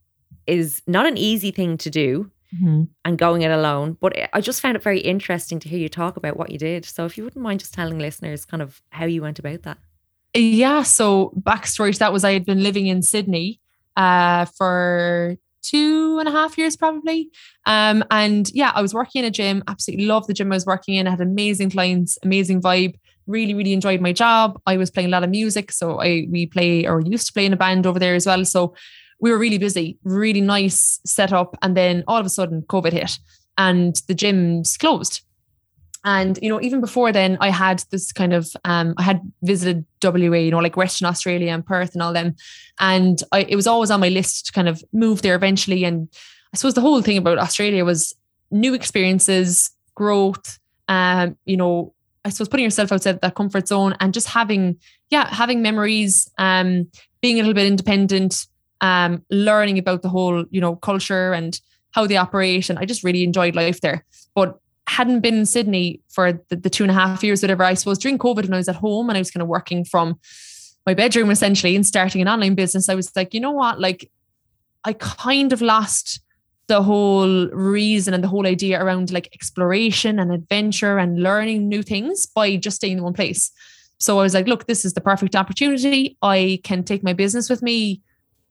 is 0.48 0.82
not 0.88 1.06
an 1.06 1.18
easy 1.18 1.52
thing 1.52 1.78
to 1.80 1.90
do. 1.90 2.32
Mm-hmm. 2.54 2.84
and 3.04 3.18
going 3.18 3.42
it 3.42 3.52
alone. 3.52 3.98
But 4.00 4.30
I 4.34 4.42
just 4.42 4.62
found 4.62 4.76
it 4.76 4.84
very 4.84 5.00
interesting 5.00 5.60
to 5.60 5.70
hear 5.70 5.80
you 5.80 5.90
talk 5.90 6.18
about 6.18 6.38
what 6.38 6.52
you 6.52 6.58
did. 6.58 6.86
So 6.86 7.06
if 7.06 7.18
you 7.18 7.24
wouldn't 7.24 7.44
mind 7.44 7.60
just 7.60 7.74
telling 7.74 8.00
listeners 8.00 8.46
kind 8.46 8.62
of 8.62 8.82
how 8.90 9.06
you 9.06 9.22
went 9.22 9.40
about 9.40 9.64
that. 9.64 9.78
Yeah. 10.34 10.84
So 10.84 11.32
backstory 11.40 11.94
to 11.94 12.00
that 12.00 12.14
was 12.14 12.24
I 12.24 12.34
had 12.34 12.46
been 12.46 12.62
living 12.62 12.88
in 12.88 13.02
Sydney 13.02 13.62
uh, 13.96 14.46
for 14.46 15.38
two 15.62 16.20
and 16.20 16.28
a 16.28 16.32
half 16.32 16.58
years 16.58 16.76
probably. 16.76 17.30
Um, 17.66 18.04
and 18.12 18.50
yeah, 18.54 18.72
I 18.76 18.82
was 18.82 18.94
working 18.94 19.20
in 19.20 19.26
a 19.26 19.32
gym, 19.32 19.64
absolutely 19.68 20.06
loved 20.06 20.28
the 20.28 20.34
gym 20.34 20.52
I 20.52 20.56
was 20.56 20.66
working 20.66 20.96
in. 20.96 21.08
I 21.08 21.12
had 21.12 21.22
amazing 21.22 21.72
clients, 21.72 22.18
amazing 22.24 22.62
vibe, 22.62 22.96
really, 23.28 23.54
really 23.54 23.74
enjoyed 23.74 24.02
my 24.02 24.12
job. 24.12 24.62
I 24.66 24.78
was 24.78 24.92
playing 24.92 25.10
a 25.10 25.12
lot 25.12 25.24
of 25.24 25.30
music. 25.30 25.72
So 25.72 26.00
I 26.00 26.28
we 26.30 26.46
play 26.46 26.86
or 26.86 27.02
used 27.02 27.28
to 27.28 27.34
play 27.34 27.46
in 27.46 27.54
a 27.54 27.58
band 27.58 27.88
over 27.88 28.00
there 28.00 28.16
as 28.16 28.26
well. 28.26 28.46
So 28.46 28.76
we 29.20 29.32
were 29.32 29.38
really 29.38 29.58
busy, 29.58 29.98
really 30.04 30.42
nice 30.42 31.00
setup. 31.06 31.58
And 31.62 31.76
then 31.76 32.04
all 32.08 32.18
of 32.18 32.26
a 32.26 32.30
sudden 32.30 32.64
COVID 32.64 32.94
hit 32.94 33.18
and 33.58 33.96
the 34.08 34.16
gyms 34.16 34.78
closed. 34.78 35.22
And, 36.04 36.38
you 36.40 36.50
know, 36.50 36.62
even 36.62 36.82
before 36.82 37.12
then, 37.12 37.36
I 37.42 37.50
had 37.50 37.84
this 37.90 38.12
kind 38.12 38.32
of, 38.32 38.48
um, 38.64 38.94
I 38.98 39.02
had 39.02 39.22
visited 39.42 39.86
WA, 40.04 40.38
you 40.38 40.52
know, 40.52 40.60
like 40.60 40.78
Western 40.78 41.08
Australia 41.08 41.52
and 41.52 41.66
Perth 41.66 41.94
and 41.94 42.02
all 42.04 42.14
them. 42.14 42.36
And 42.80 43.24
I, 43.32 43.42
it 43.42 43.56
was 43.56 43.66
always 43.66 43.90
on 43.90 44.02
my 44.02 44.10
list 44.10 44.46
to 44.46 44.52
kind 44.52 44.70
of 44.70 44.84
move 44.94 45.24
there 45.24 45.34
eventually. 45.34 45.84
And 45.84 46.08
I 46.54 46.58
suppose 46.58 46.76
the 46.76 46.82
whole 46.82 47.02
thing 47.02 47.18
about 47.18 47.40
Australia 47.40 47.84
was 47.84 48.16
new 48.52 48.76
experiences, 48.76 49.72
growth, 49.96 50.60
um, 50.88 51.38
you 51.46 51.58
know, 51.58 51.96
I 52.24 52.30
suppose 52.30 52.50
putting 52.50 52.66
yourself 52.66 52.92
outside 52.92 53.22
that 53.22 53.36
comfort 53.36 53.68
zone 53.68 53.96
and 54.00 54.14
just 54.14 54.28
having, 54.28 54.78
yeah, 55.10 55.34
having 55.34 55.64
memories, 55.64 56.30
um, 56.38 56.88
being 57.22 57.40
a 57.40 57.42
little 57.42 57.56
bit 57.56 57.66
independent, 57.66 58.46
um, 58.82 59.24
learning 59.30 59.78
about 59.78 60.02
the 60.02 60.10
whole, 60.10 60.46
you 60.50 60.62
know, 60.62 60.76
culture 60.76 61.34
and 61.34 61.60
how 61.92 62.06
they 62.06 62.18
operate. 62.18 62.70
And 62.70 62.78
I 62.80 62.86
just 62.86 63.04
really 63.04 63.24
enjoyed 63.24 63.56
life 63.56 63.82
there. 63.82 64.06
But 64.34 64.60
hadn't 64.88 65.22
been 65.22 65.36
in 65.36 65.46
Sydney 65.46 66.02
for 66.10 66.34
the, 66.50 66.56
the 66.56 66.70
two 66.70 66.84
and 66.84 66.92
a 66.92 66.94
half 66.94 67.24
years, 67.24 67.42
whatever, 67.42 67.64
I 67.64 67.74
suppose 67.74 67.98
during 67.98 68.18
COVID 68.18 68.44
when 68.44 68.54
I 68.54 68.58
was 68.58 68.70
at 68.70 68.76
home 68.76 69.10
and 69.10 69.18
I 69.18 69.22
was 69.22 69.32
kind 69.32 69.42
of 69.42 69.48
working 69.48 69.84
from 69.84 70.20
my 70.86 70.94
bedroom 70.94 71.32
essentially 71.32 71.76
and 71.76 71.86
starting 71.86 72.22
an 72.22 72.28
online 72.28 72.56
business, 72.56 72.90
I 72.90 72.96
was 72.96 73.16
like, 73.16 73.34
you 73.34 73.40
know 73.40 73.52
what? 73.52 73.80
Like 73.80 74.12
I 74.84 74.94
kind 74.94 75.52
of 75.52 75.62
lost 75.62 76.22
the 76.68 76.82
whole 76.82 77.48
reason 77.50 78.14
and 78.14 78.24
the 78.24 78.28
whole 78.28 78.48
idea 78.48 78.84
around 78.84 79.12
like 79.12 79.30
exploration 79.34 80.20
and 80.20 80.32
adventure 80.32 80.98
and 80.98 81.22
learning 81.22 81.68
new 81.68 81.84
things 81.84 82.26
by 82.26 82.56
just 82.56 82.78
staying 82.78 82.98
in 82.98 83.04
one 83.04 83.14
place. 83.14 83.52
So 83.98 84.20
I 84.20 84.24
was 84.24 84.34
like, 84.34 84.48
look, 84.48 84.68
this 84.68 84.84
is 84.84 84.94
the 84.94 85.02
perfect 85.02 85.36
opportunity. 85.36 86.18
I 86.22 86.60
can 86.64 86.84
take 86.84 87.04
my 87.04 87.14
business 87.14 87.50
with 87.50 87.62
me 87.62 88.02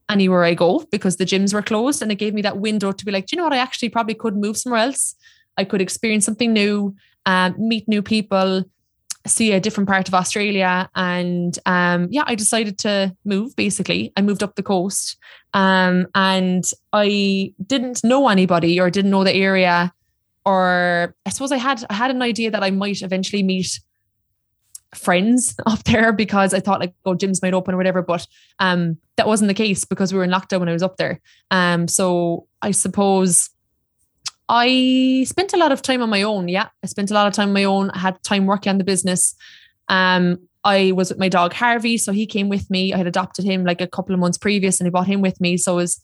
anywhere 0.09 0.45
I 0.45 0.55
go 0.55 0.85
because 0.91 1.17
the 1.17 1.25
gyms 1.25 1.55
were 1.55 1.63
closed. 1.63 2.03
And 2.03 2.13
it 2.13 2.17
gave 2.17 2.35
me 2.35 2.43
that 2.43 2.59
window 2.59 2.93
to 2.93 3.05
be 3.05 3.13
like, 3.13 3.33
you 3.33 3.37
know 3.37 3.45
what? 3.45 3.53
I 3.53 3.59
actually 3.59 3.89
probably 3.89 4.15
could 4.15 4.37
move 4.37 4.57
somewhere 4.57 4.81
else 4.81 5.15
I 5.57 5.65
could 5.65 5.81
experience 5.81 6.25
something 6.25 6.53
new, 6.53 6.95
um, 7.27 7.55
meet 7.59 7.89
new 7.89 8.03
people, 8.03 8.65
see 9.27 9.53
a 9.53 9.61
different 9.61 9.89
part 9.89 10.09
of 10.09 10.15
Australia. 10.15 10.89
And 10.95 11.59
um, 11.67 12.09
yeah, 12.11 12.25
I 12.27 12.35
decided 12.35 12.79
to 12.79 13.15
move 13.25 13.55
basically. 13.57 14.13
I 14.17 14.23
moved 14.23 14.43
up 14.43 14.57
the 14.57 14.63
coast 14.63 15.17
um, 15.53 16.07
and 16.15 16.65
I 16.93 17.55
didn't 17.67 18.05
know 18.05 18.29
anybody 18.29 18.81
or 18.81 18.91
didn't 18.91 19.11
know 19.11 19.25
the 19.25 19.35
area. 19.35 19.93
Or 20.45 21.15
I 21.25 21.31
suppose 21.31 21.53
I 21.53 21.57
had 21.57 21.85
I 21.89 21.95
had 21.95 22.11
an 22.11 22.21
idea 22.21 22.51
that 22.51 22.63
I 22.63 22.71
might 22.71 23.01
eventually 23.01 23.43
meet 23.43 23.81
friends 24.97 25.55
up 25.67 25.83
there 25.85 26.13
because 26.13 26.55
I 26.55 26.61
thought 26.61 26.81
like 26.81 26.95
oh 27.05 27.15
gyms 27.15 27.43
might 27.43 27.55
open 27.55 27.75
or 27.75 27.77
whatever 27.77 28.03
but 28.03 28.27
um 28.59 28.99
that 29.17 29.27
wasn't 29.27 29.49
the 29.49 29.55
case 29.55 29.85
because 29.85 30.13
we 30.13 30.19
were 30.19 30.25
in 30.25 30.31
lockdown 30.31 30.61
when 30.61 30.69
I 30.69 30.73
was 30.73 30.83
up 30.83 30.97
there 30.97 31.21
um 31.51 31.89
so 31.89 32.47
I 32.63 32.71
suppose 32.71 33.51
I 34.49 35.25
spent 35.27 35.53
a 35.55 35.57
lot 35.57 35.73
of 35.73 35.81
time 35.81 36.03
on 36.03 36.11
my 36.11 36.23
own. 36.23 36.49
Yeah, 36.49 36.69
I 36.83 36.87
spent 36.87 37.11
a 37.11 37.15
lot 37.15 37.27
of 37.27 37.33
time 37.33 37.49
on 37.49 37.55
my 37.55 37.65
own. 37.65 37.91
I 37.91 37.99
had 37.99 38.23
time 38.23 38.47
working 38.47 38.71
on 38.71 38.79
the 38.79 38.85
business. 38.85 39.35
Um, 39.89 40.39
I 40.65 40.93
was 40.93 41.11
with 41.11 41.19
my 41.19 41.29
dog 41.29 41.53
Harvey, 41.53 41.99
so 41.99 42.13
he 42.13 42.27
came 42.27 42.49
with 42.49 42.71
me. 42.71 42.93
I 42.93 42.99
had 42.99 43.07
adopted 43.07 43.45
him 43.45 43.65
like 43.65 43.81
a 43.81 43.87
couple 43.87 44.15
of 44.15 44.21
months 44.21 44.39
previous, 44.39 44.81
and 44.81 44.87
I 44.87 44.91
brought 44.91 45.07
him 45.07 45.21
with 45.21 45.41
me. 45.41 45.57
So 45.57 45.73
it 45.73 45.77
was 45.77 46.01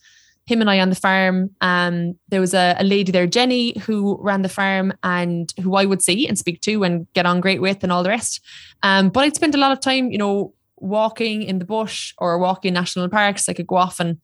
him 0.50 0.60
and 0.60 0.70
I 0.70 0.80
on 0.80 0.90
the 0.90 0.96
farm. 0.96 1.50
Um, 1.60 2.18
there 2.28 2.40
was 2.40 2.54
a, 2.54 2.74
a 2.78 2.84
lady 2.84 3.12
there, 3.12 3.26
Jenny, 3.26 3.78
who 3.78 4.18
ran 4.20 4.42
the 4.42 4.48
farm 4.48 4.92
and 5.02 5.52
who 5.62 5.76
I 5.76 5.84
would 5.84 6.02
see 6.02 6.26
and 6.26 6.38
speak 6.38 6.60
to 6.62 6.82
and 6.82 7.06
get 7.12 7.26
on 7.26 7.40
great 7.40 7.60
with, 7.60 7.82
and 7.82 7.92
all 7.92 8.02
the 8.02 8.08
rest. 8.08 8.40
Um, 8.82 9.10
but 9.10 9.24
I'd 9.24 9.36
spend 9.36 9.54
a 9.54 9.58
lot 9.58 9.72
of 9.72 9.80
time, 9.80 10.10
you 10.10 10.18
know, 10.18 10.54
walking 10.76 11.42
in 11.42 11.58
the 11.58 11.64
bush 11.64 12.14
or 12.18 12.38
walking 12.38 12.70
in 12.70 12.74
national 12.74 13.08
parks. 13.08 13.48
I 13.48 13.52
could 13.52 13.66
go 13.66 13.76
off 13.76 14.00
and 14.00 14.18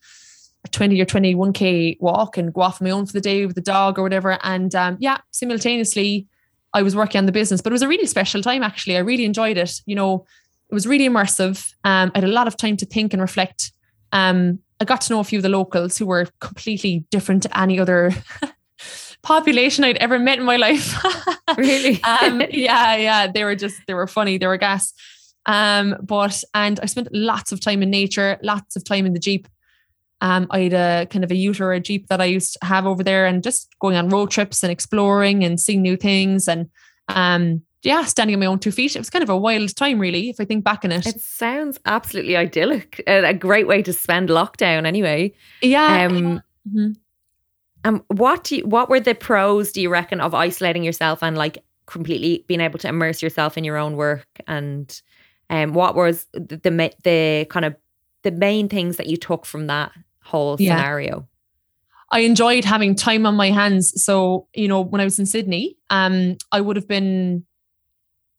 a 0.64 0.68
20 0.68 1.00
or 1.00 1.06
21k 1.06 1.98
walk 2.00 2.36
and 2.36 2.52
go 2.52 2.62
off 2.62 2.80
on 2.82 2.88
my 2.88 2.90
own 2.90 3.06
for 3.06 3.12
the 3.12 3.20
day 3.20 3.46
with 3.46 3.54
the 3.54 3.60
dog 3.60 3.98
or 3.98 4.02
whatever. 4.02 4.38
And 4.42 4.74
um, 4.74 4.96
yeah, 5.00 5.18
simultaneously, 5.30 6.26
I 6.74 6.82
was 6.82 6.96
working 6.96 7.18
on 7.18 7.26
the 7.26 7.32
business, 7.32 7.60
but 7.60 7.72
it 7.72 7.74
was 7.74 7.82
a 7.82 7.88
really 7.88 8.06
special 8.06 8.42
time 8.42 8.62
actually. 8.62 8.96
I 8.96 9.00
really 9.00 9.24
enjoyed 9.24 9.56
it. 9.56 9.80
You 9.86 9.94
know, 9.94 10.26
it 10.70 10.74
was 10.74 10.86
really 10.86 11.08
immersive. 11.08 11.72
Um, 11.84 12.10
I 12.14 12.18
had 12.18 12.24
a 12.24 12.32
lot 12.32 12.48
of 12.48 12.56
time 12.56 12.76
to 12.78 12.86
think 12.86 13.12
and 13.12 13.22
reflect. 13.22 13.72
Um, 14.12 14.58
I 14.80 14.84
got 14.84 15.00
to 15.02 15.12
know 15.12 15.20
a 15.20 15.24
few 15.24 15.38
of 15.38 15.42
the 15.42 15.48
locals 15.48 15.96
who 15.96 16.06
were 16.06 16.26
completely 16.40 17.06
different 17.10 17.42
to 17.44 17.58
any 17.58 17.80
other 17.80 18.12
population 19.22 19.84
I'd 19.84 19.96
ever 19.98 20.18
met 20.18 20.38
in 20.38 20.44
my 20.44 20.56
life. 20.56 20.94
really? 21.56 22.02
um, 22.04 22.42
yeah, 22.50 22.96
yeah. 22.96 23.26
They 23.26 23.44
were 23.44 23.56
just, 23.56 23.80
they 23.86 23.94
were 23.94 24.06
funny. 24.06 24.38
They 24.38 24.46
were 24.46 24.58
gas. 24.58 24.92
Um, 25.46 25.96
but, 26.02 26.42
and 26.54 26.78
I 26.80 26.86
spent 26.86 27.08
lots 27.12 27.52
of 27.52 27.60
time 27.60 27.82
in 27.82 27.90
nature, 27.90 28.38
lots 28.42 28.76
of 28.76 28.84
time 28.84 29.06
in 29.06 29.12
the 29.12 29.20
Jeep. 29.20 29.48
Um, 30.20 30.46
I 30.50 30.60
had 30.60 30.72
a 30.72 31.06
kind 31.06 31.24
of 31.24 31.30
a 31.30 31.36
ute 31.36 31.60
or 31.60 31.72
a 31.72 31.80
jeep 31.80 32.08
that 32.08 32.20
I 32.20 32.24
used 32.24 32.54
to 32.54 32.66
have 32.66 32.86
over 32.86 33.04
there, 33.04 33.26
and 33.26 33.42
just 33.42 33.68
going 33.80 33.96
on 33.96 34.08
road 34.08 34.30
trips 34.30 34.62
and 34.62 34.72
exploring 34.72 35.44
and 35.44 35.60
seeing 35.60 35.82
new 35.82 35.96
things, 35.96 36.48
and 36.48 36.70
um, 37.08 37.62
yeah, 37.82 38.04
standing 38.04 38.34
on 38.34 38.40
my 38.40 38.46
own 38.46 38.58
two 38.58 38.72
feet. 38.72 38.96
It 38.96 38.98
was 38.98 39.10
kind 39.10 39.22
of 39.22 39.28
a 39.28 39.36
wild 39.36 39.74
time, 39.76 39.98
really, 39.98 40.28
if 40.28 40.40
I 40.40 40.44
think 40.44 40.64
back 40.64 40.84
on 40.84 40.92
it. 40.92 41.06
It 41.06 41.20
sounds 41.20 41.78
absolutely 41.84 42.36
idyllic. 42.36 43.02
A 43.06 43.34
great 43.34 43.66
way 43.66 43.82
to 43.82 43.92
spend 43.92 44.28
lockdown, 44.28 44.86
anyway. 44.86 45.34
Yeah. 45.62 46.06
Um, 46.06 46.42
mm-hmm. 46.68 46.92
Um, 47.84 48.04
what 48.08 48.44
do 48.44 48.56
you, 48.56 48.66
what 48.66 48.88
were 48.88 48.98
the 48.98 49.14
pros? 49.14 49.70
Do 49.70 49.80
you 49.80 49.90
reckon 49.90 50.20
of 50.20 50.34
isolating 50.34 50.82
yourself 50.82 51.22
and 51.22 51.38
like 51.38 51.58
completely 51.86 52.44
being 52.48 52.60
able 52.60 52.80
to 52.80 52.88
immerse 52.88 53.22
yourself 53.22 53.56
in 53.56 53.62
your 53.62 53.76
own 53.76 53.94
work? 53.94 54.26
And 54.48 55.00
um, 55.50 55.72
what 55.72 55.94
was 55.94 56.26
the 56.32 56.56
the, 56.56 56.92
the 57.04 57.46
kind 57.48 57.64
of 57.64 57.76
the 58.22 58.32
main 58.32 58.68
things 58.68 58.96
that 58.96 59.06
you 59.06 59.16
took 59.16 59.46
from 59.46 59.68
that 59.68 59.92
whole 60.24 60.56
yeah. 60.58 60.76
scenario? 60.76 61.28
I 62.10 62.20
enjoyed 62.20 62.64
having 62.64 62.94
time 62.94 63.26
on 63.26 63.36
my 63.36 63.50
hands. 63.50 64.02
So, 64.02 64.48
you 64.54 64.66
know, 64.66 64.80
when 64.80 65.00
I 65.00 65.04
was 65.04 65.18
in 65.18 65.26
Sydney, 65.26 65.76
um, 65.90 66.36
I 66.50 66.60
would 66.60 66.76
have 66.76 66.88
been 66.88 67.44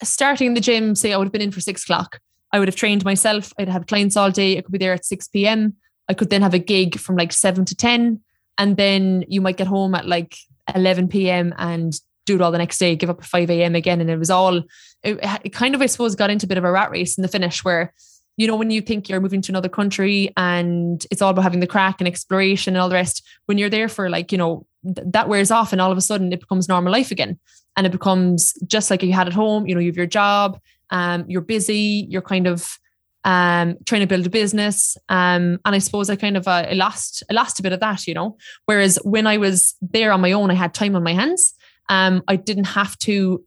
starting 0.04 0.54
the 0.54 0.62
gym, 0.62 0.96
say 0.96 1.14
I 1.14 1.18
would 1.18 1.28
have 1.28 1.32
been 1.32 1.42
in 1.42 1.52
for 1.52 1.62
six 1.62 1.84
o'clock. 1.84 2.20
I 2.52 2.60
would 2.60 2.68
have 2.68 2.76
trained 2.76 3.04
myself. 3.04 3.54
I'd 3.58 3.70
have 3.70 3.88
clients 3.88 4.16
all 4.16 4.32
day. 4.32 4.58
I 4.58 4.62
could 4.62 4.72
be 4.72 4.78
there 4.78 4.94
at 4.94 5.06
6 5.06 5.28
p.m. 5.30 5.74
I 6.08 6.14
could 6.14 6.30
then 6.30 6.42
have 6.42 6.54
a 6.54 6.60
gig 6.60 6.98
from 6.98 7.18
like 7.18 7.34
7 7.34 7.66
to 7.66 7.76
10. 7.76 8.22
And 8.58 8.78
then 8.78 9.26
you 9.28 9.42
might 9.42 9.58
get 9.58 9.68
home 9.68 9.94
at 9.96 10.08
like 10.08 10.36
11 10.74 11.10
p.m. 11.10 11.54
and 11.58 11.94
do 12.26 12.36
it 12.36 12.42
all 12.42 12.52
the 12.52 12.58
next 12.58 12.78
day, 12.78 12.96
give 12.96 13.10
up 13.10 13.20
at 13.20 13.26
5 13.26 13.50
a.m. 13.50 13.76
again. 13.76 14.00
And 14.00 14.10
it 14.10 14.18
was 14.18 14.30
all, 14.30 14.64
it, 15.04 15.20
it 15.44 15.54
kind 15.54 15.76
of, 15.76 15.82
I 15.82 15.88
suppose, 15.88 16.16
got 16.16 16.30
into 16.30 16.46
a 16.46 16.50
bit 16.50 16.58
of 16.58 16.64
a 16.64 16.72
rat 16.72 16.90
race 16.90 17.18
in 17.18 17.22
the 17.22 17.28
finish 17.28 17.64
where 17.64 17.94
you 18.38 18.46
know, 18.46 18.56
when 18.56 18.70
you 18.70 18.82
think 18.82 19.10
you're 19.10 19.20
moving 19.20 19.42
to 19.42 19.52
another 19.52 19.68
country 19.68 20.32
and 20.38 21.06
it's 21.10 21.24
all 21.24 21.32
about 21.32 21.42
having 21.42 21.60
the 21.60 21.68
crack 21.68 22.00
and 22.00 22.08
exploration 22.08 22.76
and 22.76 22.82
all 22.82 22.88
the 22.88 22.96
rest, 22.96 23.26
when 23.48 23.58
you're 23.58 23.70
there 23.70 23.90
for 23.90 24.12
like, 24.12 24.32
you 24.32 24.38
know, 24.38 24.66
th- 24.84 25.08
that 25.12 25.28
wears 25.28 25.50
off 25.50 25.72
and 25.72 25.82
all 25.82 25.92
of 25.92 25.98
a 25.98 26.02
sudden 26.02 26.32
it 26.32 26.40
becomes 26.40 26.70
normal 26.70 26.94
life 26.94 27.10
again. 27.10 27.40
And 27.78 27.88
it 27.88 27.92
becomes 27.92 28.54
just 28.68 28.92
like 28.92 29.04
you 29.04 29.14
had 29.14 29.28
at 29.28 29.34
home, 29.34 29.68
you 29.68 29.76
know, 29.76 29.80
you 29.80 29.88
have 29.88 29.98
your 29.98 30.06
job, 30.06 30.60
um, 30.90 31.24
you're 31.28 31.42
busy, 31.42 32.06
you're 32.10 32.22
kind 32.22 32.48
of 32.48 32.78
um, 33.24 33.78
trying 33.86 34.02
to 34.02 34.08
build 34.08 34.26
a 34.26 34.30
business. 34.30 34.98
Um, 35.08 35.60
and 35.64 35.76
I 35.76 35.78
suppose 35.78 36.10
I 36.10 36.16
kind 36.16 36.36
of 36.36 36.48
uh, 36.48 36.66
I 36.70 36.74
lost 36.74 37.24
I 37.30 37.34
lost 37.34 37.60
a 37.60 37.64
bit 37.64 37.74
of 37.74 37.80
that, 37.80 38.08
you 38.08 38.14
know. 38.14 38.38
Whereas 38.66 38.98
when 39.04 39.28
I 39.28 39.38
was 39.38 39.76
there 39.82 40.12
on 40.12 40.22
my 40.22 40.34
own, 40.34 40.52
I 40.52 40.56
had 40.56 40.74
time 40.74 40.96
on 40.96 41.04
my 41.04 41.14
hands. 41.14 41.54
Um, 41.88 42.24
I 42.28 42.36
didn't 42.36 42.66
have 42.66 42.98
to 43.00 43.44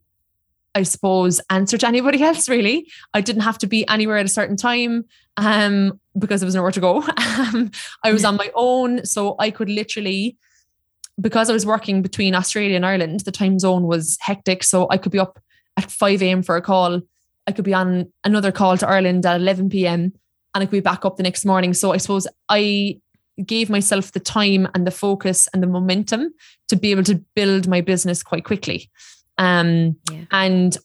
I 0.74 0.84
suppose, 0.84 1.40
answer 1.50 1.76
to 1.78 1.88
anybody 1.88 2.22
else 2.30 2.48
really. 2.48 2.86
I 3.14 3.20
didn't 3.20 3.42
have 3.42 3.58
to 3.58 3.66
be 3.66 3.86
anywhere 3.88 4.18
at 4.18 4.26
a 4.26 4.30
certain 4.30 4.56
time 4.56 5.04
um, 5.36 6.00
because 6.18 6.40
there 6.40 6.46
was 6.46 6.54
nowhere 6.54 6.72
to 6.72 6.80
go. 6.80 7.04
Um, 7.40 7.70
I 8.04 8.12
was 8.12 8.24
on 8.24 8.36
my 8.36 8.50
own. 8.54 9.04
So 9.04 9.34
I 9.38 9.50
could 9.50 9.68
literally, 9.68 10.36
because 11.20 11.50
I 11.50 11.52
was 11.52 11.66
working 11.66 12.02
between 12.02 12.34
Australia 12.34 12.76
and 12.76 12.86
Ireland, 12.86 13.20
the 13.20 13.32
time 13.32 13.58
zone 13.58 13.84
was 13.84 14.16
hectic. 14.20 14.62
So 14.64 14.86
I 14.90 14.96
could 14.96 15.12
be 15.12 15.18
up 15.18 15.38
at 15.76 15.90
5 15.90 16.22
a.m. 16.22 16.42
for 16.42 16.56
a 16.56 16.62
call. 16.62 17.00
I 17.46 17.52
could 17.52 17.64
be 17.64 17.74
on 17.74 18.12
another 18.24 18.52
call 18.52 18.76
to 18.78 18.88
Ireland 18.88 19.26
at 19.26 19.40
11 19.40 19.70
p.m. 19.70 20.12
and 20.54 20.62
I 20.62 20.66
could 20.66 20.70
be 20.70 20.80
back 20.80 21.04
up 21.04 21.16
the 21.16 21.22
next 21.22 21.44
morning. 21.44 21.74
So 21.74 21.92
I 21.92 21.96
suppose 21.96 22.26
I 22.48 23.00
gave 23.44 23.70
myself 23.70 24.12
the 24.12 24.20
time 24.20 24.68
and 24.74 24.86
the 24.86 24.90
focus 24.90 25.48
and 25.52 25.62
the 25.62 25.66
momentum 25.66 26.32
to 26.68 26.76
be 26.76 26.90
able 26.90 27.04
to 27.04 27.16
build 27.34 27.66
my 27.66 27.80
business 27.80 28.22
quite 28.22 28.44
quickly 28.44 28.90
um, 29.40 29.96
yeah. 30.12 30.24
and 30.30 30.76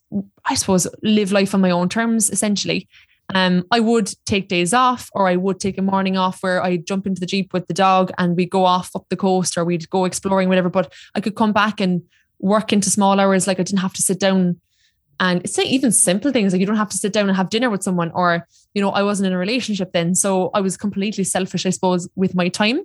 I 0.46 0.56
suppose 0.56 0.88
live 1.04 1.34
life 1.34 1.54
on 1.54 1.62
my 1.62 1.72
own 1.72 1.90
terms 1.90 2.30
essentially. 2.30 2.88
Um, 3.34 3.64
I 3.72 3.80
would 3.80 4.12
take 4.26 4.48
days 4.48 4.74
off 4.74 5.10
or 5.14 5.28
I 5.28 5.36
would 5.36 5.60
take 5.60 5.78
a 5.78 5.82
morning 5.82 6.18
off 6.18 6.44
where 6.44 6.62
I 6.62 6.78
jump 6.78 7.08
into 7.08 7.20
the 7.20 7.26
Jeep 7.26 7.54
with 7.54 7.68
the 7.68 7.74
dog 7.74 8.12
and 8.18 8.36
we 8.36 8.46
go 8.46 8.66
off 8.66 8.96
up 8.96 9.06
the 9.10 9.18
coast 9.18 9.58
or 9.58 9.66
we'd 9.66 9.90
go 9.90 10.06
exploring, 10.06 10.48
whatever. 10.48 10.70
But 10.70 10.94
I 11.16 11.22
could 11.22 11.36
come 11.36 11.52
back 11.52 11.82
and 11.82 12.04
work 12.40 12.72
into 12.72 12.90
small 12.90 13.20
hours. 13.20 13.48
Like 13.48 13.60
I 13.60 13.64
didn't 13.64 13.80
have 13.80 13.94
to 13.94 14.02
sit 14.04 14.20
down 14.20 14.60
and 15.20 15.42
it's 15.44 15.58
even 15.58 15.92
simple 15.92 16.32
things 16.32 16.52
like 16.52 16.60
you 16.60 16.66
don't 16.66 16.76
have 16.76 16.90
to 16.90 16.98
sit 16.98 17.14
down 17.14 17.28
and 17.28 17.38
have 17.38 17.50
dinner 17.50 17.70
with 17.70 17.84
someone 17.84 18.12
or, 18.12 18.46
you 18.74 18.82
know, 18.82 18.90
I 18.90 19.04
wasn't 19.04 19.28
in 19.28 19.34
a 19.34 19.38
relationship 19.38 19.94
then. 19.94 20.14
So 20.14 20.52
I 20.54 20.62
was 20.62 20.76
completely 20.76 21.24
selfish, 21.24 21.66
I 21.66 21.70
suppose, 21.70 22.10
with 22.16 22.36
my 22.36 22.50
time. 22.50 22.82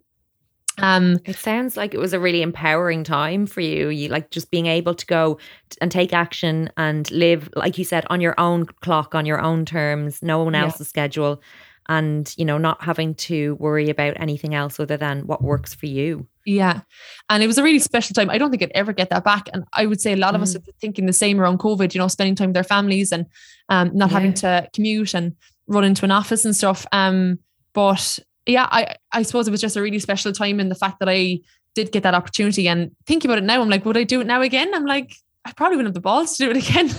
Um, 0.83 1.19
it 1.25 1.37
sounds 1.37 1.77
like 1.77 1.95
it 1.95 1.99
was 1.99 2.13
a 2.13 2.21
really 2.21 2.43
empowering 2.43 3.05
time 3.05 3.47
for 3.47 3.61
you. 3.61 3.89
You 3.89 4.09
like 4.09 4.31
just 4.31 4.51
being 4.51 4.67
able 4.67 4.95
to 4.95 5.07
go 5.07 5.39
and 5.81 5.91
take 5.91 6.13
action 6.13 6.71
and 6.77 7.11
live, 7.11 7.49
like 7.57 7.79
you 7.79 7.85
said, 7.85 8.07
on 8.11 8.21
your 8.21 8.35
own 8.39 8.67
clock, 8.67 9.15
on 9.15 9.27
your 9.27 9.41
own 9.41 9.65
terms, 9.65 10.23
no 10.23 10.43
one 10.43 10.55
else's 10.55 10.81
yeah. 10.81 10.91
schedule, 10.91 11.43
and 11.89 12.35
you 12.37 12.45
know, 12.45 12.59
not 12.59 12.83
having 12.83 13.15
to 13.17 13.57
worry 13.57 13.91
about 13.91 14.15
anything 14.21 14.55
else 14.55 14.79
other 14.79 14.97
than 14.97 15.27
what 15.27 15.43
works 15.43 15.75
for 15.75 15.87
you. 15.87 16.27
Yeah. 16.47 16.81
And 17.29 17.43
it 17.43 17.47
was 17.47 17.59
a 17.59 17.63
really 17.63 17.79
special 17.79 18.15
time. 18.15 18.31
I 18.31 18.39
don't 18.39 18.51
think 18.51 18.63
I'd 18.63 18.73
ever 18.75 18.93
get 18.93 19.11
that 19.11 19.25
back. 19.25 19.49
And 19.53 19.65
I 19.73 19.87
would 19.87 20.01
say 20.01 20.13
a 20.13 20.17
lot 20.17 20.35
of 20.35 20.41
mm. 20.41 20.45
us 20.45 20.57
are 20.57 20.61
thinking 20.81 21.07
the 21.07 21.13
same 21.13 21.41
around 21.41 21.59
COVID, 21.59 21.95
you 21.95 21.99
know, 21.99 22.09
spending 22.09 22.35
time 22.35 22.49
with 22.49 22.55
their 22.55 22.65
families 22.65 23.13
and 23.13 23.27
um, 23.69 23.91
not 23.95 24.11
yeah. 24.11 24.15
having 24.15 24.35
to 24.35 24.69
commute 24.75 25.15
and 25.15 25.37
run 25.67 25.85
into 25.85 26.05
an 26.05 26.11
office 26.11 26.45
and 26.45 26.57
stuff. 26.57 26.87
Um, 26.93 27.39
but 27.73 28.19
yeah, 28.47 28.69
I, 28.71 28.97
I 29.13 29.23
suppose 29.23 29.49
it 29.49 29.51
was 29.51 29.61
just 29.61 29.77
a 29.77 29.83
really 29.83 29.99
special 29.99 30.33
time 30.33 30.61
in 30.61 30.69
the 30.69 30.75
fact 30.75 30.99
that 31.01 31.09
I 31.09 31.41
did 31.75 31.93
get 31.93 32.03
that 32.03 32.15
opportunity. 32.15 32.69
And 32.69 32.91
thinking 33.07 33.31
about 33.31 33.39
it 33.39 33.45
now, 33.45 33.61
I'm 33.61 33.69
like, 33.69 33.85
would 33.85 33.97
I 33.97 34.05
do 34.05 34.21
it 34.21 34.27
now 34.27 34.43
again? 34.43 34.75
I'm 34.75 34.87
like, 34.87 35.15
I 35.45 35.53
probably 35.53 35.77
wouldn't 35.77 35.95
have 35.95 35.95
the 35.95 36.01
balls 36.01 36.37
to 36.37 36.45
do 36.45 36.51
it 36.51 36.69
again. 36.69 36.91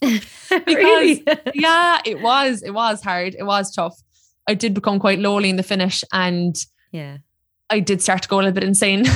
because 0.64 1.20
yeah, 1.54 2.00
it 2.04 2.20
was, 2.20 2.62
it 2.62 2.72
was 2.72 3.02
hard. 3.02 3.34
It 3.38 3.44
was 3.44 3.74
tough. 3.74 3.96
I 4.48 4.54
did 4.54 4.74
become 4.74 4.98
quite 4.98 5.18
lowly 5.18 5.50
in 5.50 5.56
the 5.56 5.62
finish 5.62 6.04
and 6.12 6.54
yeah, 6.92 7.18
I 7.70 7.80
did 7.80 8.02
start 8.02 8.22
to 8.22 8.28
go 8.28 8.36
a 8.36 8.42
little 8.42 8.52
bit 8.52 8.64
insane. 8.64 9.04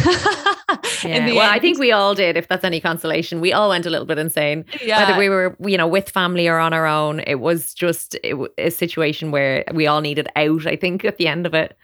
yeah. 1.05 1.27
well, 1.27 1.41
end. 1.41 1.41
I 1.41 1.59
think 1.59 1.79
we 1.79 1.93
all 1.93 2.15
did, 2.15 2.37
if 2.37 2.49
that's 2.49 2.65
any 2.65 2.81
consolation. 2.81 3.41
We 3.41 3.53
all 3.53 3.69
went 3.69 3.87
a 3.87 3.91
little 3.91 4.07
bit 4.07 4.19
insane. 4.19 4.65
Yeah. 4.83 5.05
Whether 5.05 5.19
we 5.19 5.29
were, 5.29 5.57
you 5.61 5.77
know, 5.77 5.87
with 5.87 6.09
family 6.09 6.49
or 6.49 6.59
on 6.59 6.73
our 6.73 6.87
own, 6.87 7.21
it 7.21 7.37
was 7.37 7.75
just 7.75 8.17
it, 8.23 8.37
a 8.57 8.71
situation 8.71 9.31
where 9.31 9.65
we 9.75 9.87
all 9.87 10.01
needed 10.01 10.29
out, 10.35 10.67
I 10.67 10.77
think, 10.77 11.05
at 11.05 11.19
the 11.19 11.29
end 11.29 11.47
of 11.47 11.55
it. 11.55 11.77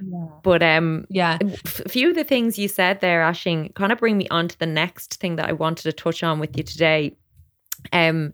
Yeah. 0.00 0.26
But 0.42 0.62
um, 0.62 1.06
yeah, 1.10 1.38
a 1.40 1.88
few 1.88 2.08
of 2.08 2.14
the 2.14 2.24
things 2.24 2.58
you 2.58 2.68
said 2.68 3.00
there, 3.00 3.22
Ashling, 3.22 3.74
kind 3.74 3.92
of 3.92 3.98
bring 3.98 4.16
me 4.16 4.28
on 4.30 4.48
to 4.48 4.58
the 4.58 4.66
next 4.66 5.16
thing 5.16 5.36
that 5.36 5.48
I 5.48 5.52
wanted 5.52 5.82
to 5.84 5.92
touch 5.92 6.22
on 6.22 6.38
with 6.40 6.56
you 6.56 6.62
today. 6.62 7.16
Um, 7.92 8.32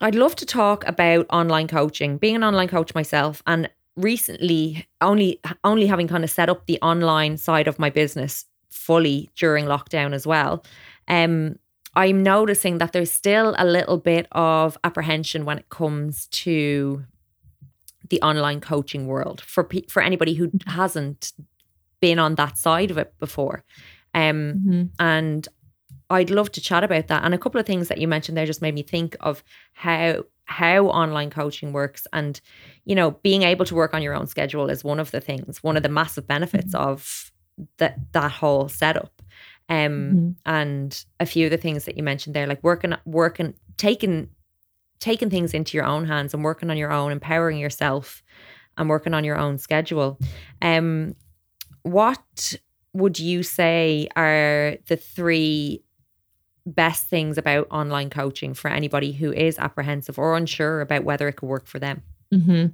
I'd 0.00 0.14
love 0.14 0.34
to 0.36 0.46
talk 0.46 0.86
about 0.86 1.26
online 1.30 1.68
coaching, 1.68 2.16
being 2.16 2.36
an 2.36 2.44
online 2.44 2.68
coach 2.68 2.94
myself, 2.94 3.42
and 3.46 3.68
recently 3.96 4.86
only 5.00 5.40
only 5.64 5.86
having 5.86 6.08
kind 6.08 6.24
of 6.24 6.30
set 6.30 6.48
up 6.48 6.66
the 6.66 6.80
online 6.80 7.36
side 7.36 7.68
of 7.68 7.78
my 7.78 7.90
business 7.90 8.46
fully 8.70 9.30
during 9.36 9.66
lockdown 9.66 10.12
as 10.12 10.26
well. 10.26 10.64
Um, 11.08 11.56
I'm 11.96 12.22
noticing 12.22 12.78
that 12.78 12.92
there's 12.92 13.10
still 13.10 13.54
a 13.58 13.64
little 13.64 13.98
bit 13.98 14.28
of 14.32 14.78
apprehension 14.84 15.44
when 15.44 15.58
it 15.58 15.68
comes 15.70 16.26
to 16.28 17.04
the 18.08 18.22
online 18.22 18.60
coaching 18.60 19.06
world 19.06 19.40
for 19.40 19.68
for 19.88 20.02
anybody 20.02 20.34
who 20.34 20.48
mm-hmm. 20.48 20.70
hasn't 20.70 21.32
been 22.00 22.18
on 22.18 22.36
that 22.36 22.58
side 22.58 22.90
of 22.90 22.98
it 22.98 23.12
before. 23.18 23.64
Um, 24.14 24.54
mm-hmm. 24.54 24.82
and 24.98 25.48
I'd 26.08 26.30
love 26.30 26.50
to 26.52 26.60
chat 26.60 26.82
about 26.82 27.06
that. 27.08 27.24
And 27.24 27.34
a 27.34 27.38
couple 27.38 27.60
of 27.60 27.66
things 27.66 27.88
that 27.88 27.98
you 27.98 28.08
mentioned 28.08 28.36
there 28.36 28.46
just 28.46 28.62
made 28.62 28.74
me 28.74 28.82
think 28.82 29.16
of 29.20 29.44
how 29.72 30.24
how 30.50 30.86
online 30.86 31.30
coaching 31.30 31.72
works 31.72 32.08
and 32.12 32.40
you 32.84 32.94
know 32.94 33.12
being 33.22 33.44
able 33.44 33.64
to 33.64 33.74
work 33.74 33.94
on 33.94 34.02
your 34.02 34.14
own 34.14 34.26
schedule 34.26 34.68
is 34.68 34.82
one 34.82 34.98
of 34.98 35.12
the 35.12 35.20
things 35.20 35.62
one 35.62 35.76
of 35.76 35.84
the 35.84 35.88
massive 35.88 36.26
benefits 36.26 36.74
mm-hmm. 36.74 36.90
of 36.90 37.30
that 37.76 37.96
that 38.12 38.32
whole 38.32 38.68
setup 38.68 39.22
um 39.68 39.76
mm-hmm. 39.76 40.30
and 40.46 41.04
a 41.20 41.26
few 41.26 41.46
of 41.46 41.52
the 41.52 41.56
things 41.56 41.84
that 41.84 41.96
you 41.96 42.02
mentioned 42.02 42.34
there 42.34 42.48
like 42.48 42.62
working 42.64 42.94
working 43.04 43.54
taking 43.76 44.28
taking 44.98 45.30
things 45.30 45.54
into 45.54 45.76
your 45.76 45.86
own 45.86 46.04
hands 46.04 46.34
and 46.34 46.42
working 46.42 46.68
on 46.68 46.76
your 46.76 46.92
own 46.92 47.12
empowering 47.12 47.58
yourself 47.58 48.22
and 48.76 48.88
working 48.88 49.14
on 49.14 49.22
your 49.22 49.38
own 49.38 49.56
schedule 49.56 50.18
um 50.62 51.14
what 51.82 52.56
would 52.92 53.20
you 53.20 53.44
say 53.44 54.08
are 54.16 54.76
the 54.88 54.96
three 54.96 55.80
best 56.66 57.06
things 57.06 57.38
about 57.38 57.66
online 57.70 58.10
coaching 58.10 58.54
for 58.54 58.68
anybody 58.68 59.12
who 59.12 59.32
is 59.32 59.58
apprehensive 59.58 60.18
or 60.18 60.36
unsure 60.36 60.80
about 60.80 61.04
whether 61.04 61.28
it 61.28 61.36
could 61.36 61.48
work 61.48 61.66
for 61.66 61.78
them? 61.78 62.02
Mm-hmm. 62.32 62.66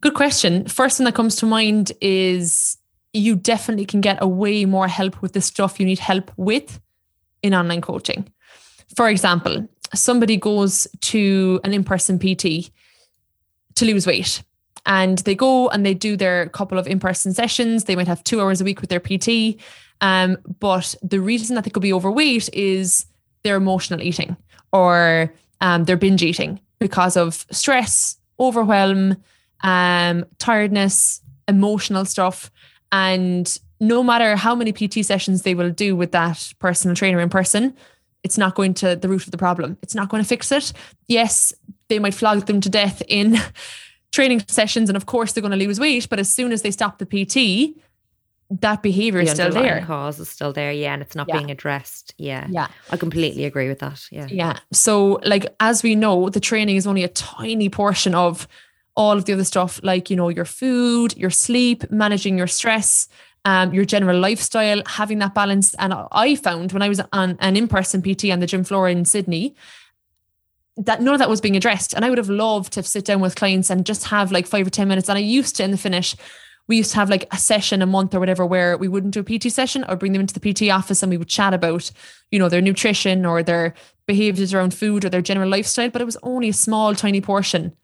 Good 0.00 0.14
question. 0.14 0.66
First 0.66 0.98
thing 0.98 1.04
that 1.04 1.14
comes 1.14 1.36
to 1.36 1.46
mind 1.46 1.92
is 2.00 2.76
you 3.12 3.36
definitely 3.36 3.86
can 3.86 4.00
get 4.00 4.18
a 4.20 4.28
way 4.28 4.64
more 4.64 4.88
help 4.88 5.22
with 5.22 5.32
the 5.32 5.40
stuff 5.40 5.80
you 5.80 5.86
need 5.86 5.98
help 5.98 6.30
with 6.36 6.80
in 7.42 7.54
online 7.54 7.80
coaching. 7.80 8.30
For 8.96 9.08
example, 9.08 9.68
somebody 9.94 10.36
goes 10.36 10.86
to 11.00 11.60
an 11.64 11.72
in 11.72 11.84
person 11.84 12.18
PT 12.18 12.70
to 13.76 13.84
lose 13.84 14.06
weight 14.06 14.42
and 14.86 15.18
they 15.18 15.34
go 15.34 15.68
and 15.70 15.84
they 15.84 15.94
do 15.94 16.16
their 16.16 16.48
couple 16.48 16.78
of 16.78 16.86
in 16.86 17.00
person 17.00 17.32
sessions. 17.32 17.84
They 17.84 17.96
might 17.96 18.08
have 18.08 18.22
two 18.24 18.40
hours 18.40 18.60
a 18.60 18.64
week 18.64 18.80
with 18.80 18.90
their 18.90 19.00
PT 19.00 19.60
um, 20.00 20.36
but 20.60 20.94
the 21.02 21.20
reason 21.20 21.54
that 21.54 21.64
they 21.64 21.70
could 21.70 21.82
be 21.82 21.92
overweight 21.92 22.48
is 22.52 23.06
their 23.42 23.56
emotional 23.56 24.02
eating 24.02 24.36
or 24.72 25.32
um, 25.60 25.84
their 25.84 25.96
binge 25.96 26.22
eating 26.22 26.60
because 26.78 27.16
of 27.16 27.46
stress, 27.50 28.18
overwhelm, 28.38 29.16
um, 29.62 30.24
tiredness, 30.38 31.22
emotional 31.48 32.04
stuff. 32.04 32.50
And 32.92 33.56
no 33.80 34.02
matter 34.02 34.36
how 34.36 34.54
many 34.54 34.72
PT 34.72 35.04
sessions 35.04 35.42
they 35.42 35.54
will 35.54 35.70
do 35.70 35.96
with 35.96 36.12
that 36.12 36.52
personal 36.58 36.94
trainer 36.94 37.20
in 37.20 37.28
person, 37.28 37.74
it's 38.22 38.38
not 38.38 38.54
going 38.54 38.74
to 38.74 38.96
the 38.96 39.08
root 39.08 39.24
of 39.24 39.30
the 39.30 39.38
problem. 39.38 39.76
It's 39.82 39.94
not 39.94 40.08
going 40.08 40.22
to 40.22 40.28
fix 40.28 40.50
it. 40.50 40.72
Yes, 41.06 41.52
they 41.88 41.98
might 41.98 42.14
flog 42.14 42.46
them 42.46 42.60
to 42.62 42.70
death 42.70 43.02
in 43.06 43.38
training 44.12 44.44
sessions, 44.48 44.88
and 44.88 44.96
of 44.96 45.06
course 45.06 45.32
they're 45.32 45.42
going 45.42 45.58
to 45.58 45.64
lose 45.64 45.78
weight. 45.78 46.08
But 46.08 46.18
as 46.18 46.32
soon 46.32 46.50
as 46.50 46.62
they 46.62 46.70
stop 46.70 46.98
the 46.98 47.06
PT, 47.06 47.78
that 48.60 48.82
behavior 48.82 49.20
the 49.20 49.26
is 49.26 49.32
still 49.32 49.50
there. 49.50 49.84
Cause 49.86 50.20
is 50.20 50.28
still 50.28 50.52
there, 50.52 50.72
yeah, 50.72 50.92
and 50.92 51.02
it's 51.02 51.14
not 51.14 51.28
yeah. 51.28 51.36
being 51.36 51.50
addressed. 51.50 52.14
Yeah, 52.18 52.46
yeah, 52.50 52.68
I 52.90 52.96
completely 52.96 53.44
agree 53.44 53.68
with 53.68 53.80
that. 53.80 54.02
Yeah, 54.10 54.26
yeah. 54.30 54.58
So, 54.72 55.20
like 55.24 55.46
as 55.60 55.82
we 55.82 55.94
know, 55.94 56.28
the 56.28 56.40
training 56.40 56.76
is 56.76 56.86
only 56.86 57.04
a 57.04 57.08
tiny 57.08 57.68
portion 57.68 58.14
of 58.14 58.46
all 58.96 59.16
of 59.16 59.24
the 59.24 59.32
other 59.32 59.44
stuff, 59.44 59.80
like 59.82 60.10
you 60.10 60.16
know 60.16 60.28
your 60.28 60.44
food, 60.44 61.16
your 61.16 61.30
sleep, 61.30 61.90
managing 61.90 62.38
your 62.38 62.46
stress, 62.46 63.08
um, 63.44 63.74
your 63.74 63.84
general 63.84 64.18
lifestyle, 64.18 64.82
having 64.86 65.18
that 65.18 65.34
balance. 65.34 65.74
And 65.74 65.94
I 66.12 66.36
found 66.36 66.72
when 66.72 66.82
I 66.82 66.88
was 66.88 67.00
on 67.12 67.36
an 67.40 67.56
in-person 67.56 68.02
PT 68.02 68.30
on 68.30 68.40
the 68.40 68.46
gym 68.46 68.64
floor 68.64 68.88
in 68.88 69.04
Sydney, 69.04 69.56
that 70.76 71.00
none 71.00 71.14
of 71.14 71.18
that 71.18 71.28
was 71.28 71.40
being 71.40 71.56
addressed. 71.56 71.92
And 71.92 72.04
I 72.04 72.08
would 72.08 72.18
have 72.18 72.30
loved 72.30 72.72
to 72.74 72.82
sit 72.82 73.04
down 73.04 73.20
with 73.20 73.36
clients 73.36 73.70
and 73.70 73.86
just 73.86 74.04
have 74.04 74.32
like 74.32 74.46
five 74.46 74.66
or 74.66 74.70
10 74.70 74.88
minutes. 74.88 75.08
And 75.08 75.18
I 75.18 75.22
used 75.22 75.56
to 75.56 75.64
in 75.64 75.70
the 75.70 75.76
finish 75.76 76.16
we 76.66 76.76
used 76.76 76.92
to 76.92 76.96
have 76.96 77.10
like 77.10 77.26
a 77.32 77.38
session 77.38 77.82
a 77.82 77.86
month 77.86 78.14
or 78.14 78.20
whatever 78.20 78.46
where 78.46 78.76
we 78.76 78.88
wouldn't 78.88 79.14
do 79.14 79.20
a 79.20 79.38
PT 79.38 79.52
session 79.52 79.84
or 79.88 79.96
bring 79.96 80.12
them 80.12 80.20
into 80.20 80.38
the 80.38 80.52
PT 80.52 80.70
office 80.70 81.02
and 81.02 81.10
we 81.10 81.16
would 81.16 81.28
chat 81.28 81.52
about, 81.52 81.90
you 82.30 82.38
know, 82.38 82.48
their 82.48 82.62
nutrition 82.62 83.26
or 83.26 83.42
their 83.42 83.74
behaviors 84.06 84.54
around 84.54 84.72
food 84.72 85.04
or 85.04 85.10
their 85.10 85.20
general 85.20 85.48
lifestyle. 85.48 85.90
But 85.90 86.00
it 86.00 86.06
was 86.06 86.16
only 86.22 86.48
a 86.48 86.54
small, 86.54 86.94
tiny 86.94 87.20
portion 87.20 87.76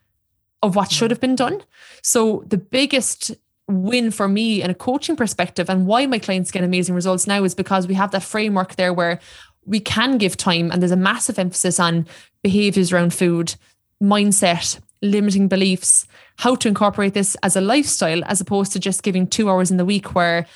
of 0.62 0.76
what 0.76 0.91
should 0.91 1.09
mm. 1.09 1.12
have 1.12 1.20
been 1.20 1.37
done. 1.37 1.62
So 2.03 2.45
the 2.47 2.57
biggest 2.57 3.33
win 3.68 4.11
for 4.11 4.28
me 4.28 4.62
in 4.62 4.70
a 4.70 4.74
coaching 4.74 5.16
perspective 5.16 5.70
and 5.70 5.87
why 5.87 6.07
my 6.07 6.18
clients 6.18 6.51
get 6.51 6.64
amazing 6.64 6.95
results 6.95 7.26
now 7.26 7.45
is 7.45 7.55
because 7.55 7.87
we 7.87 7.95
have 7.95 8.11
that 8.11 8.22
framework 8.22 8.76
there 8.76 8.93
where 8.93 9.20
we 9.64 9.78
can 9.78 10.18
give 10.18 10.37
time 10.37 10.70
and 10.70 10.81
there's 10.83 10.91
a 10.91 10.97
massive 10.97 11.39
emphasis 11.39 11.78
on 11.78 12.07
behaviors 12.43 12.93
around 12.93 13.14
food, 13.14 13.55
mindset, 14.03 14.81
limiting 15.03 15.48
beliefs, 15.48 16.07
how 16.36 16.55
to 16.57 16.68
incorporate 16.68 17.14
this 17.14 17.36
as 17.42 17.57
a 17.57 17.61
lifestyle 17.61 18.22
as 18.24 18.40
opposed 18.40 18.72
to 18.72 18.78
just 18.78 19.03
giving 19.03 19.26
two 19.26 19.48
hours 19.48 19.70
in 19.70 19.76
the 19.76 19.84
week 19.84 20.14
where 20.14 20.46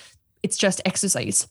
it's 0.42 0.56
just 0.56 0.80
exercise. 0.84 1.48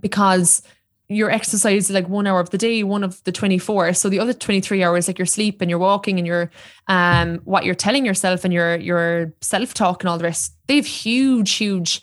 Because 0.00 0.62
your 1.08 1.30
exercise 1.30 1.90
is 1.90 1.94
like 1.94 2.08
one 2.08 2.26
hour 2.26 2.40
of 2.40 2.50
the 2.50 2.58
day, 2.58 2.82
one 2.82 3.04
of 3.04 3.22
the 3.24 3.32
24. 3.32 3.92
So 3.92 4.08
the 4.08 4.18
other 4.18 4.32
23 4.32 4.82
hours, 4.82 5.06
like 5.06 5.18
your 5.18 5.26
sleep 5.26 5.60
and 5.60 5.68
your 5.68 5.78
walking 5.78 6.18
and 6.18 6.26
your 6.26 6.50
um 6.88 7.40
what 7.44 7.64
you're 7.64 7.74
telling 7.74 8.06
yourself 8.06 8.44
and 8.44 8.52
your 8.52 8.76
your 8.76 9.32
self-talk 9.40 10.02
and 10.02 10.08
all 10.08 10.18
the 10.18 10.24
rest, 10.24 10.54
they've 10.66 10.86
huge, 10.86 11.52
huge, 11.52 12.02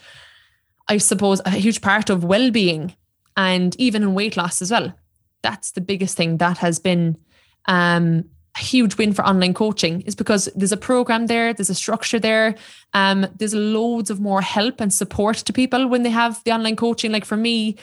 I 0.87 0.97
suppose, 0.97 1.41
a 1.45 1.51
huge 1.51 1.81
part 1.81 2.09
of 2.09 2.23
well-being 2.23 2.93
and 3.35 3.75
even 3.79 4.03
in 4.03 4.13
weight 4.13 4.37
loss 4.37 4.61
as 4.61 4.71
well. 4.71 4.93
That's 5.41 5.71
the 5.71 5.81
biggest 5.81 6.15
thing 6.15 6.37
that 6.37 6.59
has 6.59 6.77
been 6.77 7.17
um 7.65 8.25
a 8.55 8.59
huge 8.59 8.97
win 8.97 9.13
for 9.13 9.25
online 9.25 9.53
coaching 9.53 10.01
is 10.01 10.15
because 10.15 10.49
there's 10.55 10.71
a 10.71 10.77
program 10.77 11.27
there, 11.27 11.53
there's 11.53 11.69
a 11.69 11.75
structure 11.75 12.19
there, 12.19 12.55
um, 12.93 13.25
there's 13.37 13.53
loads 13.53 14.09
of 14.09 14.19
more 14.19 14.41
help 14.41 14.81
and 14.81 14.93
support 14.93 15.37
to 15.37 15.53
people 15.53 15.87
when 15.87 16.03
they 16.03 16.09
have 16.09 16.43
the 16.43 16.51
online 16.51 16.75
coaching. 16.75 17.11
Like 17.11 17.25
for 17.25 17.37
me, 17.37 17.77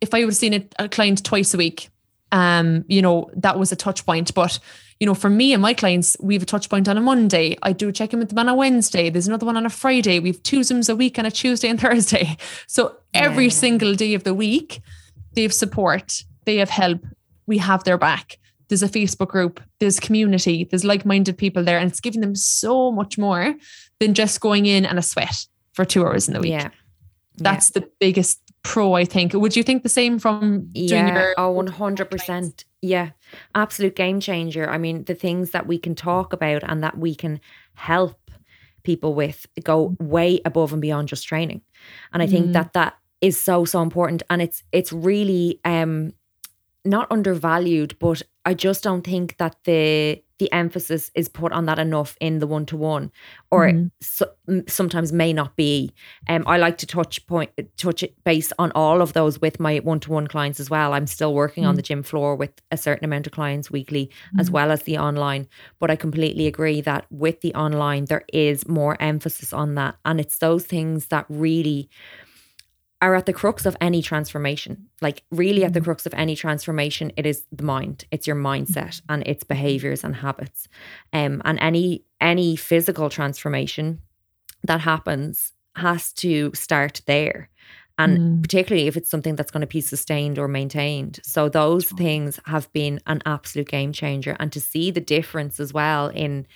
if 0.00 0.14
I 0.14 0.20
would 0.20 0.28
have 0.28 0.36
seen 0.36 0.54
a, 0.54 0.68
a 0.78 0.88
client 0.88 1.24
twice 1.24 1.54
a 1.54 1.56
week, 1.56 1.88
um, 2.32 2.84
you 2.88 3.02
know, 3.02 3.30
that 3.34 3.58
was 3.58 3.72
a 3.72 3.76
touch 3.76 4.04
point. 4.06 4.34
But 4.34 4.58
you 5.00 5.06
know, 5.06 5.14
for 5.14 5.28
me 5.28 5.52
and 5.52 5.60
my 5.60 5.74
clients, 5.74 6.16
we 6.20 6.34
have 6.34 6.42
a 6.42 6.46
touch 6.46 6.70
point 6.70 6.88
on 6.88 6.96
a 6.96 7.00
Monday. 7.00 7.56
I 7.62 7.72
do 7.72 7.88
a 7.88 7.92
check 7.92 8.12
in 8.12 8.18
with 8.18 8.30
them 8.30 8.38
on 8.38 8.48
a 8.48 8.54
Wednesday. 8.54 9.10
There's 9.10 9.28
another 9.28 9.44
one 9.44 9.56
on 9.56 9.66
a 9.66 9.70
Friday. 9.70 10.20
We 10.20 10.30
have 10.30 10.42
two 10.42 10.60
Zooms 10.60 10.88
a 10.88 10.96
week 10.96 11.18
on 11.18 11.26
a 11.26 11.30
Tuesday 11.30 11.68
and 11.68 11.80
Thursday. 11.80 12.36
So 12.66 12.96
every 13.12 13.44
yeah. 13.44 13.50
single 13.50 13.94
day 13.94 14.14
of 14.14 14.24
the 14.24 14.34
week, 14.34 14.80
they 15.34 15.42
have 15.42 15.52
support, 15.52 16.24
they 16.44 16.56
have 16.56 16.70
help, 16.70 17.04
we 17.46 17.58
have 17.58 17.84
their 17.84 17.98
back. 17.98 18.38
There's 18.68 18.82
a 18.82 18.88
Facebook 18.88 19.28
group, 19.28 19.60
there's 19.78 20.00
community, 20.00 20.64
there's 20.64 20.84
like 20.84 21.04
minded 21.04 21.38
people 21.38 21.62
there, 21.62 21.78
and 21.78 21.90
it's 21.90 22.00
giving 22.00 22.20
them 22.20 22.34
so 22.34 22.90
much 22.90 23.16
more 23.16 23.54
than 24.00 24.14
just 24.14 24.40
going 24.40 24.66
in 24.66 24.84
and 24.84 24.98
a 24.98 25.02
sweat 25.02 25.46
for 25.72 25.84
two 25.84 26.04
hours 26.04 26.28
in 26.28 26.34
the 26.34 26.40
week. 26.40 26.50
Yeah. 26.50 26.70
That's 27.38 27.70
yeah. 27.74 27.80
the 27.80 27.90
biggest 28.00 28.40
pro, 28.62 28.94
I 28.94 29.04
think. 29.04 29.34
Would 29.34 29.56
you 29.56 29.62
think 29.62 29.82
the 29.82 29.88
same 29.88 30.18
from 30.18 30.70
yeah, 30.74 31.14
your- 31.14 31.34
oh, 31.36 31.54
100%. 31.54 32.64
Yeah, 32.82 33.10
absolute 33.54 33.96
game 33.96 34.20
changer. 34.20 34.68
I 34.68 34.78
mean, 34.78 35.04
the 35.04 35.14
things 35.14 35.50
that 35.50 35.66
we 35.66 35.78
can 35.78 35.94
talk 35.94 36.32
about 36.32 36.62
and 36.64 36.82
that 36.82 36.98
we 36.98 37.14
can 37.14 37.40
help 37.74 38.18
people 38.82 39.14
with 39.14 39.46
go 39.62 39.96
way 39.98 40.40
above 40.44 40.72
and 40.72 40.80
beyond 40.80 41.08
just 41.08 41.26
training. 41.26 41.62
And 42.12 42.22
I 42.22 42.26
think 42.26 42.46
mm. 42.46 42.52
that 42.52 42.72
that 42.74 42.96
is 43.20 43.40
so 43.40 43.64
so 43.64 43.82
important 43.82 44.22
and 44.28 44.42
it's 44.42 44.62
it's 44.72 44.92
really 44.92 45.58
um 45.64 46.12
not 46.86 47.10
undervalued, 47.10 47.96
but 47.98 48.22
I 48.44 48.54
just 48.54 48.82
don't 48.82 49.02
think 49.02 49.36
that 49.38 49.56
the 49.64 50.22
the 50.38 50.52
emphasis 50.52 51.10
is 51.14 51.30
put 51.30 51.50
on 51.52 51.64
that 51.64 51.78
enough 51.78 52.14
in 52.20 52.40
the 52.40 52.46
one 52.46 52.66
to 52.66 52.76
one, 52.76 53.10
or 53.50 53.68
mm-hmm. 53.68 53.86
so, 54.02 54.30
sometimes 54.68 55.10
may 55.10 55.32
not 55.32 55.56
be. 55.56 55.92
Um, 56.28 56.44
I 56.46 56.58
like 56.58 56.76
to 56.78 56.86
touch 56.86 57.26
point 57.26 57.50
touch 57.76 58.02
it 58.02 58.22
base 58.24 58.52
on 58.58 58.70
all 58.74 59.00
of 59.00 59.14
those 59.14 59.40
with 59.40 59.58
my 59.58 59.78
one 59.78 60.00
to 60.00 60.10
one 60.10 60.26
clients 60.26 60.60
as 60.60 60.68
well. 60.68 60.92
I'm 60.92 61.06
still 61.06 61.34
working 61.34 61.62
mm-hmm. 61.62 61.70
on 61.70 61.76
the 61.76 61.82
gym 61.82 62.02
floor 62.02 62.36
with 62.36 62.52
a 62.70 62.76
certain 62.76 63.04
amount 63.04 63.26
of 63.26 63.32
clients 63.32 63.70
weekly, 63.70 64.06
mm-hmm. 64.06 64.40
as 64.40 64.50
well 64.50 64.70
as 64.70 64.82
the 64.82 64.98
online. 64.98 65.48
But 65.78 65.90
I 65.90 65.96
completely 65.96 66.46
agree 66.46 66.80
that 66.82 67.06
with 67.10 67.40
the 67.40 67.54
online, 67.54 68.04
there 68.04 68.24
is 68.32 68.68
more 68.68 69.00
emphasis 69.00 69.52
on 69.52 69.74
that, 69.76 69.96
and 70.04 70.20
it's 70.20 70.38
those 70.38 70.66
things 70.66 71.06
that 71.06 71.24
really 71.28 71.88
are 73.06 73.14
at 73.14 73.26
the 73.26 73.32
crux 73.32 73.64
of 73.66 73.76
any 73.80 74.02
transformation. 74.02 74.88
Like, 75.00 75.22
really, 75.30 75.64
at 75.64 75.72
the 75.72 75.78
mm-hmm. 75.78 75.84
crux 75.84 76.06
of 76.06 76.14
any 76.14 76.34
transformation, 76.34 77.12
it 77.16 77.24
is 77.24 77.44
the 77.52 77.62
mind. 77.62 78.04
It's 78.10 78.26
your 78.26 78.36
mindset 78.36 79.00
and 79.08 79.22
its 79.26 79.44
behaviors 79.44 80.02
and 80.02 80.16
habits. 80.16 80.68
Um, 81.12 81.40
and 81.44 81.58
any 81.60 82.04
any 82.20 82.56
physical 82.56 83.08
transformation 83.08 84.00
that 84.64 84.80
happens 84.80 85.52
has 85.76 86.12
to 86.14 86.50
start 86.54 87.02
there. 87.06 87.48
And 87.98 88.18
mm. 88.18 88.42
particularly 88.42 88.88
if 88.88 88.96
it's 88.96 89.08
something 89.08 89.36
that's 89.36 89.50
going 89.50 89.60
to 89.60 89.66
be 89.66 89.80
sustained 89.80 90.38
or 90.38 90.48
maintained. 90.48 91.20
So 91.22 91.48
those 91.48 91.86
things 91.86 92.40
have 92.44 92.70
been 92.72 93.00
an 93.06 93.22
absolute 93.24 93.68
game 93.68 93.92
changer. 93.92 94.36
And 94.40 94.52
to 94.52 94.60
see 94.60 94.90
the 94.90 95.00
difference 95.00 95.60
as 95.60 95.72
well 95.72 96.08
in 96.08 96.46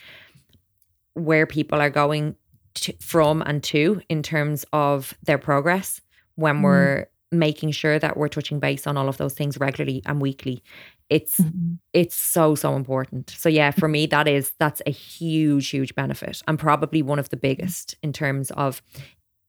where 1.14 1.46
people 1.46 1.80
are 1.80 1.90
going 1.90 2.36
to, 2.74 2.92
from 3.00 3.42
and 3.42 3.62
to 3.64 4.02
in 4.08 4.22
terms 4.22 4.64
of 4.72 5.16
their 5.22 5.38
progress 5.38 6.00
when 6.40 6.56
mm. 6.56 6.62
we're 6.62 7.06
making 7.32 7.70
sure 7.70 7.98
that 7.98 8.16
we're 8.16 8.28
touching 8.28 8.58
base 8.58 8.86
on 8.86 8.96
all 8.96 9.08
of 9.08 9.16
those 9.16 9.34
things 9.34 9.58
regularly 9.58 10.02
and 10.04 10.20
weekly 10.20 10.62
it's 11.08 11.38
mm-hmm. 11.38 11.74
it's 11.92 12.16
so 12.16 12.54
so 12.54 12.74
important 12.74 13.30
so 13.30 13.48
yeah 13.48 13.70
for 13.70 13.88
me 13.88 14.06
that 14.06 14.26
is 14.26 14.52
that's 14.58 14.82
a 14.86 14.90
huge 14.90 15.68
huge 15.68 15.94
benefit 15.94 16.42
and 16.48 16.58
probably 16.58 17.02
one 17.02 17.18
of 17.18 17.28
the 17.28 17.36
biggest 17.36 17.94
in 18.02 18.12
terms 18.12 18.50
of 18.52 18.82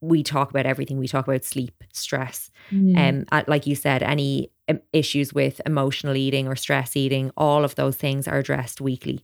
we 0.02 0.24
talk 0.24 0.50
about 0.50 0.66
everything 0.66 0.98
we 0.98 1.08
talk 1.08 1.28
about 1.28 1.44
sleep 1.44 1.84
stress 1.94 2.52
and 2.70 2.96
mm. 2.96 3.26
um, 3.32 3.44
like 3.48 3.66
you 3.66 3.76
said 3.76 4.04
any 4.04 4.52
um, 4.70 4.80
issues 4.94 5.34
with 5.34 5.60
emotional 5.66 6.16
eating 6.16 6.48
or 6.48 6.56
stress 6.56 6.96
eating 6.96 7.32
all 7.36 7.64
of 7.64 7.76
those 7.76 7.96
things 7.96 8.28
are 8.28 8.38
addressed 8.38 8.80
weekly 8.80 9.24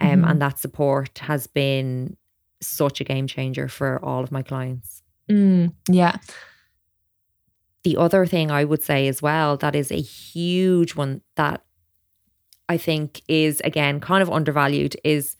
um, 0.00 0.08
mm-hmm. 0.08 0.24
and 0.24 0.42
that 0.42 0.58
support 0.58 1.18
has 1.18 1.46
been 1.46 2.16
such 2.60 3.00
a 3.00 3.04
game 3.04 3.26
changer 3.26 3.68
for 3.68 4.02
all 4.02 4.22
of 4.22 4.32
my 4.32 4.42
clients 4.42 5.02
mm, 5.30 5.72
yeah 5.90 6.16
the 7.88 7.96
other 7.96 8.26
thing 8.26 8.50
I 8.50 8.64
would 8.64 8.82
say 8.82 9.08
as 9.08 9.22
well 9.22 9.56
that 9.56 9.74
is 9.74 9.90
a 9.90 10.00
huge 10.00 10.94
one 10.94 11.22
that 11.36 11.64
I 12.68 12.76
think 12.76 13.22
is 13.28 13.62
again 13.64 13.98
kind 13.98 14.22
of 14.22 14.30
undervalued 14.30 14.94
is 15.04 15.36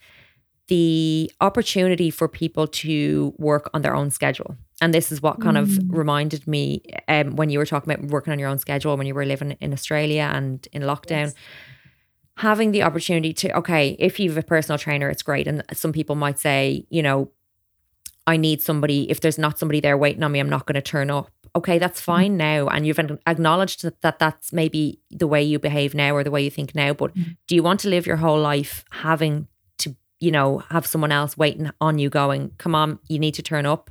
the 0.69 1.31
opportunity 1.43 2.11
for 2.11 2.27
people 2.27 2.67
to 2.67 3.35
work 3.37 3.69
on 3.75 3.83
their 3.83 3.95
own 3.95 4.11
schedule. 4.11 4.57
And 4.81 4.95
this 4.95 5.13
is 5.13 5.21
what 5.21 5.41
kind 5.41 5.57
mm. 5.57 5.63
of 5.63 5.69
reminded 5.91 6.47
me 6.47 6.83
um, 7.07 7.37
when 7.37 7.51
you 7.51 7.59
were 7.59 7.67
talking 7.67 7.93
about 7.93 8.07
working 8.07 8.33
on 8.33 8.39
your 8.39 8.49
own 8.49 8.59
schedule 8.59 8.97
when 8.97 9.07
you 9.07 9.15
were 9.15 9.27
living 9.27 9.57
in 9.61 9.73
Australia 9.73 10.31
and 10.33 10.67
in 10.73 10.83
lockdown. 10.83 11.27
Yes. 11.27 11.35
Having 12.37 12.73
the 12.73 12.83
opportunity 12.83 13.33
to, 13.35 13.59
okay, 13.59 13.97
if 13.99 14.21
you 14.21 14.31
have 14.31 14.39
a 14.39 14.43
personal 14.43 14.79
trainer, 14.79 15.11
it's 15.11 15.23
great. 15.23 15.49
And 15.49 15.65
some 15.73 15.93
people 15.93 16.15
might 16.15 16.39
say, 16.39 16.87
you 16.89 17.03
know, 17.03 17.31
I 18.27 18.37
need 18.37 18.61
somebody, 18.61 19.11
if 19.11 19.21
there's 19.21 19.39
not 19.39 19.59
somebody 19.59 19.81
there 19.81 19.97
waiting 19.97 20.23
on 20.23 20.31
me, 20.33 20.39
I'm 20.39 20.51
not 20.51 20.67
going 20.67 20.75
to 20.75 20.83
turn 20.83 21.11
up 21.11 21.31
okay, 21.59 21.79
that's 21.79 22.01
mm-hmm. 22.01 22.13
fine 22.13 22.37
now. 22.37 22.69
And 22.69 22.87
you've 22.87 22.99
acknowledged 22.99 23.83
that, 23.83 24.01
that 24.03 24.19
that's 24.19 24.53
maybe 24.53 25.01
the 25.11 25.27
way 25.27 25.43
you 25.43 25.59
behave 25.59 25.95
now 25.95 26.15
or 26.15 26.25
the 26.25 26.31
way 26.31 26.43
you 26.43 26.51
think 26.51 26.75
now. 26.75 26.95
But 26.95 27.15
mm-hmm. 27.15 27.33
do 27.47 27.55
you 27.55 27.63
want 27.63 27.81
to 27.81 27.89
live 27.89 28.07
your 28.07 28.17
whole 28.17 28.41
life 28.41 28.85
having 28.91 29.49
to, 29.79 29.95
you 30.21 30.31
know, 30.31 30.59
have 30.71 30.87
someone 30.87 31.13
else 31.13 31.37
waiting 31.37 31.71
on 31.81 31.99
you 31.99 32.09
going, 32.09 32.53
come 32.59 32.75
on, 32.75 32.99
you 33.09 33.19
need 33.19 33.35
to 33.35 33.43
turn 33.43 33.67
up? 33.67 33.91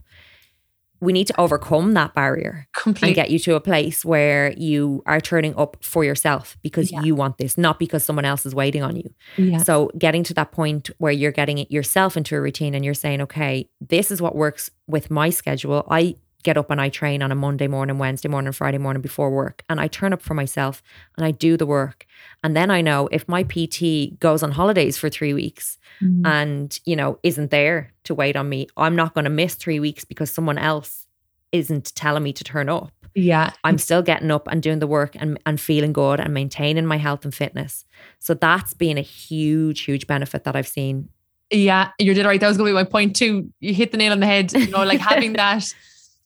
We 1.00 1.14
need 1.14 1.28
to 1.28 1.40
overcome 1.40 1.94
that 1.94 2.16
barrier 2.16 2.68
and 2.84 3.14
get 3.14 3.30
you 3.30 3.38
to 3.38 3.54
a 3.54 3.60
place 3.60 4.04
where 4.04 4.52
you 4.54 5.04
are 5.06 5.22
turning 5.22 5.56
up 5.56 5.78
for 5.82 6.04
yourself 6.04 6.58
because 6.64 6.92
yeah. 6.92 7.04
you 7.04 7.14
want 7.14 7.38
this, 7.38 7.56
not 7.56 7.78
because 7.78 8.04
someone 8.04 8.26
else 8.26 8.48
is 8.48 8.56
waiting 8.56 8.82
on 8.82 8.96
you. 8.96 9.14
Yeah. 9.38 9.60
So, 9.60 9.92
getting 9.96 10.24
to 10.24 10.34
that 10.34 10.52
point 10.52 10.90
where 10.98 11.12
you're 11.12 11.32
getting 11.32 11.60
it 11.60 11.70
yourself 11.70 12.18
into 12.18 12.36
a 12.36 12.42
routine 12.42 12.74
and 12.74 12.84
you're 12.84 12.96
saying, 12.96 13.22
okay, 13.22 13.70
this 13.80 14.10
is 14.10 14.24
what 14.24 14.36
works 14.36 14.72
with 14.88 15.12
my 15.12 15.30
schedule. 15.30 15.86
I 15.88 16.16
get 16.44 16.58
up 16.58 16.70
and 16.70 16.80
I 16.80 16.90
train 16.90 17.22
on 17.22 17.32
a 17.32 17.36
Monday 17.36 17.68
morning, 17.68 17.98
Wednesday 17.98 18.30
morning, 18.30 18.52
Friday 18.52 18.78
morning 18.78 19.02
before 19.02 19.30
work. 19.30 19.64
And 19.70 19.80
I 19.80 19.88
turn 19.88 20.14
up 20.14 20.22
for 20.22 20.34
myself 20.34 20.82
and 21.18 21.26
I 21.26 21.32
do 21.32 21.58
the 21.58 21.66
work. 21.66 22.06
And 22.44 22.56
then 22.56 22.72
I 22.72 22.82
know 22.82 23.10
if 23.12 23.28
my 23.28 23.44
PT 23.44 24.20
goes 24.20 24.44
on 24.44 24.52
holidays 24.52 24.98
for 24.98 25.10
three 25.10 25.34
weeks 25.34 25.78
mm-hmm. 26.02 26.26
and, 26.26 26.80
you 26.86 26.96
know, 26.96 27.20
isn't 27.24 27.52
there 27.52 27.92
to 28.06 28.16
wait 28.16 28.36
on 28.36 28.50
me, 28.50 28.68
I'm 28.78 28.96
not 28.96 29.14
going 29.14 29.26
to 29.26 29.30
miss 29.30 29.56
three 29.56 29.80
weeks 29.80 30.06
because 30.06 30.32
someone 30.32 30.58
else 30.58 31.08
isn't 31.52 31.96
telling 31.96 32.24
me 32.24 32.34
to 32.34 32.44
turn 32.44 32.70
up. 32.70 32.92
Yeah. 33.16 33.52
I'm 33.64 33.80
still 33.80 34.04
getting 34.04 34.30
up 34.30 34.48
and 34.48 34.62
doing 34.62 34.80
the 34.80 34.88
work 34.88 35.16
and, 35.20 35.40
and 35.46 35.60
feeling 35.60 35.92
good 35.92 36.20
and 36.20 36.34
maintaining 36.34 36.86
my 36.86 36.98
health 36.98 37.26
and 37.26 37.34
fitness. 37.34 37.84
So 38.20 38.36
that's 38.36 38.76
been 38.76 38.98
a 38.98 39.02
huge, 39.02 39.82
huge 39.82 40.06
benefit 40.06 40.44
that 40.44 40.56
I've 40.56 40.68
seen. 40.68 41.10
Yeah, 41.50 41.92
you 41.98 42.14
did 42.14 42.26
right. 42.26 42.40
That 42.40 42.50
was 42.50 42.58
going 42.58 42.68
to 42.68 42.72
be 42.72 42.84
my 42.84 42.90
point 42.90 43.16
too. 43.16 43.52
You 43.60 43.74
hit 43.74 43.92
the 43.92 43.98
nail 43.98 44.12
on 44.12 44.20
the 44.20 44.26
head. 44.26 44.52
You 44.54 44.70
know, 44.70 44.84
like 44.84 45.00
having 45.00 45.34
that 45.34 45.64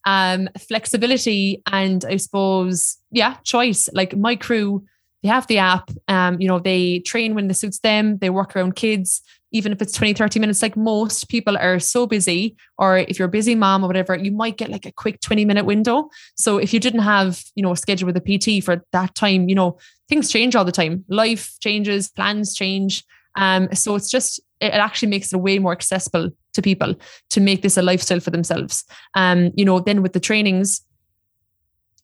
um, 0.05 0.49
flexibility 0.67 1.61
and 1.71 2.03
I 2.05 2.17
suppose, 2.17 2.97
yeah, 3.11 3.35
choice. 3.43 3.89
Like 3.93 4.15
my 4.15 4.35
crew, 4.35 4.83
they 5.23 5.29
have 5.29 5.47
the 5.47 5.59
app, 5.59 5.91
um, 6.07 6.39
you 6.41 6.47
know, 6.47 6.59
they 6.59 6.99
train 6.99 7.35
when 7.35 7.49
it 7.49 7.53
suits 7.55 7.79
them, 7.79 8.17
they 8.17 8.29
work 8.29 8.55
around 8.55 8.75
kids, 8.75 9.21
even 9.51 9.71
if 9.71 9.81
it's 9.81 9.93
20, 9.93 10.13
30 10.13 10.39
minutes, 10.39 10.61
like 10.61 10.77
most 10.77 11.29
people 11.29 11.57
are 11.57 11.79
so 11.79 12.07
busy, 12.07 12.55
or 12.77 12.97
if 12.97 13.19
you're 13.19 13.27
a 13.27 13.31
busy 13.31 13.53
mom 13.53 13.83
or 13.83 13.87
whatever, 13.87 14.15
you 14.15 14.31
might 14.31 14.57
get 14.57 14.69
like 14.69 14.85
a 14.85 14.91
quick 14.91 15.19
20 15.21 15.45
minute 15.45 15.65
window. 15.65 16.09
So 16.35 16.57
if 16.57 16.73
you 16.73 16.79
didn't 16.79 17.01
have, 17.01 17.43
you 17.55 17.61
know, 17.61 17.73
a 17.73 17.77
schedule 17.77 18.07
with 18.07 18.17
a 18.17 18.21
PT 18.21 18.63
for 18.63 18.83
that 18.93 19.13
time, 19.13 19.49
you 19.49 19.55
know, 19.55 19.77
things 20.09 20.31
change 20.31 20.55
all 20.55 20.65
the 20.65 20.71
time. 20.71 21.05
Life 21.09 21.53
changes, 21.59 22.09
plans 22.09 22.55
change. 22.55 23.03
Um, 23.35 23.69
so 23.73 23.95
it's 23.95 24.09
just 24.09 24.39
it 24.59 24.73
actually 24.73 25.09
makes 25.09 25.33
it 25.33 25.37
way 25.37 25.59
more 25.59 25.71
accessible 25.71 26.31
to 26.53 26.61
people 26.61 26.95
to 27.29 27.41
make 27.41 27.61
this 27.61 27.77
a 27.77 27.81
lifestyle 27.81 28.19
for 28.19 28.31
themselves. 28.31 28.83
Um, 29.15 29.51
you 29.55 29.65
know, 29.65 29.79
then 29.79 30.01
with 30.01 30.13
the 30.13 30.19
trainings, 30.19 30.81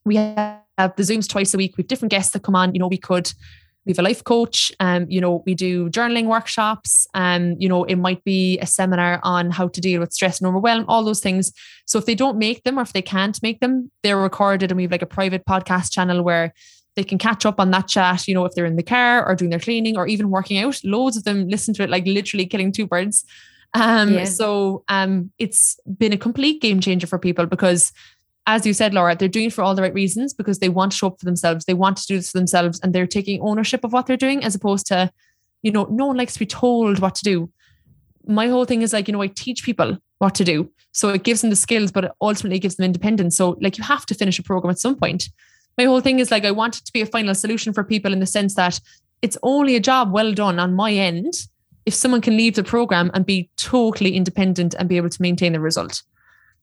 we 0.04 0.16
have 0.16 0.62
the 0.78 1.02
Zooms 1.02 1.28
twice 1.28 1.54
a 1.54 1.56
week. 1.56 1.76
We 1.76 1.82
have 1.82 1.88
different 1.88 2.10
guests 2.10 2.32
that 2.32 2.42
come 2.42 2.56
on. 2.56 2.74
You 2.74 2.80
know, 2.80 2.88
we 2.88 2.98
could 2.98 3.32
we 3.86 3.92
have 3.92 4.00
a 4.00 4.02
life 4.02 4.22
coach 4.22 4.70
um 4.80 5.06
you 5.08 5.18
know 5.18 5.42
we 5.46 5.54
do 5.54 5.88
journaling 5.88 6.26
workshops 6.26 7.06
and 7.14 7.52
um, 7.52 7.56
you 7.58 7.68
know 7.70 7.84
it 7.84 7.96
might 7.96 8.22
be 8.22 8.58
a 8.58 8.66
seminar 8.66 9.18
on 9.22 9.50
how 9.50 9.66
to 9.68 9.80
deal 9.80 10.00
with 10.00 10.12
stress 10.12 10.40
and 10.40 10.48
overwhelm 10.48 10.84
all 10.88 11.02
those 11.02 11.20
things 11.20 11.52
so 11.86 11.98
if 11.98 12.04
they 12.04 12.14
don't 12.14 12.36
make 12.36 12.64
them 12.64 12.78
or 12.78 12.82
if 12.82 12.92
they 12.92 13.00
can't 13.00 13.42
make 13.42 13.60
them 13.60 13.90
they're 14.02 14.18
recorded 14.18 14.70
and 14.70 14.76
we 14.76 14.82
have 14.82 14.92
like 14.92 15.00
a 15.00 15.06
private 15.06 15.46
podcast 15.46 15.90
channel 15.90 16.22
where 16.22 16.52
they 16.98 17.04
can 17.04 17.16
catch 17.16 17.46
up 17.46 17.60
on 17.60 17.70
that 17.70 17.86
chat, 17.86 18.26
you 18.26 18.34
know, 18.34 18.44
if 18.44 18.54
they're 18.54 18.66
in 18.66 18.74
the 18.74 18.82
car 18.82 19.24
or 19.24 19.36
doing 19.36 19.50
their 19.50 19.60
cleaning 19.60 19.96
or 19.96 20.08
even 20.08 20.30
working 20.30 20.58
out. 20.58 20.80
Loads 20.82 21.16
of 21.16 21.22
them 21.22 21.46
listen 21.46 21.72
to 21.74 21.84
it, 21.84 21.90
like 21.90 22.04
literally 22.06 22.44
killing 22.44 22.72
two 22.72 22.88
birds. 22.88 23.24
Um, 23.74 24.14
yeah. 24.14 24.24
So 24.24 24.84
um, 24.88 25.30
it's 25.38 25.78
been 25.98 26.12
a 26.12 26.16
complete 26.16 26.60
game 26.60 26.80
changer 26.80 27.06
for 27.06 27.18
people 27.18 27.46
because, 27.46 27.92
as 28.46 28.66
you 28.66 28.72
said, 28.72 28.94
Laura, 28.94 29.14
they're 29.14 29.28
doing 29.28 29.46
it 29.46 29.52
for 29.52 29.62
all 29.62 29.74
the 29.74 29.82
right 29.82 29.94
reasons 29.94 30.32
because 30.32 30.58
they 30.58 30.68
want 30.68 30.92
to 30.92 30.98
show 30.98 31.08
up 31.08 31.18
for 31.18 31.26
themselves. 31.26 31.64
They 31.64 31.74
want 31.74 31.98
to 31.98 32.06
do 32.06 32.16
this 32.16 32.32
for 32.32 32.38
themselves 32.38 32.80
and 32.82 32.94
they're 32.94 33.06
taking 33.06 33.40
ownership 33.42 33.84
of 33.84 33.92
what 33.92 34.06
they're 34.06 34.16
doing 34.16 34.42
as 34.42 34.54
opposed 34.54 34.86
to, 34.86 35.10
you 35.62 35.70
know, 35.70 35.84
no 35.90 36.06
one 36.06 36.16
likes 36.16 36.32
to 36.34 36.38
be 36.38 36.46
told 36.46 36.98
what 37.00 37.14
to 37.16 37.24
do. 37.24 37.50
My 38.26 38.48
whole 38.48 38.64
thing 38.64 38.82
is 38.82 38.92
like, 38.92 39.08
you 39.08 39.12
know, 39.12 39.22
I 39.22 39.28
teach 39.28 39.62
people 39.62 39.98
what 40.18 40.34
to 40.36 40.44
do. 40.44 40.70
So 40.92 41.10
it 41.10 41.22
gives 41.22 41.42
them 41.42 41.50
the 41.50 41.56
skills, 41.56 41.92
but 41.92 42.04
it 42.04 42.12
ultimately 42.20 42.58
gives 42.58 42.76
them 42.76 42.84
independence. 42.84 43.36
So, 43.36 43.56
like, 43.60 43.78
you 43.78 43.84
have 43.84 44.04
to 44.06 44.14
finish 44.14 44.38
a 44.38 44.42
program 44.42 44.70
at 44.70 44.78
some 44.78 44.96
point 44.96 45.28
my 45.78 45.84
whole 45.84 46.00
thing 46.00 46.18
is 46.18 46.30
like 46.30 46.44
I 46.44 46.50
want 46.50 46.76
it 46.76 46.84
to 46.84 46.92
be 46.92 47.00
a 47.00 47.06
final 47.06 47.34
solution 47.34 47.72
for 47.72 47.84
people 47.84 48.12
in 48.12 48.18
the 48.18 48.26
sense 48.26 48.56
that 48.56 48.80
it's 49.22 49.38
only 49.42 49.76
a 49.76 49.80
job 49.80 50.12
well 50.12 50.34
done 50.34 50.58
on 50.58 50.74
my 50.74 50.92
end 50.92 51.32
if 51.88 51.94
someone 51.94 52.20
can 52.20 52.36
leave 52.36 52.54
the 52.54 52.62
program 52.62 53.10
and 53.14 53.24
be 53.24 53.48
totally 53.56 54.14
independent 54.14 54.74
and 54.74 54.90
be 54.90 54.98
able 54.98 55.08
to 55.08 55.22
maintain 55.22 55.54
the 55.54 55.60
result. 55.60 56.02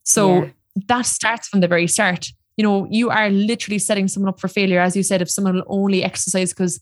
So 0.04 0.44
yeah. 0.44 0.50
that 0.88 1.08
starts 1.08 1.48
from 1.48 1.62
the 1.62 1.68
very 1.68 1.88
start. 1.88 2.28
You 2.58 2.64
know, 2.64 2.88
you 2.92 3.10
are 3.10 3.32
literally 3.32 3.80
setting 3.80 4.08
someone 4.08 4.30
up 4.30 4.40
for 4.40 4.48
failure. 4.48 4.80
As 4.80 4.96
you 4.96 5.02
said, 5.02 5.24
if 5.24 5.32
someone 5.32 5.56
will 5.56 5.64
only 5.66 6.04
exercise 6.04 6.54
because 6.54 6.80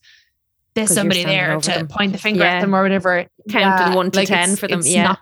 there's 0.73 0.93
somebody 0.93 1.23
there 1.23 1.57
to 1.57 1.69
them. 1.69 1.87
point 1.87 2.11
the 2.11 2.17
finger 2.17 2.43
yeah. 2.43 2.55
at 2.55 2.61
them 2.61 2.75
or 2.75 2.83
whatever. 2.83 3.25
Count 3.49 3.79
yeah, 3.79 3.95
one 3.95 4.11
to 4.11 4.19
like 4.19 4.27
10 4.27 4.57
for 4.57 4.67
them. 4.67 4.81
Yeah. 4.83 5.03
Not, 5.03 5.19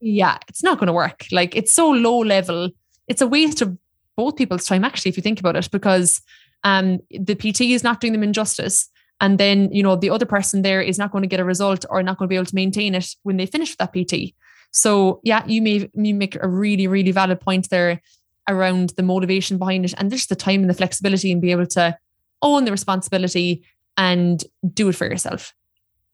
yeah, 0.00 0.38
it's 0.46 0.62
not 0.62 0.78
going 0.78 0.86
to 0.86 0.92
work. 0.92 1.26
Like 1.32 1.56
it's 1.56 1.74
so 1.74 1.90
low 1.90 2.18
level. 2.20 2.70
It's 3.08 3.20
a 3.20 3.26
waste 3.26 3.60
of 3.60 3.76
both 4.14 4.36
people's 4.36 4.66
time, 4.66 4.84
actually, 4.84 5.08
if 5.08 5.16
you 5.16 5.22
think 5.24 5.40
about 5.40 5.56
it, 5.56 5.68
because 5.72 6.20
um, 6.62 7.00
the 7.10 7.34
PT 7.34 7.62
is 7.62 7.82
not 7.82 8.00
doing 8.00 8.12
them 8.12 8.22
injustice. 8.22 8.88
And 9.20 9.38
then, 9.38 9.70
you 9.72 9.82
know, 9.82 9.96
the 9.96 10.10
other 10.10 10.26
person 10.26 10.62
there 10.62 10.80
is 10.80 10.98
not 10.98 11.10
going 11.10 11.22
to 11.22 11.28
get 11.28 11.40
a 11.40 11.44
result 11.44 11.84
or 11.90 12.02
not 12.02 12.18
going 12.18 12.28
to 12.28 12.30
be 12.30 12.36
able 12.36 12.46
to 12.46 12.54
maintain 12.54 12.94
it 12.94 13.14
when 13.22 13.36
they 13.36 13.46
finish 13.46 13.76
that 13.76 13.92
PT. 13.92 14.34
So 14.70 15.20
yeah, 15.24 15.44
you 15.46 15.62
may 15.62 15.90
you 15.94 16.14
make 16.14 16.36
a 16.40 16.48
really, 16.48 16.86
really 16.86 17.10
valid 17.10 17.40
point 17.40 17.70
there 17.70 18.00
around 18.48 18.90
the 18.90 19.02
motivation 19.02 19.58
behind 19.58 19.84
it 19.84 19.94
and 19.98 20.10
just 20.10 20.28
the 20.28 20.36
time 20.36 20.60
and 20.60 20.70
the 20.70 20.74
flexibility 20.74 21.32
and 21.32 21.42
be 21.42 21.50
able 21.50 21.66
to 21.66 21.96
own 22.42 22.64
the 22.64 22.70
responsibility 22.70 23.64
and 23.96 24.44
do 24.72 24.88
it 24.88 24.94
for 24.94 25.06
yourself. 25.06 25.54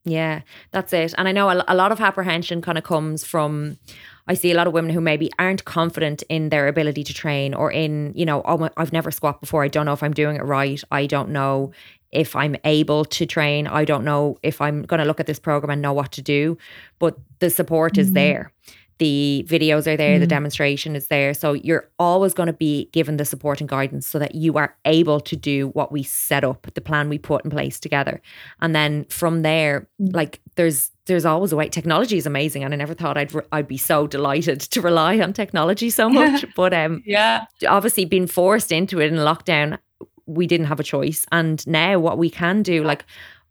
Yeah, 0.06 0.42
that's 0.70 0.92
it. 0.92 1.14
And 1.16 1.28
I 1.28 1.32
know 1.32 1.50
a, 1.50 1.74
lot 1.74 1.90
of 1.90 2.00
apprehension 2.00 2.60
kind 2.60 2.76
of 2.76 2.84
comes 2.84 3.24
from 3.24 3.78
I 4.26 4.34
see 4.34 4.52
a 4.52 4.54
lot 4.54 4.66
of 4.66 4.72
women 4.74 4.92
who 4.92 5.00
maybe 5.00 5.30
aren't 5.38 5.64
confident 5.64 6.22
in 6.28 6.50
their 6.50 6.68
ability 6.68 7.04
to 7.04 7.14
train 7.14 7.54
or 7.54 7.70
in, 7.70 8.12
you 8.14 8.26
know, 8.26 8.42
oh, 8.44 8.68
I've 8.76 8.92
never 8.92 9.10
squat 9.10 9.40
before. 9.40 9.64
I 9.64 9.68
don't 9.68 9.86
know 9.86 9.92
if 9.92 10.02
I'm 10.02 10.12
doing 10.12 10.36
it 10.36 10.44
right. 10.44 10.82
I 10.90 11.06
don't 11.06 11.30
know 11.30 11.72
if 12.14 12.34
I'm 12.36 12.56
able 12.64 13.04
to 13.04 13.26
train. 13.26 13.66
I 13.66 13.84
don't 13.84 14.04
know 14.04 14.38
if 14.42 14.60
I'm 14.60 14.82
going 14.82 15.00
to 15.00 15.06
look 15.06 15.20
at 15.20 15.26
this 15.26 15.38
program 15.38 15.70
and 15.70 15.82
know 15.82 15.92
what 15.92 16.12
to 16.12 16.22
do. 16.22 16.56
But 16.98 17.18
the 17.40 17.50
support 17.50 17.94
mm-hmm. 17.94 18.00
is 18.00 18.12
there 18.12 18.52
the 18.98 19.44
videos 19.48 19.86
are 19.86 19.96
there, 19.96 20.16
mm. 20.16 20.20
the 20.20 20.26
demonstration 20.26 20.94
is 20.94 21.08
there. 21.08 21.34
So 21.34 21.52
you're 21.52 21.90
always 21.98 22.32
going 22.32 22.46
to 22.46 22.52
be 22.52 22.88
given 22.92 23.16
the 23.16 23.24
support 23.24 23.60
and 23.60 23.68
guidance 23.68 24.06
so 24.06 24.18
that 24.18 24.34
you 24.34 24.56
are 24.56 24.76
able 24.84 25.20
to 25.20 25.36
do 25.36 25.68
what 25.68 25.90
we 25.90 26.02
set 26.02 26.44
up, 26.44 26.66
the 26.74 26.80
plan 26.80 27.08
we 27.08 27.18
put 27.18 27.44
in 27.44 27.50
place 27.50 27.80
together. 27.80 28.20
And 28.60 28.74
then 28.74 29.04
from 29.06 29.42
there, 29.42 29.88
mm. 30.00 30.14
like 30.14 30.40
there's 30.56 30.90
there's 31.06 31.26
always 31.26 31.52
a 31.52 31.56
way. 31.56 31.68
Technology 31.68 32.16
is 32.16 32.24
amazing, 32.24 32.64
and 32.64 32.72
I 32.72 32.78
never 32.78 32.94
thought 32.94 33.18
I'd 33.18 33.32
I'd 33.52 33.68
be 33.68 33.76
so 33.76 34.06
delighted 34.06 34.60
to 34.60 34.80
rely 34.80 35.18
on 35.18 35.32
technology 35.32 35.90
so 35.90 36.08
much. 36.20 36.46
but 36.54 36.72
um, 36.72 37.02
yeah, 37.04 37.44
obviously 37.68 38.04
being 38.04 38.26
forced 38.26 38.72
into 38.72 39.00
it 39.00 39.12
in 39.12 39.18
lockdown, 39.18 39.78
we 40.26 40.46
didn't 40.46 40.66
have 40.66 40.80
a 40.80 40.84
choice. 40.84 41.26
And 41.32 41.66
now 41.66 41.98
what 41.98 42.18
we 42.18 42.30
can 42.30 42.62
do, 42.62 42.82
like 42.82 43.04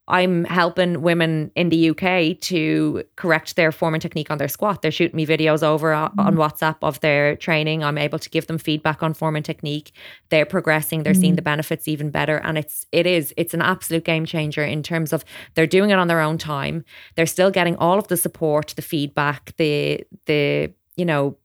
I'm 0.07 0.43
helping 0.43 1.01
women 1.01 1.49
in 1.55 1.69
the 1.69 1.91
UK 1.91 2.38
to 2.41 3.05
correct 3.15 3.55
their 3.55 3.71
form 3.71 3.93
and 3.93 4.01
technique 4.01 4.30
on 4.30 4.38
their 4.38 4.49
squat. 4.49 4.82
They're 4.82 4.91
shooting 4.91 5.15
me 5.15 5.26
videos 5.26 5.63
over 5.63 5.93
mm. 5.93 6.11
on 6.17 6.36
WhatsApp 6.36 6.76
of 6.82 6.99
their 6.99 7.38
training. 7.38 7.86
I'm 7.86 7.97
able 7.97 8.19
to 8.19 8.30
give 8.30 8.47
them 8.47 8.57
feedback 8.57 9.01
on 9.01 9.13
form 9.13 9.38
and 9.38 9.45
technique. 9.45 9.93
They're 10.28 10.45
progressing. 10.45 11.03
They're 11.03 11.13
mm. 11.13 11.21
seeing 11.21 11.36
the 11.36 11.41
benefits 11.41 11.88
even 11.88 12.09
better, 12.09 12.38
and 12.38 12.57
it's 12.57 12.86
it 12.91 13.07
is 13.07 13.34
it's 13.38 13.53
an 13.53 13.61
absolute 13.61 14.03
game 14.03 14.26
changer 14.26 14.63
in 14.63 14.84
terms 14.84 15.13
of 15.13 15.24
they're 15.55 15.67
doing 15.67 15.89
it 15.89 15.97
on 15.97 16.09
their 16.09 16.19
own 16.19 16.38
time. 16.38 16.84
They're 17.15 17.26
still 17.26 17.49
getting 17.49 17.78
all 17.78 17.97
of 17.97 18.09
the 18.09 18.17
support, 18.17 18.74
the 18.76 18.82
feedback, 18.82 19.55
the 19.55 20.03
the 20.26 20.74
you 20.97 21.05
know 21.05 21.38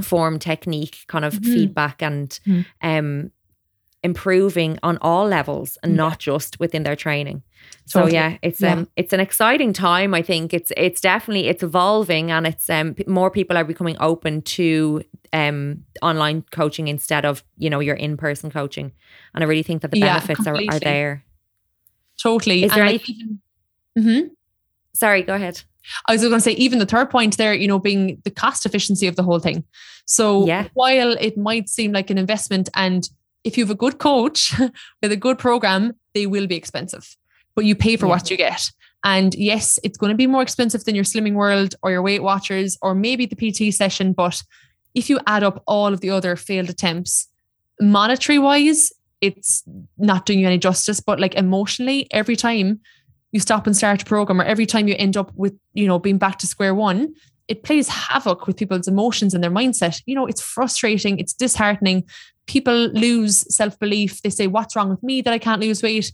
form 0.00 0.38
technique 0.38 1.04
kind 1.08 1.26
of 1.26 1.34
mm-hmm. 1.34 1.52
feedback 1.52 2.02
and 2.02 2.40
mm. 2.46 2.64
um 2.80 3.30
improving 4.02 4.78
on 4.82 4.98
all 5.02 5.26
levels 5.26 5.76
and 5.82 5.94
not 5.94 6.18
just 6.18 6.58
within 6.58 6.84
their 6.84 6.96
training. 6.96 7.42
So 7.84 8.00
totally. 8.00 8.14
yeah, 8.14 8.38
it's 8.42 8.60
yeah. 8.60 8.72
um 8.72 8.88
it's 8.96 9.12
an 9.12 9.20
exciting 9.20 9.72
time. 9.72 10.14
I 10.14 10.22
think 10.22 10.54
it's 10.54 10.72
it's 10.76 11.00
definitely 11.00 11.48
it's 11.48 11.62
evolving 11.62 12.30
and 12.30 12.46
it's 12.46 12.70
um 12.70 12.94
more 13.06 13.30
people 13.30 13.56
are 13.58 13.64
becoming 13.64 13.96
open 14.00 14.42
to 14.42 15.02
um 15.32 15.84
online 16.02 16.44
coaching 16.50 16.88
instead 16.88 17.26
of 17.26 17.44
you 17.58 17.68
know 17.68 17.80
your 17.80 17.96
in 17.96 18.16
person 18.16 18.50
coaching, 18.50 18.92
and 19.34 19.44
I 19.44 19.46
really 19.46 19.62
think 19.62 19.82
that 19.82 19.90
the 19.90 19.98
yeah, 19.98 20.14
benefits 20.14 20.46
are, 20.46 20.56
are 20.56 20.80
there. 20.80 21.24
Totally. 22.22 22.64
Is 22.64 22.72
there 22.72 22.84
anything? 22.84 23.40
Mm-hmm. 23.98 24.28
Sorry, 24.94 25.22
go 25.22 25.34
ahead. 25.34 25.62
I 26.06 26.12
was 26.12 26.20
going 26.20 26.34
to 26.34 26.40
say, 26.40 26.52
even 26.52 26.78
the 26.78 26.86
third 26.86 27.10
point 27.10 27.38
there, 27.38 27.54
you 27.54 27.66
know, 27.66 27.78
being 27.78 28.20
the 28.24 28.30
cost 28.30 28.66
efficiency 28.66 29.06
of 29.06 29.16
the 29.16 29.22
whole 29.22 29.38
thing. 29.38 29.64
So 30.04 30.46
yeah. 30.46 30.68
while 30.74 31.12
it 31.18 31.38
might 31.38 31.68
seem 31.68 31.92
like 31.92 32.10
an 32.10 32.18
investment, 32.18 32.68
and 32.74 33.08
if 33.44 33.56
you 33.56 33.64
have 33.64 33.70
a 33.70 33.74
good 33.74 33.98
coach 33.98 34.54
with 35.02 35.12
a 35.12 35.16
good 35.16 35.38
program, 35.38 35.94
they 36.14 36.26
will 36.26 36.46
be 36.46 36.56
expensive 36.56 37.16
but 37.54 37.64
you 37.64 37.74
pay 37.74 37.96
for 37.96 38.06
yeah. 38.06 38.12
what 38.12 38.30
you 38.30 38.36
get. 38.36 38.70
And 39.04 39.34
yes, 39.34 39.78
it's 39.82 39.98
going 39.98 40.10
to 40.10 40.16
be 40.16 40.26
more 40.26 40.42
expensive 40.42 40.84
than 40.84 40.94
your 40.94 41.04
Slimming 41.04 41.34
World 41.34 41.74
or 41.82 41.90
your 41.90 42.02
Weight 42.02 42.22
Watchers 42.22 42.76
or 42.82 42.94
maybe 42.94 43.26
the 43.26 43.36
PT 43.36 43.74
session. 43.74 44.12
But 44.12 44.42
if 44.94 45.08
you 45.08 45.18
add 45.26 45.42
up 45.42 45.62
all 45.66 45.92
of 45.92 46.00
the 46.00 46.10
other 46.10 46.36
failed 46.36 46.68
attempts, 46.68 47.28
monetary 47.80 48.38
wise, 48.38 48.92
it's 49.20 49.62
not 49.96 50.26
doing 50.26 50.40
you 50.40 50.46
any 50.46 50.58
justice. 50.58 51.00
But 51.00 51.20
like 51.20 51.34
emotionally, 51.34 52.06
every 52.10 52.36
time 52.36 52.80
you 53.32 53.40
stop 53.40 53.66
and 53.66 53.76
start 53.76 54.02
a 54.02 54.04
program 54.04 54.40
or 54.40 54.44
every 54.44 54.66
time 54.66 54.88
you 54.88 54.94
end 54.98 55.16
up 55.16 55.32
with, 55.34 55.54
you 55.72 55.86
know, 55.86 55.98
being 55.98 56.18
back 56.18 56.38
to 56.38 56.46
square 56.46 56.74
one, 56.74 57.14
it 57.50 57.64
plays 57.64 57.88
havoc 57.88 58.46
with 58.46 58.56
people's 58.56 58.86
emotions 58.86 59.34
and 59.34 59.42
their 59.42 59.50
mindset. 59.50 60.00
You 60.06 60.14
know, 60.14 60.26
it's 60.26 60.40
frustrating, 60.40 61.18
it's 61.18 61.34
disheartening. 61.34 62.04
People 62.46 62.88
lose 62.92 63.44
self 63.54 63.78
belief. 63.78 64.22
They 64.22 64.30
say, 64.30 64.46
What's 64.46 64.76
wrong 64.76 64.88
with 64.88 65.02
me 65.02 65.20
that 65.22 65.34
I 65.34 65.38
can't 65.38 65.60
lose 65.60 65.82
weight? 65.82 66.12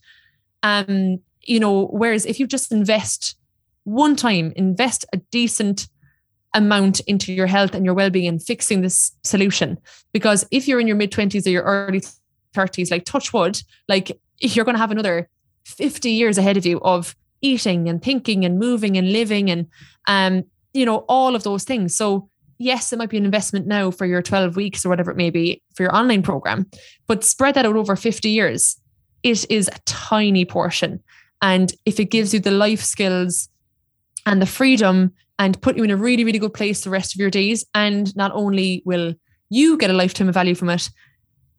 Um, 0.62 1.20
you 1.42 1.60
know, 1.60 1.86
whereas 1.88 2.24
if 2.24 2.40
you 2.40 2.46
just 2.46 2.72
invest 2.72 3.36
one 3.84 4.16
time, 4.16 4.52
invest 4.56 5.04
a 5.12 5.18
decent 5.30 5.88
amount 6.54 7.00
into 7.00 7.34
your 7.34 7.46
health 7.46 7.74
and 7.74 7.84
your 7.84 7.94
well-being 7.94 8.26
and 8.26 8.42
fixing 8.42 8.80
this 8.80 9.12
solution. 9.22 9.78
Because 10.12 10.46
if 10.50 10.66
you're 10.66 10.80
in 10.80 10.86
your 10.86 10.96
mid 10.96 11.12
20s 11.12 11.46
or 11.46 11.50
your 11.50 11.64
early 11.64 12.00
30s, 12.54 12.90
like 12.90 13.04
touch 13.04 13.32
wood, 13.34 13.60
like 13.88 14.18
you're 14.40 14.64
going 14.64 14.74
to 14.74 14.80
have 14.80 14.90
another 14.90 15.28
50 15.66 16.10
years 16.10 16.38
ahead 16.38 16.56
of 16.56 16.64
you 16.64 16.80
of 16.80 17.14
eating 17.42 17.88
and 17.88 18.02
thinking 18.02 18.44
and 18.46 18.58
moving 18.58 18.96
and 18.96 19.12
living 19.12 19.50
and 19.50 19.66
um, 20.08 20.44
you 20.76 20.86
know, 20.86 21.04
all 21.08 21.34
of 21.34 21.42
those 21.42 21.64
things. 21.64 21.96
So 21.96 22.28
yes, 22.58 22.92
it 22.92 22.98
might 22.98 23.10
be 23.10 23.18
an 23.18 23.24
investment 23.24 23.66
now 23.66 23.90
for 23.90 24.06
your 24.06 24.22
12 24.22 24.56
weeks 24.56 24.84
or 24.84 24.88
whatever 24.88 25.10
it 25.10 25.16
may 25.16 25.30
be 25.30 25.62
for 25.74 25.82
your 25.82 25.94
online 25.94 26.22
program, 26.22 26.66
but 27.06 27.24
spread 27.24 27.54
that 27.54 27.66
out 27.66 27.76
over 27.76 27.96
50 27.96 28.28
years. 28.28 28.80
It 29.22 29.50
is 29.50 29.68
a 29.68 29.78
tiny 29.84 30.44
portion. 30.44 31.02
And 31.42 31.72
if 31.84 32.00
it 32.00 32.06
gives 32.06 32.32
you 32.32 32.40
the 32.40 32.50
life 32.50 32.82
skills 32.82 33.48
and 34.24 34.40
the 34.40 34.46
freedom 34.46 35.12
and 35.38 35.60
put 35.60 35.76
you 35.76 35.84
in 35.84 35.90
a 35.90 35.96
really, 35.96 36.24
really 36.24 36.38
good 36.38 36.54
place 36.54 36.80
the 36.80 36.90
rest 36.90 37.14
of 37.14 37.20
your 37.20 37.30
days, 37.30 37.64
and 37.74 38.14
not 38.16 38.32
only 38.32 38.82
will 38.86 39.14
you 39.50 39.76
get 39.76 39.90
a 39.90 39.94
lifetime 39.94 40.28
of 40.28 40.34
value 40.34 40.54
from 40.54 40.70
it, 40.70 40.88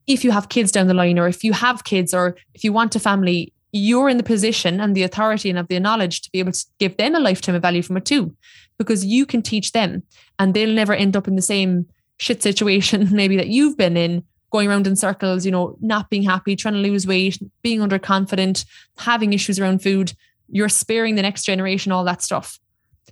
if 0.07 0.23
you 0.23 0.31
have 0.31 0.49
kids 0.49 0.71
down 0.71 0.87
the 0.87 0.93
line, 0.93 1.19
or 1.19 1.27
if 1.27 1.43
you 1.43 1.53
have 1.53 1.83
kids, 1.83 2.13
or 2.13 2.35
if 2.53 2.63
you 2.63 2.73
want 2.73 2.95
a 2.95 2.99
family, 2.99 3.53
you're 3.77 4.09
in 4.09 4.17
the 4.17 4.23
position 4.23 4.79
and 4.79 4.95
the 4.95 5.03
authority 5.03 5.49
and 5.49 5.57
have 5.57 5.67
the 5.67 5.79
knowledge 5.79 6.21
to 6.21 6.31
be 6.31 6.39
able 6.39 6.51
to 6.51 6.65
give 6.79 6.97
them 6.97 7.15
a 7.15 7.19
lifetime 7.19 7.55
of 7.55 7.61
value 7.61 7.81
from 7.81 7.97
it 7.97 8.05
too, 8.05 8.35
because 8.77 9.05
you 9.05 9.25
can 9.25 9.41
teach 9.41 9.71
them 9.71 10.03
and 10.39 10.53
they'll 10.53 10.73
never 10.73 10.93
end 10.93 11.15
up 11.15 11.27
in 11.27 11.35
the 11.35 11.41
same 11.41 11.85
shit 12.17 12.41
situation 12.41 13.07
maybe 13.11 13.37
that 13.37 13.47
you've 13.47 13.77
been 13.77 13.95
in 13.95 14.23
going 14.51 14.69
around 14.69 14.87
in 14.87 14.95
circles, 14.95 15.45
you 15.45 15.51
know, 15.51 15.77
not 15.81 16.09
being 16.09 16.23
happy, 16.23 16.55
trying 16.55 16.73
to 16.73 16.79
lose 16.79 17.05
weight, 17.05 17.37
being 17.61 17.79
underconfident, 17.79 18.65
having 18.97 19.33
issues 19.33 19.59
around 19.59 19.83
food, 19.83 20.13
you're 20.49 20.69
sparing 20.69 21.15
the 21.15 21.21
next 21.21 21.43
generation 21.43 21.91
all 21.91 22.05
that 22.05 22.21
stuff. 22.21 22.59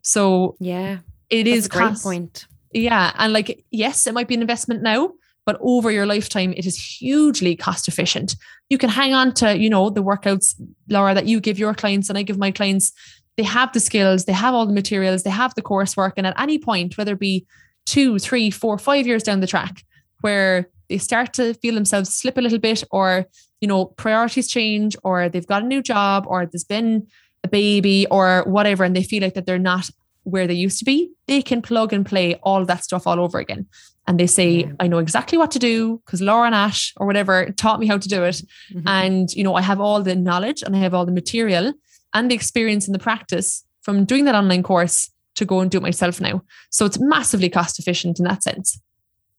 So 0.01 0.55
yeah, 0.59 0.99
it 1.29 1.47
is 1.47 1.65
a 1.65 1.69
great 1.69 1.89
cost, 1.89 2.03
point. 2.03 2.47
Yeah, 2.71 3.11
and 3.17 3.33
like 3.33 3.65
yes, 3.71 4.07
it 4.07 4.13
might 4.13 4.27
be 4.27 4.35
an 4.35 4.41
investment 4.41 4.81
now, 4.81 5.11
but 5.45 5.57
over 5.61 5.91
your 5.91 6.05
lifetime, 6.05 6.53
it 6.57 6.65
is 6.65 6.77
hugely 6.77 7.55
cost 7.55 7.87
efficient. 7.87 8.35
You 8.69 8.77
can 8.77 8.89
hang 8.89 9.13
on 9.13 9.33
to 9.35 9.57
you 9.57 9.69
know 9.69 9.89
the 9.89 10.03
workouts, 10.03 10.55
Laura, 10.89 11.13
that 11.13 11.27
you 11.27 11.39
give 11.39 11.59
your 11.59 11.73
clients 11.73 12.09
and 12.09 12.17
I 12.17 12.23
give 12.23 12.37
my 12.37 12.51
clients. 12.51 12.91
They 13.37 13.43
have 13.43 13.73
the 13.73 13.81
skills, 13.81 14.25
they 14.25 14.33
have 14.33 14.53
all 14.53 14.65
the 14.65 14.73
materials, 14.73 15.23
they 15.23 15.29
have 15.29 15.53
the 15.55 15.61
coursework, 15.61 16.13
and 16.15 16.25
at 16.25 16.39
any 16.39 16.57
point, 16.57 16.97
whether 16.97 17.13
it 17.13 17.19
be 17.19 17.45
two, 17.85 18.17
three, 18.17 18.49
four, 18.49 18.77
five 18.77 19.05
years 19.05 19.23
down 19.23 19.41
the 19.41 19.47
track, 19.47 19.83
where 20.21 20.69
they 20.89 20.97
start 20.97 21.33
to 21.33 21.53
feel 21.55 21.75
themselves 21.75 22.13
slip 22.13 22.37
a 22.37 22.41
little 22.41 22.59
bit 22.59 22.83
or 22.91 23.25
you 23.61 23.67
know 23.67 23.85
priorities 23.85 24.47
change 24.47 24.95
or 25.03 25.29
they've 25.29 25.47
got 25.47 25.63
a 25.63 25.67
new 25.67 25.81
job 25.81 26.25
or 26.27 26.45
there's 26.45 26.63
been 26.63 27.07
a 27.43 27.47
baby 27.47 28.07
or 28.11 28.43
whatever 28.47 28.83
and 28.83 28.95
they 28.95 29.03
feel 29.03 29.21
like 29.21 29.33
that 29.33 29.45
they're 29.45 29.59
not 29.59 29.89
where 30.23 30.47
they 30.47 30.53
used 30.53 30.79
to 30.79 30.85
be 30.85 31.11
they 31.27 31.41
can 31.41 31.61
plug 31.61 31.93
and 31.93 32.05
play 32.05 32.35
all 32.43 32.65
that 32.65 32.83
stuff 32.83 33.07
all 33.07 33.19
over 33.19 33.39
again 33.39 33.67
and 34.07 34.19
they 34.19 34.27
say 34.27 34.49
yeah. 34.49 34.71
i 34.79 34.87
know 34.87 34.99
exactly 34.99 35.37
what 35.37 35.51
to 35.51 35.59
do 35.59 36.01
because 36.05 36.21
laura 36.21 36.45
and 36.45 36.55
ash 36.55 36.93
or 36.97 37.05
whatever 37.05 37.51
taught 37.51 37.79
me 37.79 37.87
how 37.87 37.97
to 37.97 38.07
do 38.07 38.23
it 38.23 38.41
mm-hmm. 38.73 38.87
and 38.87 39.33
you 39.33 39.43
know 39.43 39.55
i 39.55 39.61
have 39.61 39.79
all 39.79 40.01
the 40.01 40.15
knowledge 40.15 40.61
and 40.63 40.75
i 40.75 40.79
have 40.79 40.93
all 40.93 41.05
the 41.05 41.11
material 41.11 41.73
and 42.13 42.31
the 42.31 42.35
experience 42.35 42.87
and 42.87 42.95
the 42.95 42.99
practice 42.99 43.63
from 43.81 44.05
doing 44.05 44.25
that 44.25 44.35
online 44.35 44.63
course 44.63 45.11
to 45.35 45.45
go 45.45 45.59
and 45.59 45.71
do 45.71 45.77
it 45.77 45.83
myself 45.83 46.21
now 46.21 46.41
so 46.69 46.85
it's 46.85 46.99
massively 46.99 47.49
cost 47.49 47.79
efficient 47.79 48.19
in 48.19 48.25
that 48.25 48.43
sense 48.43 48.79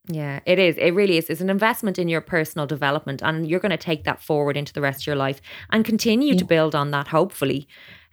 Yeah, 0.09 0.41
it 0.47 0.59
is. 0.59 0.77
It 0.79 0.93
really 0.93 1.19
is. 1.19 1.29
It's 1.29 1.41
an 1.41 1.51
investment 1.51 1.99
in 1.99 2.09
your 2.09 2.21
personal 2.21 2.67
development, 2.67 3.23
and 3.23 3.49
you're 3.49 3.61
going 3.61 3.71
to 3.71 3.77
take 3.77 4.05
that 4.05 4.23
forward 4.23 4.57
into 4.57 4.73
the 4.73 4.81
rest 4.81 5.03
of 5.03 5.07
your 5.09 5.17
life 5.17 5.41
and 5.71 5.85
continue 5.85 6.35
yeah. 6.35 6.39
to 6.39 6.45
build 6.45 6.75
on 6.75 6.93
that, 6.93 7.09
hopefully, 7.09 7.67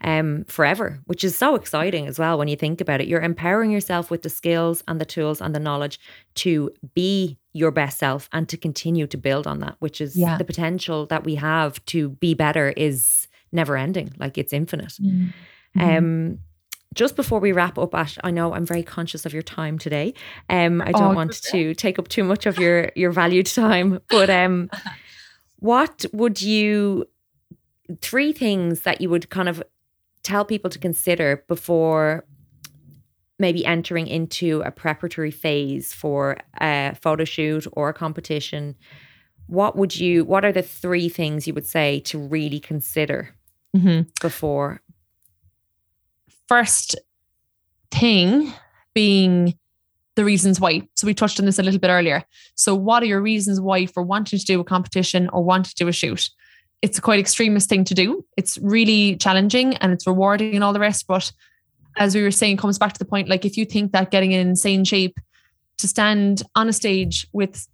um, 0.03 0.43
forever, 0.45 0.99
which 1.05 1.23
is 1.23 1.37
so 1.37 1.55
exciting 1.55 2.07
as 2.07 2.19
well 2.19 2.37
when 2.37 2.47
you 2.47 2.55
think 2.55 2.81
about 2.81 3.01
it. 3.01 3.07
You're 3.07 3.21
empowering 3.21 3.71
yourself 3.71 4.11
with 4.11 4.23
the 4.23 4.29
skills 4.29 4.83
and 4.87 4.99
the 4.99 5.05
tools 5.05 5.41
and 5.41 5.55
the 5.55 5.59
knowledge 5.59 5.99
to 6.35 6.71
be 6.93 7.37
your 7.53 7.71
best 7.71 7.99
self 7.99 8.29
and 8.33 8.49
to 8.49 8.57
continue 8.57 9.07
to 9.07 9.17
build 9.17 9.47
on 9.47 9.59
that, 9.59 9.75
which 9.79 10.01
is 10.01 10.15
yeah. 10.15 10.37
the 10.37 10.43
potential 10.43 11.05
that 11.05 11.23
we 11.23 11.35
have 11.35 11.83
to 11.85 12.09
be 12.09 12.33
better 12.33 12.73
is 12.75 13.27
never 13.51 13.77
ending. 13.77 14.13
Like 14.17 14.37
it's 14.37 14.51
infinite. 14.51 14.93
Mm-hmm. 15.01 15.79
Um, 15.79 16.39
just 16.93 17.15
before 17.15 17.39
we 17.39 17.51
wrap 17.51 17.77
up, 17.77 17.95
Ash, 17.95 18.17
I 18.23 18.31
know 18.31 18.53
I'm 18.53 18.65
very 18.65 18.83
conscious 18.83 19.25
of 19.25 19.33
your 19.33 19.41
time 19.41 19.79
today. 19.79 20.13
Um, 20.49 20.81
I 20.81 20.91
don't 20.91 21.13
oh, 21.13 21.15
want 21.15 21.41
to 21.43 21.73
take 21.73 21.97
up 21.97 22.07
too 22.07 22.23
much 22.23 22.45
of 22.45 22.59
your 22.59 22.91
your 22.95 23.11
valued 23.11 23.47
time, 23.47 23.99
but 24.09 24.29
um, 24.29 24.69
what 25.59 26.05
would 26.13 26.41
you 26.41 27.05
three 28.01 28.31
things 28.31 28.81
that 28.81 29.01
you 29.01 29.09
would 29.09 29.29
kind 29.29 29.49
of 29.49 29.61
tell 30.23 30.45
people 30.45 30.69
to 30.69 30.79
consider 30.79 31.43
before 31.47 32.25
maybe 33.39 33.65
entering 33.65 34.07
into 34.07 34.61
a 34.65 34.71
preparatory 34.71 35.31
phase 35.31 35.93
for 35.93 36.37
a 36.61 36.95
photo 37.01 37.25
shoot 37.25 37.67
or 37.73 37.89
a 37.89 37.93
competition? 37.93 38.75
What 39.47 39.75
would 39.75 39.95
you? 39.95 40.23
What 40.23 40.45
are 40.45 40.51
the 40.51 40.61
three 40.61 41.09
things 41.09 41.47
you 41.47 41.53
would 41.53 41.67
say 41.67 41.99
to 42.01 42.17
really 42.17 42.59
consider 42.59 43.35
mm-hmm. 43.75 44.09
before 44.21 44.81
first 46.47 46.95
thing 47.91 48.51
being 48.93 49.57
the 50.15 50.23
reasons 50.23 50.59
why. 50.59 50.87
So 50.95 51.07
we 51.07 51.13
touched 51.13 51.39
on 51.39 51.45
this 51.45 51.57
a 51.57 51.63
little 51.63 51.79
bit 51.79 51.89
earlier. 51.89 52.23
So 52.55 52.75
what 52.75 53.01
are 53.01 53.07
your 53.07 53.21
reasons 53.21 53.59
why 53.59 53.87
for 53.87 54.03
wanting 54.03 54.37
to 54.37 54.45
do 54.45 54.59
a 54.59 54.63
competition 54.63 55.29
or 55.29 55.43
wanting 55.43 55.71
to 55.71 55.75
do 55.75 55.87
a 55.87 55.91
shoot? 55.91 56.29
It's 56.83 56.99
a 56.99 57.01
quite 57.01 57.19
extremist 57.19 57.69
thing 57.69 57.85
to 57.85 57.95
do. 57.95 58.23
It's 58.37 58.59
really 58.59 59.15
challenging 59.15 59.75
and 59.77 59.91
it's 59.91 60.05
rewarding 60.05 60.53
and 60.53 60.63
all 60.63 60.73
the 60.73 60.79
rest. 60.79 61.07
But 61.07 61.31
as 61.97 62.13
we 62.13 62.21
were 62.21 62.29
saying, 62.29 62.57
comes 62.57 62.77
back 62.77 62.93
to 62.93 62.99
the 62.99 63.05
point 63.05 63.29
like 63.29 63.45
if 63.45 63.57
you 63.57 63.65
think 63.65 63.93
that 63.93 64.11
getting 64.11 64.33
in 64.33 64.49
insane 64.49 64.83
shape 64.83 65.17
to 65.77 65.87
stand 65.87 66.43
on 66.55 66.67
a 66.69 66.73
stage 66.73 67.25
with 67.33 67.67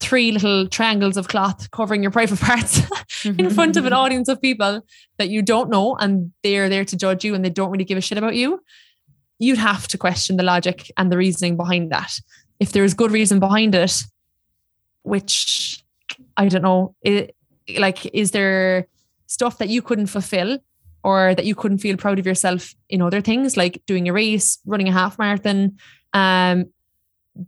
three 0.00 0.30
little 0.32 0.68
triangles 0.68 1.16
of 1.16 1.28
cloth 1.28 1.70
covering 1.70 2.02
your 2.02 2.10
private 2.10 2.38
parts 2.48 2.80
mm-hmm. 2.80 3.40
in 3.40 3.50
front 3.50 3.76
of 3.76 3.86
an 3.86 3.92
audience 3.92 4.28
of 4.28 4.40
people 4.40 4.82
that 5.16 5.30
you 5.30 5.40
don't 5.40 5.70
know 5.70 5.96
and 5.96 6.32
they're 6.42 6.68
there 6.68 6.84
to 6.84 6.96
judge 6.96 7.24
you 7.24 7.34
and 7.34 7.44
they 7.44 7.50
don't 7.50 7.70
really 7.70 7.84
give 7.84 7.98
a 7.98 8.00
shit 8.00 8.18
about 8.18 8.34
you, 8.34 8.60
you'd 9.38 9.58
have 9.58 9.88
to 9.88 9.98
question 9.98 10.36
the 10.36 10.42
logic 10.42 10.92
and 10.96 11.10
the 11.10 11.16
reasoning 11.16 11.56
behind 11.56 11.90
that. 11.90 12.18
If 12.60 12.72
there's 12.72 12.94
good 12.94 13.10
reason 13.10 13.40
behind 13.40 13.74
it, 13.74 14.02
which 15.02 15.82
I 16.36 16.48
don't 16.48 16.62
know, 16.62 16.94
it, 17.02 17.34
like, 17.78 18.06
is 18.14 18.30
there 18.30 18.86
stuff 19.26 19.58
that 19.58 19.68
you 19.68 19.82
couldn't 19.82 20.06
fulfill 20.06 20.58
or 21.02 21.34
that 21.34 21.44
you 21.44 21.54
couldn't 21.54 21.78
feel 21.78 21.96
proud 21.96 22.18
of 22.18 22.26
yourself 22.26 22.74
in 22.88 23.02
other 23.02 23.20
things 23.20 23.56
like 23.56 23.82
doing 23.86 24.08
a 24.08 24.12
race, 24.12 24.58
running 24.64 24.88
a 24.88 24.92
half 24.92 25.18
marathon, 25.18 25.76
um, 26.12 26.66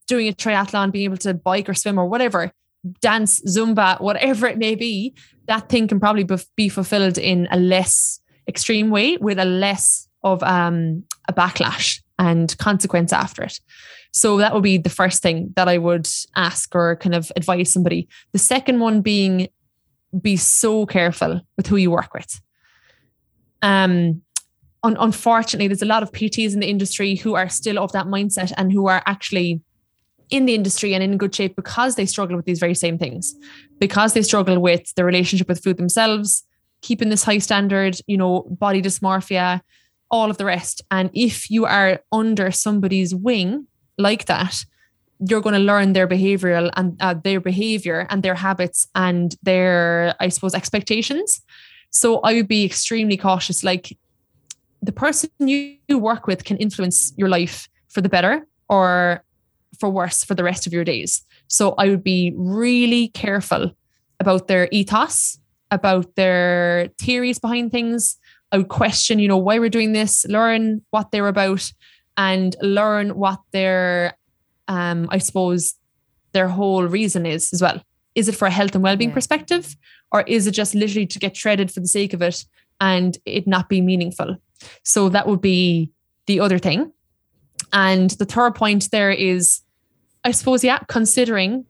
doing 0.07 0.29
a 0.29 0.33
triathlon, 0.33 0.93
being 0.93 1.05
able 1.05 1.17
to 1.17 1.33
bike 1.33 1.69
or 1.69 1.75
swim 1.75 1.99
or 1.99 2.07
whatever, 2.07 2.53
dance, 3.01 3.41
Zumba, 3.43 4.01
whatever 4.01 4.47
it 4.47 4.59
may 4.59 4.75
be, 4.75 5.15
that 5.47 5.69
thing 5.69 5.89
can 5.89 6.01
probably 6.01 6.27
be 6.57 6.69
fulfilled 6.69 7.19
in 7.19 7.49
a 7.51 7.59
less 7.59 8.21
extreme 8.49 8.91
way 8.91 9.17
with 9.17 9.39
a 9.39 9.45
less 9.45 10.09
of 10.23 10.43
um, 10.43 11.05
a 11.29 11.33
backlash 11.33 12.01
and 12.19 12.57
consequence 12.59 13.13
after 13.13 13.45
it. 13.45 13.61
So 14.13 14.39
that 14.39 14.55
would 14.55 14.63
be 14.63 14.79
the 14.79 14.91
first 14.91 15.23
thing 15.23 15.53
that 15.57 15.69
I 15.69 15.79
would 15.79 16.09
ask 16.37 16.75
or 16.75 16.97
kind 16.97 17.15
of 17.15 17.31
advise 17.37 17.73
somebody. 17.73 18.09
The 18.33 18.39
second 18.39 18.81
one 18.81 19.03
being 19.03 19.49
be 20.21 20.37
so 20.37 20.87
careful 20.87 21.41
with 21.57 21.67
who 21.67 21.77
you 21.77 21.91
work 21.91 22.15
with. 22.15 22.41
Um, 23.63 24.23
un- 24.83 24.97
unfortunately, 24.99 25.69
there's 25.69 25.83
a 25.83 25.87
lot 25.87 26.03
of 26.03 26.13
PTs 26.13 26.55
in 26.55 26.61
the 26.61 26.69
industry 26.69 27.17
who 27.17 27.35
are 27.35 27.49
still 27.49 27.79
of 27.79 27.93
that 27.93 28.07
mindset 28.07 28.53
and 28.57 28.73
who 28.73 28.87
are 28.87 29.03
actually 29.07 29.61
in 30.31 30.47
the 30.47 30.55
industry 30.55 30.95
and 30.95 31.03
in 31.03 31.19
good 31.19 31.35
shape 31.35 31.55
because 31.55 31.95
they 31.95 32.07
struggle 32.07 32.37
with 32.37 32.47
these 32.47 32.59
very 32.59 32.75
same 32.75 32.99
things, 32.99 33.35
because 33.79 34.13
they 34.13 34.23
struggle 34.23 34.61
with 34.61 34.93
the 34.95 35.05
relationship 35.05 35.49
with 35.49 35.63
food 35.63 35.77
themselves, 35.77 36.45
keeping 36.83 37.09
this 37.09 37.25
high 37.25 37.39
standard, 37.39 37.97
you 38.07 38.17
know, 38.17 38.43
body 38.51 38.83
dysmorphia, 38.83 39.61
all 40.11 40.31
of 40.31 40.39
the 40.39 40.45
rest. 40.45 40.83
And 40.91 41.11
if 41.15 41.51
you 41.51 41.65
are 41.65 42.01
under 42.13 42.51
somebody's 42.51 43.15
wing 43.15 43.67
like 43.99 44.27
that, 44.27 44.65
you're 45.19 45.41
going 45.41 45.55
to 45.55 45.61
learn 45.61 45.93
their 45.93 46.07
behavioral 46.07 46.71
and 46.77 46.97
uh, 47.01 47.15
their 47.15 47.41
behavior 47.41 48.07
and 48.11 48.23
their 48.23 48.35
habits 48.35 48.89
and 48.95 49.35
their, 49.43 50.15
I 50.21 50.29
suppose, 50.29 50.55
expectations. 50.55 51.41
So 51.91 52.21
I 52.21 52.35
would 52.35 52.49
be 52.49 52.65
extremely 52.65 53.17
cautious. 53.17 53.65
Like 53.65 53.97
the 54.83 54.93
person 54.93 55.31
you 55.39 55.79
work 55.99 56.27
with 56.27 56.45
can 56.45 56.57
influence 56.59 57.13
your 57.17 57.29
life 57.29 57.69
for 57.89 58.01
the 58.01 58.09
better 58.09 58.47
or 58.69 59.25
for 59.79 59.91
worse 59.91 60.25
for 60.25 60.35
the 60.35 60.45
rest 60.45 60.67
of 60.67 60.73
your 60.73 60.85
days. 60.85 61.23
So 61.49 61.75
I 61.79 61.89
would 61.89 62.03
be 62.03 62.33
really 62.37 63.09
careful 63.09 63.73
about 64.21 64.49
their 64.49 64.69
ethos, 64.73 65.39
about 65.71 66.15
their 66.17 66.89
theories 66.99 67.39
behind 67.39 67.73
things. 67.73 68.19
I 68.53 68.59
would 68.59 68.69
question, 68.69 69.19
you 69.19 69.29
know, 69.29 69.37
why 69.37 69.59
we're 69.59 69.69
doing 69.71 69.93
this, 69.93 70.25
learn 70.27 70.83
what 70.91 71.11
they're 71.11 71.29
about, 71.29 71.73
and 72.17 72.57
learn 72.63 73.11
what 73.11 73.41
their, 73.53 74.17
um, 74.69 75.09
I 75.11 75.19
suppose, 75.19 75.75
their 76.33 76.49
whole 76.49 76.85
reason 76.85 77.27
is 77.27 77.53
as 77.53 77.63
well. 77.63 77.83
Is 78.15 78.29
it 78.29 78.37
for 78.37 78.47
a 78.47 78.51
health 78.51 78.75
and 78.75 78.83
well-being 78.83 79.11
yeah. 79.11 79.15
perspective, 79.15 79.77
or 80.13 80.23
is 80.23 80.47
it 80.47 80.53
just 80.53 80.75
literally 80.75 81.07
to 81.07 81.19
get 81.19 81.37
shredded 81.37 81.71
for 81.71 81.81
the 81.81 81.89
sake 81.89 82.13
of 82.13 82.23
it 82.23 82.45
and 82.81 83.19
it 83.25 83.47
not 83.47 83.69
be 83.69 83.81
meaningful? 83.81 84.37
So 84.83 85.09
that 85.11 85.27
would 85.27 85.41
be 85.41 85.91
the 86.27 86.41
other 86.41 86.59
thing. 86.59 86.93
And 87.73 88.11
the 88.11 88.25
third 88.25 88.55
point 88.55 88.91
there 88.91 89.11
is 89.11 89.63
I 90.27 90.33
suppose, 90.33 90.65
yeah, 90.65 90.81
considering 90.89 91.65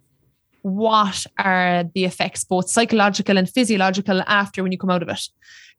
what 0.62 1.26
are 1.38 1.84
the 1.94 2.06
effects, 2.06 2.42
both 2.42 2.70
psychological 2.70 3.36
and 3.36 3.48
physiological, 3.48 4.22
after 4.26 4.62
when 4.62 4.72
you 4.72 4.78
come 4.78 4.88
out 4.88 5.02
of 5.02 5.10
it, 5.10 5.28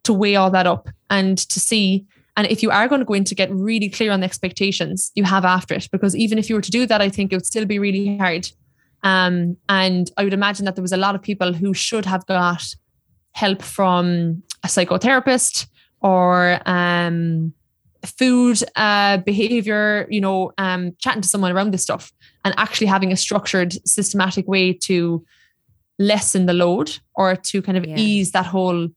to 0.03 0.13
weigh 0.13 0.35
all 0.35 0.51
that 0.51 0.67
up 0.67 0.87
and 1.09 1.39
to 1.39 1.59
see. 1.59 2.05
And 2.37 2.47
if 2.47 2.61
you 2.61 2.69
are 2.69 2.87
going 2.87 2.99
to 2.99 3.05
go 3.05 3.15
in 3.15 3.23
to 3.25 3.35
get 3.35 3.51
really 3.51 3.89
clear 3.89 4.11
on 4.11 4.21
the 4.21 4.25
expectations 4.25 5.11
you 5.15 5.23
have 5.23 5.43
after 5.43 5.73
it, 5.73 5.89
because 5.91 6.15
even 6.15 6.37
if 6.37 6.49
you 6.49 6.55
were 6.55 6.61
to 6.61 6.71
do 6.71 6.85
that, 6.85 7.01
I 7.01 7.09
think 7.09 7.33
it 7.33 7.35
would 7.35 7.45
still 7.45 7.65
be 7.65 7.79
really 7.79 8.15
hard. 8.17 8.49
Um, 9.03 9.57
and 9.67 10.09
I 10.17 10.23
would 10.23 10.33
imagine 10.33 10.65
that 10.65 10.75
there 10.75 10.83
was 10.83 10.93
a 10.93 10.97
lot 10.97 11.15
of 11.15 11.21
people 11.21 11.51
who 11.51 11.73
should 11.73 12.05
have 12.05 12.25
got 12.27 12.63
help 13.31 13.61
from 13.61 14.43
a 14.63 14.67
psychotherapist 14.67 15.67
or 16.01 16.59
um, 16.65 17.53
food 18.05 18.61
uh, 18.75 19.17
behavior, 19.17 20.07
you 20.09 20.21
know, 20.21 20.51
um, 20.57 20.95
chatting 20.99 21.21
to 21.21 21.27
someone 21.27 21.51
around 21.51 21.71
this 21.71 21.83
stuff 21.83 22.11
and 22.45 22.53
actually 22.57 22.87
having 22.87 23.11
a 23.11 23.17
structured, 23.17 23.73
systematic 23.87 24.47
way 24.47 24.73
to 24.73 25.25
lessen 25.99 26.45
the 26.45 26.53
load 26.53 26.99
or 27.15 27.35
to 27.35 27.61
kind 27.61 27.77
of 27.77 27.85
yeah. 27.85 27.95
ease 27.97 28.31
that 28.31 28.45
whole 28.45 28.89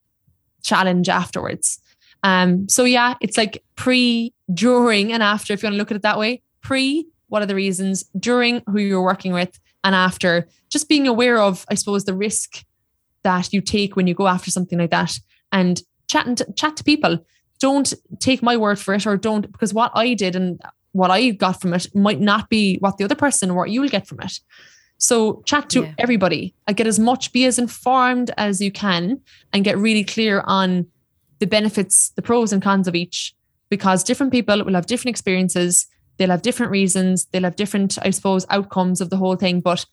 challenge 0.63 1.09
afterwards. 1.09 1.80
Um, 2.23 2.69
so 2.69 2.85
yeah, 2.85 3.15
it's 3.21 3.37
like 3.37 3.63
pre, 3.77 4.33
during, 4.53 5.13
and 5.13 5.23
after, 5.23 5.53
if 5.53 5.63
you 5.63 5.67
want 5.67 5.75
to 5.75 5.79
look 5.79 5.91
at 5.91 5.97
it 5.97 6.03
that 6.03 6.19
way. 6.19 6.43
Pre, 6.61 7.07
what 7.29 7.43
are 7.43 7.47
the 7.47 7.55
reasons? 7.55 8.05
During, 8.19 8.63
who 8.67 8.79
you're 8.79 9.03
working 9.03 9.33
with, 9.33 9.59
and 9.85 9.95
after, 9.95 10.49
just 10.69 10.89
being 10.89 11.07
aware 11.07 11.39
of, 11.39 11.65
I 11.69 11.75
suppose, 11.75 12.05
the 12.05 12.15
risk 12.15 12.65
that 13.23 13.53
you 13.53 13.61
take 13.61 13.97
when 13.97 14.07
you 14.07 14.15
go 14.15 14.27
after 14.29 14.51
something 14.51 14.79
like 14.79 14.91
that, 14.91 15.19
and 15.53 15.81
chat 16.09 16.37
to, 16.37 16.53
chat 16.55 16.77
to 16.77 16.85
people 16.85 17.25
don't 17.61 17.93
take 18.19 18.43
my 18.43 18.57
word 18.57 18.79
for 18.79 18.95
it 18.95 19.07
or 19.07 19.17
don't 19.17 19.53
because 19.53 19.73
what 19.73 19.93
I 19.95 20.15
did 20.15 20.35
and 20.35 20.61
what 20.93 21.11
I 21.11 21.31
got 21.31 21.61
from 21.61 21.75
it 21.75 21.95
might 21.95 22.21
not 22.21 22.49
be 22.49 22.79
what 22.79 22.97
the 22.97 23.05
other 23.05 23.15
person 23.15 23.51
or 23.51 23.55
what 23.55 23.71
you 23.71 23.81
will 23.81 23.89
get 23.89 24.09
from 24.09 24.21
it. 24.21 24.41
So 24.99 25.43
chat 25.47 25.71
to 25.71 25.83
yeah. 25.83 25.93
everybody. 25.99 26.55
I 26.67 26.73
get 26.73 26.87
as 26.87 26.99
much, 26.99 27.33
be 27.33 27.45
as 27.45 27.59
informed 27.59 28.33
as 28.37 28.61
you 28.61 28.73
can 28.73 29.21
and 29.53 29.65
get 29.65 29.79
really 29.79 30.05
clear 30.05 30.43
on 30.47 30.87
the 31.41 31.47
benefits, 31.47 32.11
the 32.11 32.23
pros 32.23 32.53
and 32.53 32.63
cons 32.63 32.87
of 32.87 32.95
each, 32.95 33.35
because 33.69 34.05
different 34.05 34.33
people 34.33 34.65
will 34.65 34.75
have 34.75 34.87
different 34.87 35.13
experiences. 35.15 35.87
They'll 36.17 36.31
have 36.31 36.43
different 36.43 36.71
reasons. 36.71 37.27
They'll 37.27 37.45
have 37.45 37.57
different, 37.57 37.99
I 38.03 38.11
suppose, 38.11 38.47
outcomes 38.51 39.01
of 39.01 39.11
the 39.11 39.17
whole 39.17 39.37
thing. 39.37 39.61
But 39.61 39.87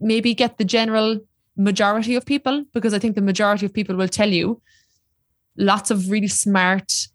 maybe 0.00 0.34
get 0.34 0.56
the 0.56 0.64
general 0.64 1.20
majority 1.56 2.14
of 2.14 2.24
people, 2.24 2.64
because 2.72 2.94
I 2.94 2.98
think 2.98 3.14
the 3.14 3.22
majority 3.22 3.66
of 3.66 3.72
people 3.72 3.96
will 3.96 4.08
tell 4.08 4.28
you 4.28 4.60
lots 5.56 5.90
of 5.90 6.10
really 6.10 6.28
smart, 6.28 7.08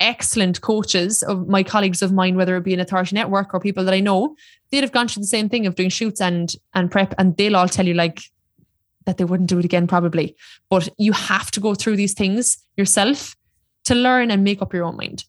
excellent 0.00 0.60
coaches 0.60 1.22
of 1.22 1.48
my 1.48 1.62
colleagues 1.62 2.02
of 2.02 2.12
mine, 2.12 2.36
whether 2.36 2.56
it 2.56 2.64
be 2.64 2.74
an 2.74 2.80
authority 2.80 3.14
network 3.14 3.54
or 3.54 3.60
people 3.60 3.84
that 3.84 3.94
I 3.94 4.00
know, 4.00 4.36
they'd 4.70 4.82
have 4.82 4.92
gone 4.92 5.08
through 5.08 5.22
the 5.22 5.28
same 5.28 5.48
thing 5.48 5.66
of 5.66 5.76
doing 5.76 5.88
shoots 5.88 6.20
and 6.20 6.54
and 6.74 6.90
prep, 6.90 7.14
and 7.16 7.36
they'll 7.36 7.56
all 7.56 7.68
tell 7.68 7.86
you 7.86 7.94
like 7.94 8.20
that 9.06 9.16
they 9.16 9.24
wouldn't 9.24 9.48
do 9.48 9.58
it 9.58 9.64
again, 9.64 9.86
probably. 9.86 10.36
But 10.68 10.88
you 10.98 11.12
have 11.12 11.50
to 11.52 11.60
go 11.60 11.74
through 11.74 11.96
these 11.96 12.14
things 12.14 12.58
yourself 12.76 13.34
to 13.84 13.94
learn 13.94 14.30
and 14.30 14.44
make 14.44 14.60
up 14.60 14.74
your 14.74 14.84
own 14.84 14.96
mind. 14.96 15.24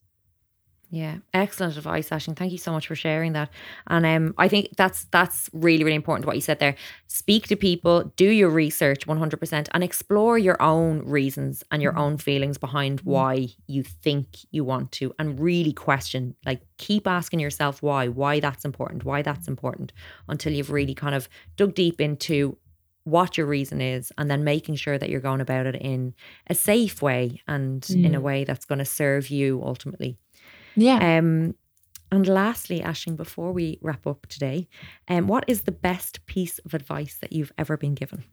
Yeah, 0.89 1.17
excellent 1.33 1.75
advice, 1.75 2.09
Ashling. 2.11 2.37
Thank 2.37 2.53
you 2.53 2.57
so 2.57 2.71
much 2.71 2.87
for 2.87 2.95
sharing 2.95 3.33
that. 3.33 3.49
And 3.87 4.05
um, 4.05 4.33
I 4.37 4.47
think 4.47 4.69
that's 4.77 5.03
that's 5.11 5.49
really 5.51 5.83
really 5.83 5.97
important 5.97 6.25
what 6.25 6.37
you 6.37 6.41
said 6.41 6.59
there. 6.59 6.75
Speak 7.07 7.47
to 7.47 7.57
people, 7.57 8.13
do 8.15 8.29
your 8.29 8.49
research 8.49 9.05
one 9.05 9.17
hundred 9.17 9.41
percent, 9.41 9.67
and 9.73 9.83
explore 9.83 10.37
your 10.37 10.61
own 10.61 11.05
reasons 11.05 11.61
and 11.71 11.81
your 11.81 11.91
mm-hmm. 11.91 12.01
own 12.01 12.17
feelings 12.19 12.57
behind 12.57 13.01
mm-hmm. 13.01 13.09
why 13.09 13.47
you 13.67 13.83
think 13.83 14.27
you 14.51 14.63
want 14.63 14.93
to, 14.93 15.13
and 15.19 15.37
really 15.41 15.73
question. 15.73 16.35
Like, 16.45 16.61
keep 16.77 17.05
asking 17.05 17.41
yourself 17.41 17.83
why, 17.83 18.07
why 18.07 18.39
that's 18.39 18.63
important, 18.63 19.03
why 19.03 19.23
that's 19.23 19.39
mm-hmm. 19.41 19.51
important, 19.51 19.91
until 20.29 20.53
you've 20.53 20.71
really 20.71 20.95
kind 20.95 21.15
of 21.15 21.27
dug 21.57 21.75
deep 21.75 21.99
into 21.99 22.57
what 23.07 23.37
your 23.37 23.47
reason 23.47 23.79
is 23.81 24.11
and 24.17 24.29
then 24.29 24.43
making 24.43 24.75
sure 24.75 24.97
that 24.97 25.09
you're 25.09 25.21
going 25.21 25.41
about 25.41 25.65
it 25.65 25.75
in 25.75 26.13
a 26.47 26.53
safe 26.55 27.01
way 27.01 27.41
and 27.47 27.89
in 27.89 28.13
a 28.13 28.19
Mm. 28.19 28.23
way 28.23 28.43
that's 28.43 28.65
going 28.65 28.79
to 28.79 28.85
serve 28.85 29.29
you 29.29 29.61
ultimately. 29.63 30.17
Yeah. 30.75 31.17
Um, 31.17 31.55
and 32.11 32.27
lastly, 32.27 32.81
Ashling, 32.81 33.15
before 33.17 33.51
we 33.53 33.79
wrap 33.81 34.05
up 34.07 34.27
today, 34.27 34.67
um, 35.07 35.27
what 35.27 35.45
is 35.47 35.61
the 35.61 35.71
best 35.71 36.25
piece 36.25 36.59
of 36.59 36.73
advice 36.73 37.17
that 37.21 37.31
you've 37.33 37.51
ever 37.57 37.77
been 37.77 37.95
given? 37.95 38.23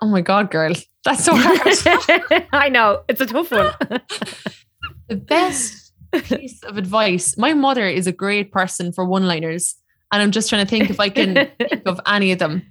oh 0.00 0.06
my 0.06 0.20
God, 0.20 0.48
girl. 0.48 0.72
That's 1.04 1.24
so 1.24 1.32
hard. 1.34 2.46
I 2.52 2.68
know 2.68 3.02
it's 3.08 3.20
a 3.20 3.26
tough 3.26 3.50
one. 3.50 3.72
the 5.08 5.16
best 5.16 5.92
piece 6.12 6.62
of 6.62 6.76
advice. 6.78 7.36
My 7.36 7.52
mother 7.52 7.84
is 7.86 8.06
a 8.06 8.12
great 8.12 8.52
person 8.52 8.92
for 8.92 9.04
one 9.04 9.26
liners. 9.26 9.74
And 10.12 10.22
I'm 10.22 10.30
just 10.30 10.48
trying 10.48 10.64
to 10.64 10.70
think 10.70 10.88
if 10.88 11.00
I 11.00 11.08
can 11.08 11.34
think 11.58 11.82
of 11.86 12.00
any 12.06 12.30
of 12.30 12.38
them. 12.38 12.62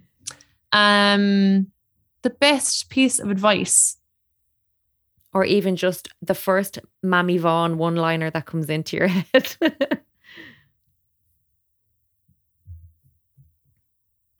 Um, 0.71 1.67
the 2.23 2.29
best 2.29 2.89
piece 2.89 3.19
of 3.19 3.29
advice. 3.29 3.97
or 5.33 5.45
even 5.45 5.75
just 5.75 6.07
the 6.21 6.33
first 6.33 6.79
Mammy 7.03 7.37
Vaughn 7.37 7.77
one-liner 7.77 8.31
that 8.31 8.45
comes 8.45 8.69
into 8.69 8.97
your 8.97 9.07
head. 9.33 9.55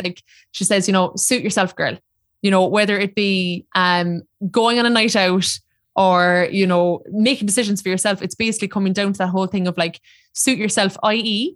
like 0.03 0.23
she 0.51 0.63
says, 0.63 0.88
you 0.88 0.93
know, 0.93 1.13
suit 1.15 1.43
yourself, 1.43 1.75
girl. 1.75 1.97
You 2.41 2.51
know, 2.51 2.65
whether 2.67 2.97
it 2.99 3.15
be 3.15 3.65
um 3.75 4.21
going 4.51 4.80
on 4.80 4.86
a 4.86 4.89
night 4.89 5.15
out 5.15 5.59
or, 5.95 6.47
you 6.51 6.67
know, 6.67 7.01
making 7.11 7.47
decisions 7.47 7.82
for 7.82 7.89
yourself, 7.89 8.21
it's 8.21 8.36
basically 8.36 8.67
coming 8.67 8.93
down 8.93 9.13
to 9.13 9.17
that 9.17 9.28
whole 9.30 9.47
thing 9.47 9.67
of 9.67 9.78
like 9.78 9.99
suit 10.34 10.57
yourself, 10.57 10.95
i.e., 11.03 11.55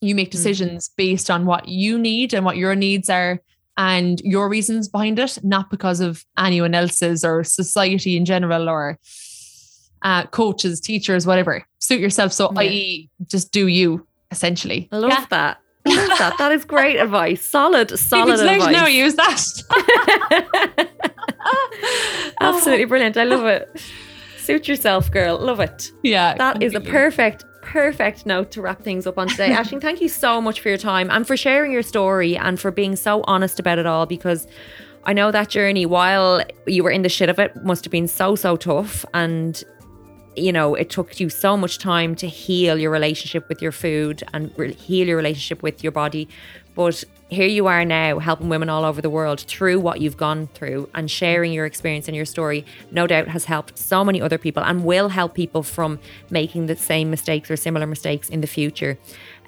you 0.00 0.14
make 0.14 0.30
decisions 0.30 0.90
based 0.96 1.30
on 1.30 1.46
what 1.46 1.68
you 1.68 1.98
need 1.98 2.34
and 2.34 2.44
what 2.44 2.56
your 2.56 2.74
needs 2.74 3.08
are 3.08 3.40
and 3.76 4.20
your 4.20 4.48
reasons 4.48 4.88
behind 4.88 5.18
it, 5.18 5.38
not 5.42 5.70
because 5.70 6.00
of 6.00 6.24
anyone 6.38 6.74
else's 6.74 7.24
or 7.24 7.42
society 7.44 8.16
in 8.16 8.24
general 8.24 8.68
or 8.68 8.98
uh, 10.02 10.26
coaches, 10.26 10.80
teachers, 10.80 11.26
whatever. 11.26 11.64
Suit 11.78 12.00
yourself. 12.00 12.32
So, 12.32 12.50
Yeah. 12.54 12.60
i.e., 12.60 13.10
just 13.26 13.52
do 13.52 13.66
you 13.68 14.06
essentially. 14.30 14.88
I 14.92 14.96
love 14.98 15.10
Yeah. 15.10 15.26
that. 15.30 15.58
I 15.86 15.94
love 16.06 16.18
that. 16.18 16.38
That 16.38 16.52
is 16.52 16.64
great 16.64 16.96
advice. 17.00 17.42
Solid, 17.44 17.96
solid 17.98 18.28
If 18.28 18.34
it's 18.34 18.42
late 18.42 18.56
advice. 18.56 18.72
now, 18.72 18.86
use 18.86 19.14
that. 19.14 20.88
Absolutely 22.40 22.84
brilliant. 22.86 23.16
I 23.16 23.24
love 23.24 23.44
it. 23.46 23.68
Suit 24.38 24.66
yourself, 24.68 25.10
girl. 25.10 25.38
Love 25.38 25.60
it. 25.60 25.90
Yeah. 26.02 26.34
That 26.36 26.62
is 26.62 26.74
a 26.74 26.80
perfect, 26.80 27.44
perfect 27.72 28.26
note 28.26 28.50
to 28.50 28.60
wrap 28.60 28.82
things 28.82 29.06
up 29.06 29.16
on 29.16 29.26
today. 29.28 29.48
Ashling, 29.56 29.80
thank 29.80 30.02
you 30.02 30.08
so 30.08 30.42
much 30.42 30.60
for 30.60 30.68
your 30.68 30.76
time 30.76 31.10
and 31.10 31.26
for 31.26 31.38
sharing 31.38 31.72
your 31.72 31.82
story 31.82 32.36
and 32.36 32.60
for 32.60 32.70
being 32.70 32.96
so 32.96 33.24
honest 33.26 33.58
about 33.58 33.78
it 33.78 33.86
all 33.86 34.04
because 34.04 34.46
I 35.04 35.14
know 35.14 35.30
that 35.30 35.48
journey, 35.48 35.86
while 35.86 36.44
you 36.66 36.84
were 36.84 36.90
in 36.90 37.00
the 37.00 37.08
shit 37.08 37.30
of 37.30 37.38
it, 37.38 37.64
must 37.64 37.86
have 37.86 37.90
been 37.90 38.08
so, 38.08 38.36
so 38.36 38.56
tough. 38.56 39.06
And, 39.14 39.64
you 40.36 40.52
know, 40.52 40.74
it 40.74 40.90
took 40.90 41.18
you 41.18 41.30
so 41.30 41.56
much 41.56 41.78
time 41.78 42.14
to 42.16 42.28
heal 42.28 42.78
your 42.78 42.90
relationship 42.90 43.48
with 43.48 43.62
your 43.62 43.72
food 43.72 44.22
and 44.34 44.52
re- 44.58 44.74
heal 44.74 45.08
your 45.08 45.16
relationship 45.16 45.62
with 45.62 45.82
your 45.82 45.92
body. 45.92 46.28
But 46.74 47.04
here 47.28 47.46
you 47.48 47.66
are 47.66 47.84
now 47.84 48.18
helping 48.18 48.48
women 48.50 48.68
all 48.68 48.84
over 48.84 49.00
the 49.00 49.08
world 49.10 49.40
through 49.40 49.80
what 49.80 50.00
you've 50.00 50.16
gone 50.18 50.48
through 50.48 50.88
and 50.94 51.10
sharing 51.10 51.52
your 51.52 51.64
experience 51.66 52.06
and 52.08 52.14
your 52.16 52.26
story, 52.26 52.64
no 52.90 53.06
doubt 53.06 53.28
has 53.28 53.44
helped 53.46 53.78
so 53.78 54.04
many 54.04 54.20
other 54.20 54.36
people 54.38 54.62
and 54.62 54.84
will 54.84 55.08
help 55.08 55.34
people 55.34 55.62
from 55.62 55.98
making 56.30 56.66
the 56.66 56.76
same 56.76 57.10
mistakes 57.10 57.50
or 57.50 57.56
similar 57.56 57.86
mistakes 57.86 58.28
in 58.28 58.42
the 58.42 58.46
future. 58.46 58.98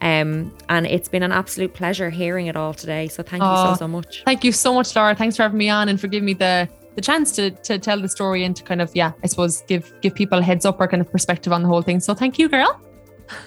Um, 0.01 0.55
and 0.69 0.87
it's 0.87 1.09
been 1.09 1.23
an 1.23 1.33
absolute 1.33 1.75
pleasure 1.75 2.11
hearing 2.11 2.47
it 2.47 2.57
all 2.57 2.75
today. 2.75 3.09
So 3.09 3.23
thank 3.23 3.43
you 3.43 3.49
Oh, 3.51 3.75
so, 3.75 3.79
so 3.81 3.89
much. 3.89 4.23
Thank 4.25 4.45
you 4.45 4.53
so 4.53 4.75
much, 4.75 4.95
Laura. 4.97 5.15
Thanks 5.15 5.37
for 5.37 5.43
having 5.43 5.59
me 5.59 5.69
on 5.69 5.89
and 5.89 6.01
for 6.01 6.09
giving 6.09 6.27
me 6.27 6.35
the 6.35 6.69
the 6.95 7.01
chance 7.03 7.33
to 7.33 7.51
to 7.51 7.79
tell 7.79 8.01
the 8.01 8.09
story 8.09 8.45
and 8.45 8.55
to 8.57 8.63
kind 8.63 8.81
of 8.81 8.91
yeah, 8.95 9.13
I 9.23 9.27
suppose 9.27 9.63
give 9.63 9.93
give 10.01 10.15
people 10.15 10.39
a 10.39 10.43
heads 10.43 10.65
up 10.65 10.81
or 10.81 10.89
kind 10.89 11.01
of 11.01 11.11
perspective 11.11 11.53
on 11.53 11.63
the 11.63 11.69
whole 11.69 11.83
thing. 11.83 12.01
So 12.01 12.15
thank 12.15 12.39
you, 12.39 12.49
girl. 12.49 12.81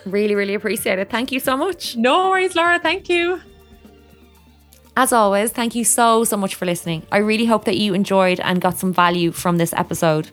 Really, 0.06 0.36
really 0.36 0.54
appreciate 0.54 1.00
it. 1.00 1.10
Thank 1.10 1.32
you 1.32 1.40
so 1.40 1.56
much. 1.56 1.96
No 1.96 2.30
worries, 2.30 2.56
Laura. 2.56 2.80
Thank 2.80 3.08
you. 3.10 3.40
As 4.98 5.14
always, 5.14 5.52
thank 5.52 5.76
you 5.76 5.84
so, 5.84 6.24
so 6.24 6.36
much 6.36 6.56
for 6.56 6.66
listening. 6.66 7.06
I 7.12 7.18
really 7.18 7.46
hope 7.46 7.66
that 7.66 7.78
you 7.78 7.94
enjoyed 7.94 8.40
and 8.40 8.60
got 8.60 8.80
some 8.80 8.92
value 8.92 9.32
from 9.32 9.60
this 9.60 9.72
episode. 9.74 10.32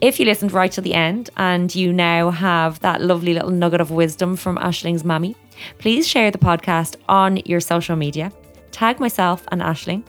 If 0.00 0.18
you 0.18 0.26
listened 0.26 0.50
right 0.50 0.72
to 0.72 0.80
the 0.80 0.94
end 0.94 1.30
and 1.36 1.72
you 1.72 1.92
now 1.92 2.30
have 2.30 2.80
that 2.80 3.00
lovely 3.00 3.34
little 3.34 3.52
nugget 3.52 3.80
of 3.80 3.92
wisdom 3.92 4.34
from 4.34 4.58
Ashling's 4.58 5.04
mammy, 5.04 5.36
please 5.78 6.08
share 6.08 6.32
the 6.32 6.38
podcast 6.38 6.96
on 7.08 7.36
your 7.44 7.60
social 7.60 7.94
media, 7.94 8.32
tag 8.72 8.98
myself 8.98 9.44
and 9.52 9.62
Ashling, 9.62 10.04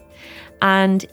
and 0.63 1.05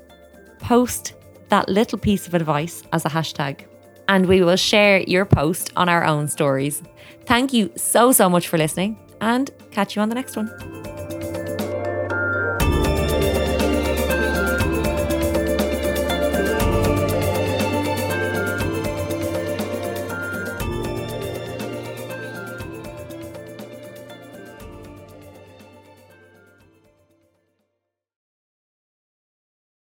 post 0.59 1.13
that 1.51 1.69
little 1.69 1.99
piece 1.99 2.27
of 2.27 2.33
advice 2.33 2.85
as 2.95 3.05
a 3.05 3.11
hashtag. 3.11 3.67
And 4.09 4.25
we 4.25 4.41
will 4.41 4.57
share 4.57 5.03
your 5.03 5.27
post 5.27 5.75
on 5.77 5.91
our 5.91 6.07
own 6.07 6.27
stories. 6.27 6.83
Thank 7.27 7.53
you 7.53 7.71
so, 7.77 8.13
so 8.13 8.31
much 8.31 8.49
for 8.49 8.57
listening 8.57 8.99
and 9.21 9.51
catch 9.73 9.95
you 9.95 10.01
on 10.01 10.09
the 10.09 10.15
next 10.15 10.37
one. 10.37 10.92